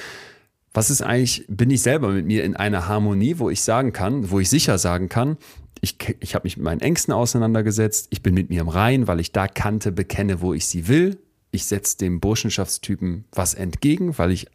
[0.74, 4.30] was ist eigentlich, bin ich selber mit mir in einer Harmonie, wo ich sagen kann,
[4.30, 5.38] wo ich sicher sagen kann,
[5.82, 9.20] ich, ich habe mich mit meinen Ängsten auseinandergesetzt, ich bin mit mir im Rein, weil
[9.20, 11.18] ich da kannte, bekenne, wo ich sie will.
[11.52, 14.48] Ich setze dem Burschenschaftstypen was entgegen, weil ich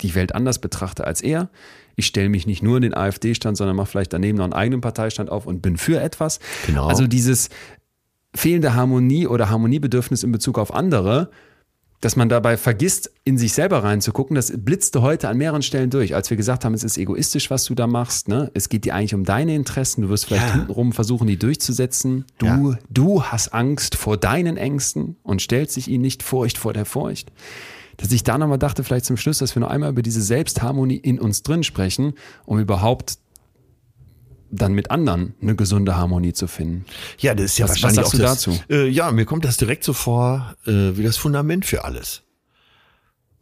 [0.00, 1.48] die Welt anders betrachte als er.
[1.96, 4.80] Ich stelle mich nicht nur in den AfD-Stand, sondern mache vielleicht daneben noch einen eigenen
[4.80, 6.38] Parteistand auf und bin für etwas.
[6.66, 6.86] Genau.
[6.86, 7.48] Also dieses,
[8.34, 11.30] fehlende Harmonie oder Harmoniebedürfnis in Bezug auf andere,
[12.00, 16.14] dass man dabei vergisst, in sich selber reinzugucken, das blitzte heute an mehreren Stellen durch,
[16.14, 18.28] als wir gesagt haben, es ist egoistisch, was du da machst.
[18.28, 18.50] Ne?
[18.54, 20.02] Es geht dir eigentlich um deine Interessen.
[20.02, 20.54] Du wirst vielleicht ja.
[20.54, 22.24] hintenrum versuchen, die durchzusetzen.
[22.38, 22.78] Du, ja.
[22.88, 27.32] du hast Angst vor deinen Ängsten und stellst dich ihnen nicht Furcht vor der Furcht.
[27.96, 30.98] Dass ich da nochmal dachte, vielleicht zum Schluss, dass wir noch einmal über diese Selbstharmonie
[30.98, 32.12] in uns drin sprechen,
[32.46, 33.18] um überhaupt
[34.50, 36.84] dann mit anderen eine gesunde Harmonie zu finden.
[37.18, 38.72] Ja, das ist ja was, wahrscheinlich was sagst auch du das, dazu.
[38.72, 42.22] Äh, ja, mir kommt das direkt so vor äh, wie das Fundament für alles.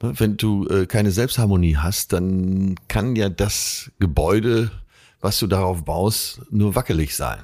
[0.03, 4.71] Ne, wenn du äh, keine Selbstharmonie hast, dann kann ja das Gebäude,
[5.21, 7.39] was du darauf baust, nur wackelig sein.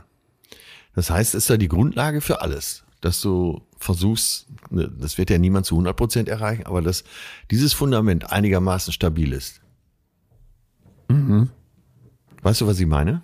[0.95, 5.31] Das heißt, es ist ja die Grundlage für alles, dass du versuchst, ne, das wird
[5.31, 7.05] ja niemand zu 100 Prozent erreichen, aber dass
[7.51, 9.61] dieses Fundament einigermaßen stabil ist.
[11.09, 11.51] Mhm.
[12.43, 13.23] Weißt du, was ich meine?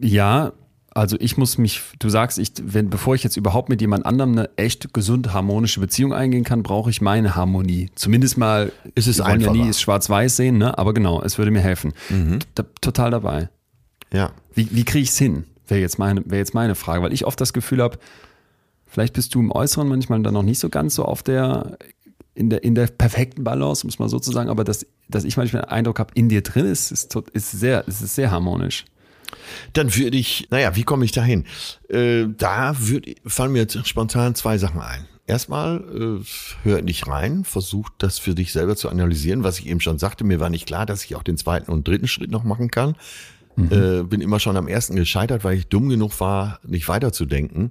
[0.00, 0.52] Ja,
[0.94, 4.32] also ich muss mich, du sagst, ich, wenn, bevor ich jetzt überhaupt mit jemand anderem
[4.32, 7.90] eine echt gesund harmonische Beziehung eingehen kann, brauche ich meine Harmonie.
[7.96, 10.78] Zumindest mal, ist es ja nie ist schwarz-weiß sehen, ne?
[10.78, 11.92] aber genau, es würde mir helfen.
[12.10, 12.38] Mhm.
[12.80, 13.48] total dabei.
[14.12, 14.30] Ja.
[14.54, 15.44] Wie, wie kriege ich es hin?
[15.66, 17.98] Wäre jetzt, meine, jetzt meine Frage, weil ich oft das Gefühl habe,
[18.86, 21.76] vielleicht bist du im Äußeren manchmal dann noch nicht so ganz so auf der,
[22.34, 25.36] in der, in der perfekten Balance, muss man so zu sagen, aber dass, dass ich
[25.36, 28.84] manchmal den Eindruck habe, in dir drin ist, ist, ist, sehr, ist sehr harmonisch.
[29.72, 31.44] Dann würde ich, naja, wie komme ich da hin?
[31.88, 35.06] Äh, da würd, fallen mir jetzt spontan zwei Sachen ein.
[35.26, 36.24] Erstmal, äh,
[36.64, 40.22] hör nicht rein, versuch das für dich selber zu analysieren, was ich eben schon sagte.
[40.22, 42.94] Mir war nicht klar, dass ich auch den zweiten und dritten Schritt noch machen kann.
[43.56, 43.72] Mhm.
[43.72, 47.70] Äh, bin immer schon am ersten gescheitert, weil ich dumm genug war, nicht weiterzudenken.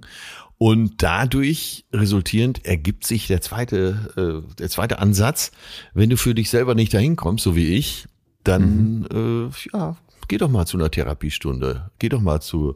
[0.58, 5.52] Und dadurch resultierend ergibt sich der zweite, äh, der zweite Ansatz.
[5.92, 8.06] Wenn du für dich selber nicht dahin kommst, so wie ich,
[8.44, 9.50] dann mhm.
[9.52, 9.96] äh, ja,
[10.28, 11.90] geh doch mal zu einer Therapiestunde.
[11.98, 12.74] Geh doch mal zu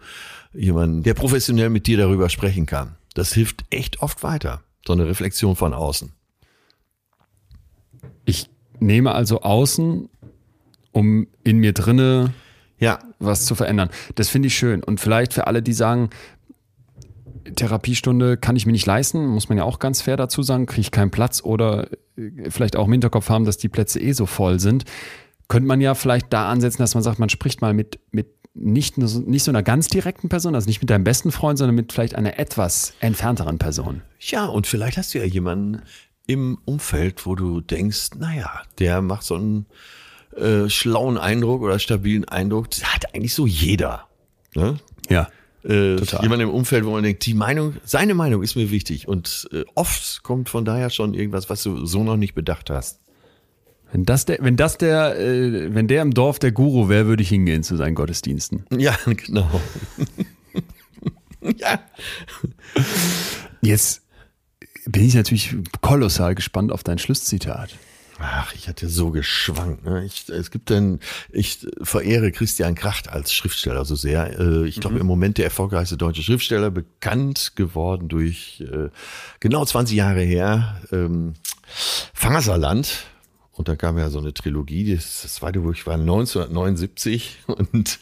[0.53, 2.97] jemandem, der professionell mit dir darüber sprechen kann.
[3.15, 4.63] Das hilft echt oft weiter.
[4.87, 6.13] So eine Reflexion von außen.
[8.25, 8.49] Ich
[8.79, 10.09] nehme also außen,
[10.93, 12.33] um in mir drinne
[12.79, 12.99] ja.
[13.19, 13.91] was zu verändern.
[14.15, 14.83] Das finde ich schön.
[14.83, 16.11] Und vielleicht für alle, die sagen,
[17.55, 20.83] Therapiestunde kann ich mir nicht leisten, muss man ja auch ganz fair dazu sagen, kriege
[20.83, 21.89] ich keinen Platz oder
[22.49, 24.85] vielleicht auch im Hinterkopf haben, dass die Plätze eh so voll sind
[25.49, 28.99] könnte man ja vielleicht da ansetzen, dass man sagt, man spricht mal mit, mit nicht,
[28.99, 32.15] nicht so einer ganz direkten Person, also nicht mit deinem besten Freund, sondern mit vielleicht
[32.15, 34.03] einer etwas entfernteren Person.
[34.21, 35.83] Ja, und vielleicht hast du ja jemanden
[36.27, 39.67] im Umfeld, wo du denkst, naja, der macht so einen
[40.37, 42.71] äh, schlauen Eindruck oder stabilen Eindruck.
[42.71, 44.07] Das hat eigentlich so jeder.
[44.55, 44.79] Ne?
[45.09, 45.29] Ja.
[45.65, 46.23] Äh, Total.
[46.23, 49.09] Jemand im Umfeld, wo man denkt, die Meinung, seine Meinung ist mir wichtig.
[49.09, 53.01] Und äh, oft kommt von daher schon irgendwas, was du so noch nicht bedacht hast.
[53.93, 57.23] Wenn das der, wenn das der, äh, wenn der im Dorf der Guru wäre, würde
[57.23, 58.65] ich hingehen zu seinen Gottesdiensten.
[58.77, 59.49] Ja, genau.
[61.57, 61.81] ja.
[63.63, 64.03] Jetzt
[64.85, 67.71] bin ich natürlich kolossal gespannt auf dein Schlusszitat.
[68.21, 69.85] Ach, ich hatte so geschwankt.
[69.85, 70.05] Ne?
[70.05, 70.99] Ich, es gibt denn,
[71.31, 74.39] ich verehre Christian Kracht als Schriftsteller so sehr.
[74.41, 75.03] Äh, ich glaube, mhm.
[75.03, 78.89] im Moment der erfolgreichste deutsche Schriftsteller, bekannt geworden durch äh,
[79.39, 81.35] genau 20 Jahre her, ähm,
[82.13, 83.07] Fangerserland
[83.59, 87.99] und da kam ja so eine Trilogie, das, das zweite Buch war 1979 und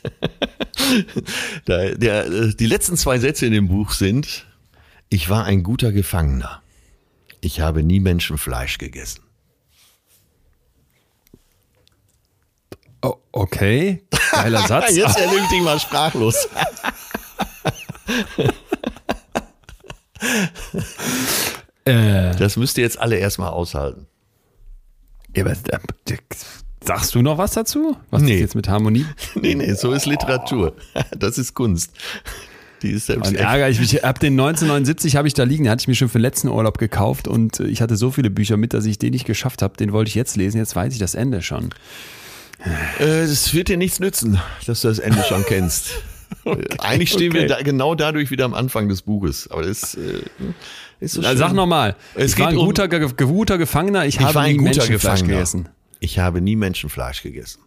[1.64, 4.46] da, der, die letzten zwei Sätze in dem Buch sind,
[5.08, 6.62] ich war ein guter Gefangener.
[7.40, 9.22] Ich habe nie Menschenfleisch gegessen.
[13.00, 14.94] Oh, okay, geiler Satz.
[14.94, 16.48] Jetzt erlebe ich mal sprachlos.
[21.84, 22.34] Äh.
[22.36, 24.06] das müsst ihr jetzt alle erstmal aushalten.
[25.36, 26.16] Ja, aber äh,
[26.84, 27.96] sagst du noch was dazu?
[28.10, 28.34] Was nee.
[28.34, 29.04] ist jetzt mit Harmonie?
[29.34, 30.74] nee, nee, so ist Literatur.
[31.16, 31.92] Das ist Kunst.
[32.82, 33.28] Die ist selbst.
[33.28, 34.04] Und ärgere ich mich.
[34.04, 36.48] Ab den 1979 habe ich da liegen, den hatte ich mir schon für den letzten
[36.48, 39.76] Urlaub gekauft und ich hatte so viele Bücher mit, dass ich den nicht geschafft habe.
[39.76, 40.58] Den wollte ich jetzt lesen.
[40.58, 41.70] Jetzt weiß ich das Ende schon.
[42.98, 46.02] Es wird dir nichts nützen, dass du das Ende schon kennst.
[46.44, 47.42] okay, Eigentlich stehen okay.
[47.42, 49.50] wir da, genau dadurch wieder am Anfang des Buches.
[49.50, 50.20] Aber das äh,
[51.00, 51.22] ist so.
[51.22, 51.96] Sag nochmal.
[52.14, 54.06] Es ich war ein guter, um, guter Gefangener.
[54.06, 55.28] Ich, ich habe nie Menschenfleisch Gefangener.
[55.28, 55.68] gegessen.
[56.00, 57.60] Ich habe nie Menschenfleisch gegessen.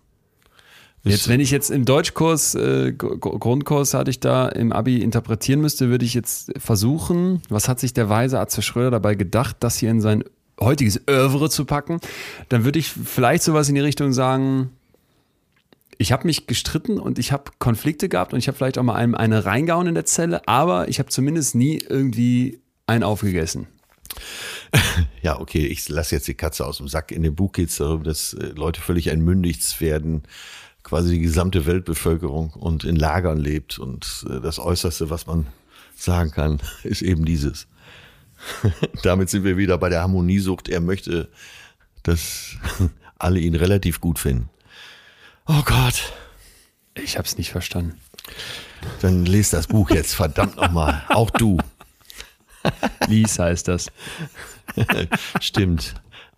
[1.04, 5.90] Jetzt, wenn ich jetzt im Deutschkurs, äh, Grundkurs hatte ich da im Abi interpretieren müsste,
[5.90, 9.92] würde ich jetzt versuchen, was hat sich der weise Atze Schröder dabei gedacht, das hier
[9.92, 10.26] in sein
[10.60, 12.02] heutiges Övre zu packen,
[12.50, 14.72] dann würde ich vielleicht sowas in die Richtung sagen,
[15.98, 18.96] ich habe mich gestritten und ich habe Konflikte gehabt und ich habe vielleicht auch mal
[18.96, 22.60] einem eine reingehauen in der Zelle, aber ich habe zumindest nie irgendwie
[22.90, 23.68] einen aufgegessen.
[25.22, 27.12] Ja, okay, ich lasse jetzt die Katze aus dem Sack.
[27.12, 30.24] In dem Buch geht es darum, dass äh, Leute völlig entmündigt werden,
[30.84, 33.80] quasi die gesamte Weltbevölkerung und in Lagern lebt.
[33.80, 35.48] Und äh, das Äußerste, was man
[35.96, 37.68] sagen kann, ist eben dieses.
[39.04, 40.70] Damit sind wir wieder bei der Harmoniesucht.
[40.70, 41.30] Er möchte,
[42.04, 42.56] dass
[43.18, 44.50] alle ihn relativ gut finden.
[45.48, 46.14] Oh Gott.
[46.96, 48.00] Ich hab's nicht verstanden.
[49.02, 51.04] Dann lest das Buch jetzt, verdammt nochmal.
[51.10, 51.58] Auch du.
[53.08, 53.88] Lies heißt das.
[55.42, 55.96] Stimmt.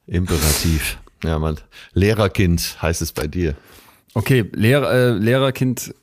[0.07, 0.98] Imperativ.
[1.23, 1.57] Ja, man.
[1.93, 3.56] Lehrerkind heißt es bei dir.
[4.14, 5.93] Okay, Lehrer, äh, Lehrerkind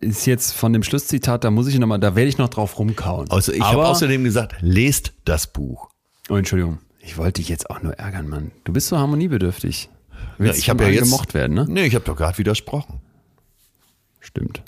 [0.00, 3.30] ist jetzt von dem Schlusszitat, da muss ich nochmal, da werde ich noch drauf rumkauen.
[3.30, 5.88] Also ich habe außerdem gesagt, lest das Buch.
[6.28, 6.78] Oh, Entschuldigung.
[7.00, 8.52] Ich wollte dich jetzt auch nur ärgern, Mann.
[8.64, 9.88] Du bist so harmoniebedürftig.
[10.38, 11.66] Willst ja, ich habe ja jetzt gemocht werden, ne?
[11.68, 13.00] Nee, ich habe doch gerade widersprochen.
[14.20, 14.62] Stimmt.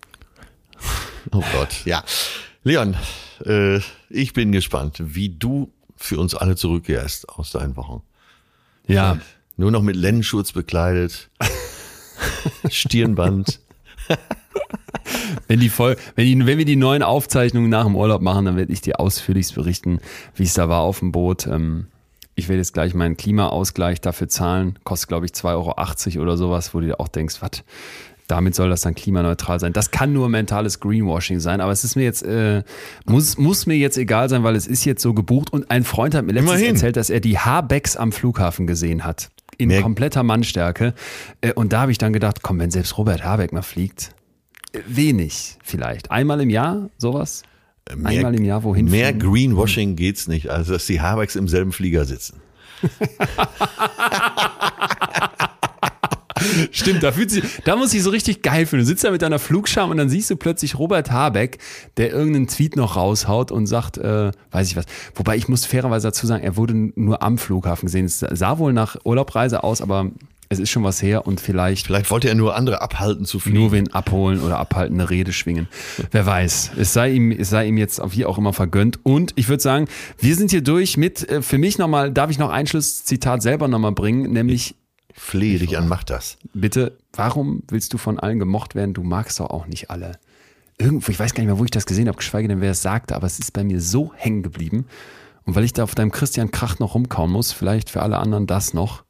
[1.32, 1.85] Oh Gott.
[1.85, 2.02] Ja.
[2.65, 2.97] Leon,
[3.44, 3.81] äh,
[4.11, 8.02] ich bin gespannt, wie du für uns alle zurückkehrst aus deinen Wochen.
[8.86, 9.19] Ja.
[9.56, 11.31] Nur noch mit Lennenschurz bekleidet.
[12.69, 13.61] Stirnband.
[15.47, 18.56] wenn, die voll, wenn, die, wenn wir die neuen Aufzeichnungen nach dem Urlaub machen, dann
[18.56, 20.01] werde ich dir ausführlichst berichten,
[20.35, 21.47] wie es da war auf dem Boot.
[21.47, 21.86] Ähm,
[22.35, 24.78] ich werde jetzt gleich meinen Klimaausgleich dafür zahlen.
[24.82, 27.62] Kostet, glaube ich, 2,80 Euro oder sowas, wo du dir auch denkst, was,
[28.26, 29.72] damit soll das dann klimaneutral sein.
[29.72, 32.62] Das kann nur mentales Greenwashing sein, aber es ist mir jetzt, äh,
[33.05, 36.14] muss, muss mir jetzt egal sein, weil es ist jetzt so gebucht und ein Freund
[36.14, 36.74] hat mir letztens Immerhin.
[36.74, 40.94] erzählt, dass er die Habecks am Flughafen gesehen hat in Mehr kompletter Mannstärke.
[41.40, 44.14] Äh, und da habe ich dann gedacht, komm, wenn selbst Robert Habeck mal fliegt,
[44.72, 46.10] äh, wenig vielleicht.
[46.10, 47.42] Einmal im Jahr sowas?
[47.94, 48.86] Mehr, Einmal im Jahr wohin?
[48.86, 49.30] Mehr fliegen?
[49.30, 52.40] Greenwashing geht's nicht, als dass die Habecks im selben Flieger sitzen.
[56.71, 58.83] Stimmt, da fühlt sich, da muss ich so richtig geil fühlen.
[58.83, 61.59] Du sitzt da mit deiner Flugscham und dann siehst du plötzlich Robert Habeck,
[61.97, 64.87] der irgendeinen Tweet noch raushaut und sagt, äh, weiß ich was.
[65.15, 68.07] Wobei ich muss fairerweise dazu sagen, er wurde nur am Flughafen gesehen.
[68.07, 70.11] Es sah wohl nach Urlaubreise aus, aber
[70.49, 71.87] es ist schon was her und vielleicht.
[71.87, 73.59] Vielleicht wollte er nur andere abhalten zu fliegen.
[73.59, 75.69] Nur wen abholen oder abhalten, eine Rede schwingen.
[76.11, 76.73] Wer weiß.
[76.77, 79.01] Es sei ihm, es sei ihm jetzt wie auch immer vergönnt.
[79.05, 79.87] Und ich würde sagen,
[80.19, 83.69] wir sind hier durch mit, äh, für mich nochmal, darf ich noch ein Schlusszitat selber
[83.69, 84.77] nochmal bringen, nämlich
[85.16, 86.36] Flehe dich an, mach das.
[86.55, 88.95] Bitte, warum willst du von allen gemocht werden?
[88.95, 90.19] Du magst doch auch nicht alle.
[90.77, 92.82] Irgendwo, ich weiß gar nicht mehr, wo ich das gesehen habe, geschweige denn, wer es
[92.82, 94.86] sagte, aber es ist bei mir so hängen geblieben.
[95.45, 98.49] Und weil ich da auf deinem Christian Krach noch rumkauen muss, vielleicht für alle anderen
[98.49, 99.05] das noch,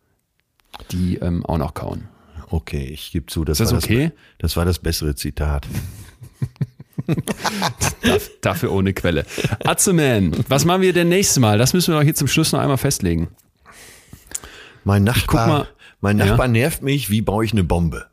[0.91, 2.09] die ähm, auch noch kauen.
[2.51, 4.13] Okay, ich gebe zu, das, ist das war okay?
[4.39, 5.67] Das, das war das bessere Zitat.
[8.43, 9.25] Dafür ohne Quelle.
[9.65, 11.57] Atzeman, was machen wir denn nächstes Mal?
[11.57, 13.29] Das müssen wir doch hier zum Schluss noch einmal festlegen.
[14.85, 15.69] Mein Nachbar,
[16.05, 16.53] mein Nachbar ja.
[16.53, 18.05] nervt mich, wie baue ich eine Bombe?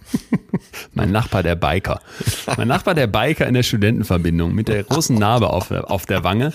[0.94, 2.00] mein Nachbar, der Biker.
[2.56, 6.52] Mein Nachbar, der Biker in der Studentenverbindung mit der großen Narbe auf, auf der Wange.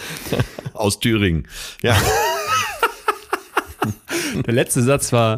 [0.73, 1.47] Aus Thüringen.
[1.81, 1.95] Ja.
[4.45, 5.37] Der letzte Satz war,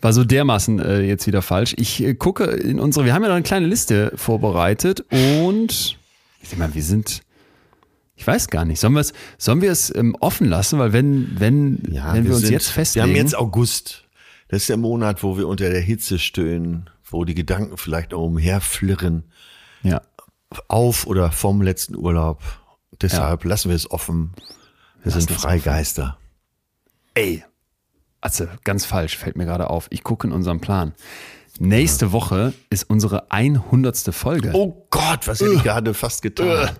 [0.00, 1.74] war so dermaßen äh, jetzt wieder falsch.
[1.76, 5.98] Ich äh, gucke in unsere, wir haben ja noch eine kleine Liste vorbereitet und
[6.40, 7.22] ich denke mal, wir sind
[8.18, 8.80] ich weiß gar nicht.
[8.80, 10.80] Sollen wir es, sollen wir es ähm, offen lassen?
[10.80, 13.06] Weil wenn, wenn, ja, wenn wir, wir uns sind, jetzt festlegen.
[13.06, 14.07] Wir haben jetzt August.
[14.48, 18.24] Das ist der Monat, wo wir unter der Hitze stöhnen, wo die Gedanken vielleicht auch
[18.24, 19.24] umherflirren.
[19.82, 20.00] Ja.
[20.68, 22.42] Auf oder vom letzten Urlaub.
[23.00, 23.50] Deshalb ja.
[23.50, 24.32] lassen wir es offen.
[25.02, 26.18] Wir lassen sind Freigeister.
[27.14, 27.44] Ey,
[28.20, 29.86] also ganz falsch, fällt mir gerade auf.
[29.90, 30.94] Ich gucke in unserem Plan.
[31.58, 32.12] Nächste ja.
[32.12, 34.14] Woche ist unsere 100.
[34.14, 34.50] Folge.
[34.54, 36.70] Oh Gott, was hätte ich gerade fast getan.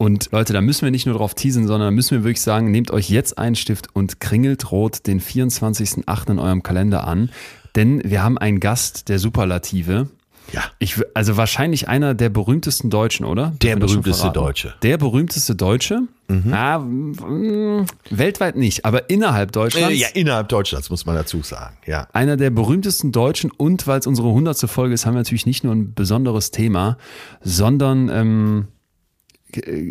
[0.00, 2.92] Und Leute, da müssen wir nicht nur drauf teasen, sondern müssen wir wirklich sagen, nehmt
[2.92, 6.30] euch jetzt einen Stift und kringelt rot den 24.08.
[6.30, 7.30] in eurem Kalender an,
[7.74, 10.08] denn wir haben einen Gast der Superlative.
[10.52, 10.62] Ja.
[10.78, 13.52] Ich, also wahrscheinlich einer der berühmtesten Deutschen, oder?
[13.60, 14.74] Der berühmteste Deutsche.
[14.82, 16.02] Der berühmteste Deutsche?
[16.28, 16.54] Mhm.
[16.54, 19.90] Ah, mh, weltweit nicht, aber innerhalb Deutschlands.
[19.90, 22.06] Äh, ja, innerhalb Deutschlands muss man dazu sagen, ja.
[22.12, 25.64] Einer der berühmtesten Deutschen und weil es unsere hundertste Folge ist, haben wir natürlich nicht
[25.64, 26.98] nur ein besonderes Thema,
[27.42, 28.68] sondern ähm,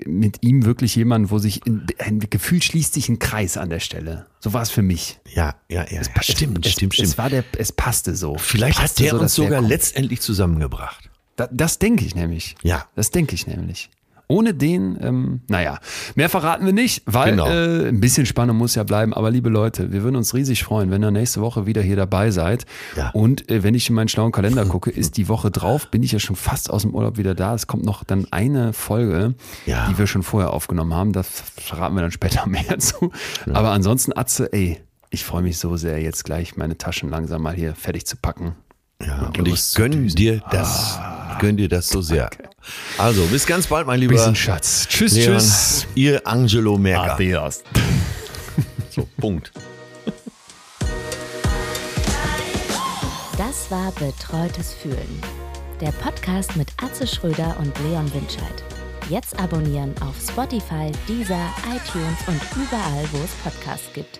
[0.05, 3.79] mit ihm wirklich jemand, wo sich in, ein Gefühl schließt sich ein Kreis an der
[3.79, 4.27] Stelle.
[4.39, 5.19] So war es für mich.
[5.33, 6.01] Ja, ja, ja.
[6.01, 7.07] Es, stimmt, es, stimmt, stimmt.
[7.07, 8.37] Es war der, es passte so.
[8.37, 11.09] Vielleicht passte hat der so, uns sogar letztendlich zusammengebracht.
[11.35, 12.55] Da, das denke ich nämlich.
[12.63, 12.87] Ja.
[12.95, 13.89] Das denke ich nämlich.
[14.29, 15.79] Ohne den, ähm, naja,
[16.15, 17.47] mehr verraten wir nicht, weil genau.
[17.47, 19.13] äh, ein bisschen Spannung muss ja bleiben.
[19.13, 22.31] Aber liebe Leute, wir würden uns riesig freuen, wenn ihr nächste Woche wieder hier dabei
[22.31, 22.65] seid.
[22.97, 23.11] Ja.
[23.11, 26.11] Und äh, wenn ich in meinen schlauen Kalender gucke, ist die Woche drauf, bin ich
[26.11, 27.53] ja schon fast aus dem Urlaub wieder da.
[27.55, 29.35] Es kommt noch dann eine Folge,
[29.65, 29.87] ja.
[29.89, 31.13] die wir schon vorher aufgenommen haben.
[31.13, 33.11] Da verraten wir dann später mehr zu.
[33.45, 33.53] Ja.
[33.53, 34.77] Aber ansonsten, Atze, ey,
[35.09, 38.55] ich freue mich so sehr, jetzt gleich meine Taschen langsam mal hier fertig zu packen.
[39.05, 40.97] Ja, und, und ich gönne dir das.
[40.97, 42.29] Ah, gönn dir das so sehr.
[42.29, 42.49] Danke.
[42.97, 44.87] Also, bis ganz bald, mein lieber Bisschen Schatz.
[44.89, 45.87] Tschüss, Leon, tschüss.
[45.95, 47.13] Ihr Angelo Merker.
[47.13, 47.63] Adios.
[48.89, 49.51] so, Punkt.
[53.37, 55.21] Das war Betreutes Fühlen.
[55.79, 58.63] Der Podcast mit Atze Schröder und Leon Winscheid.
[59.09, 64.19] Jetzt abonnieren auf Spotify, Deezer, iTunes und überall, wo es Podcasts gibt.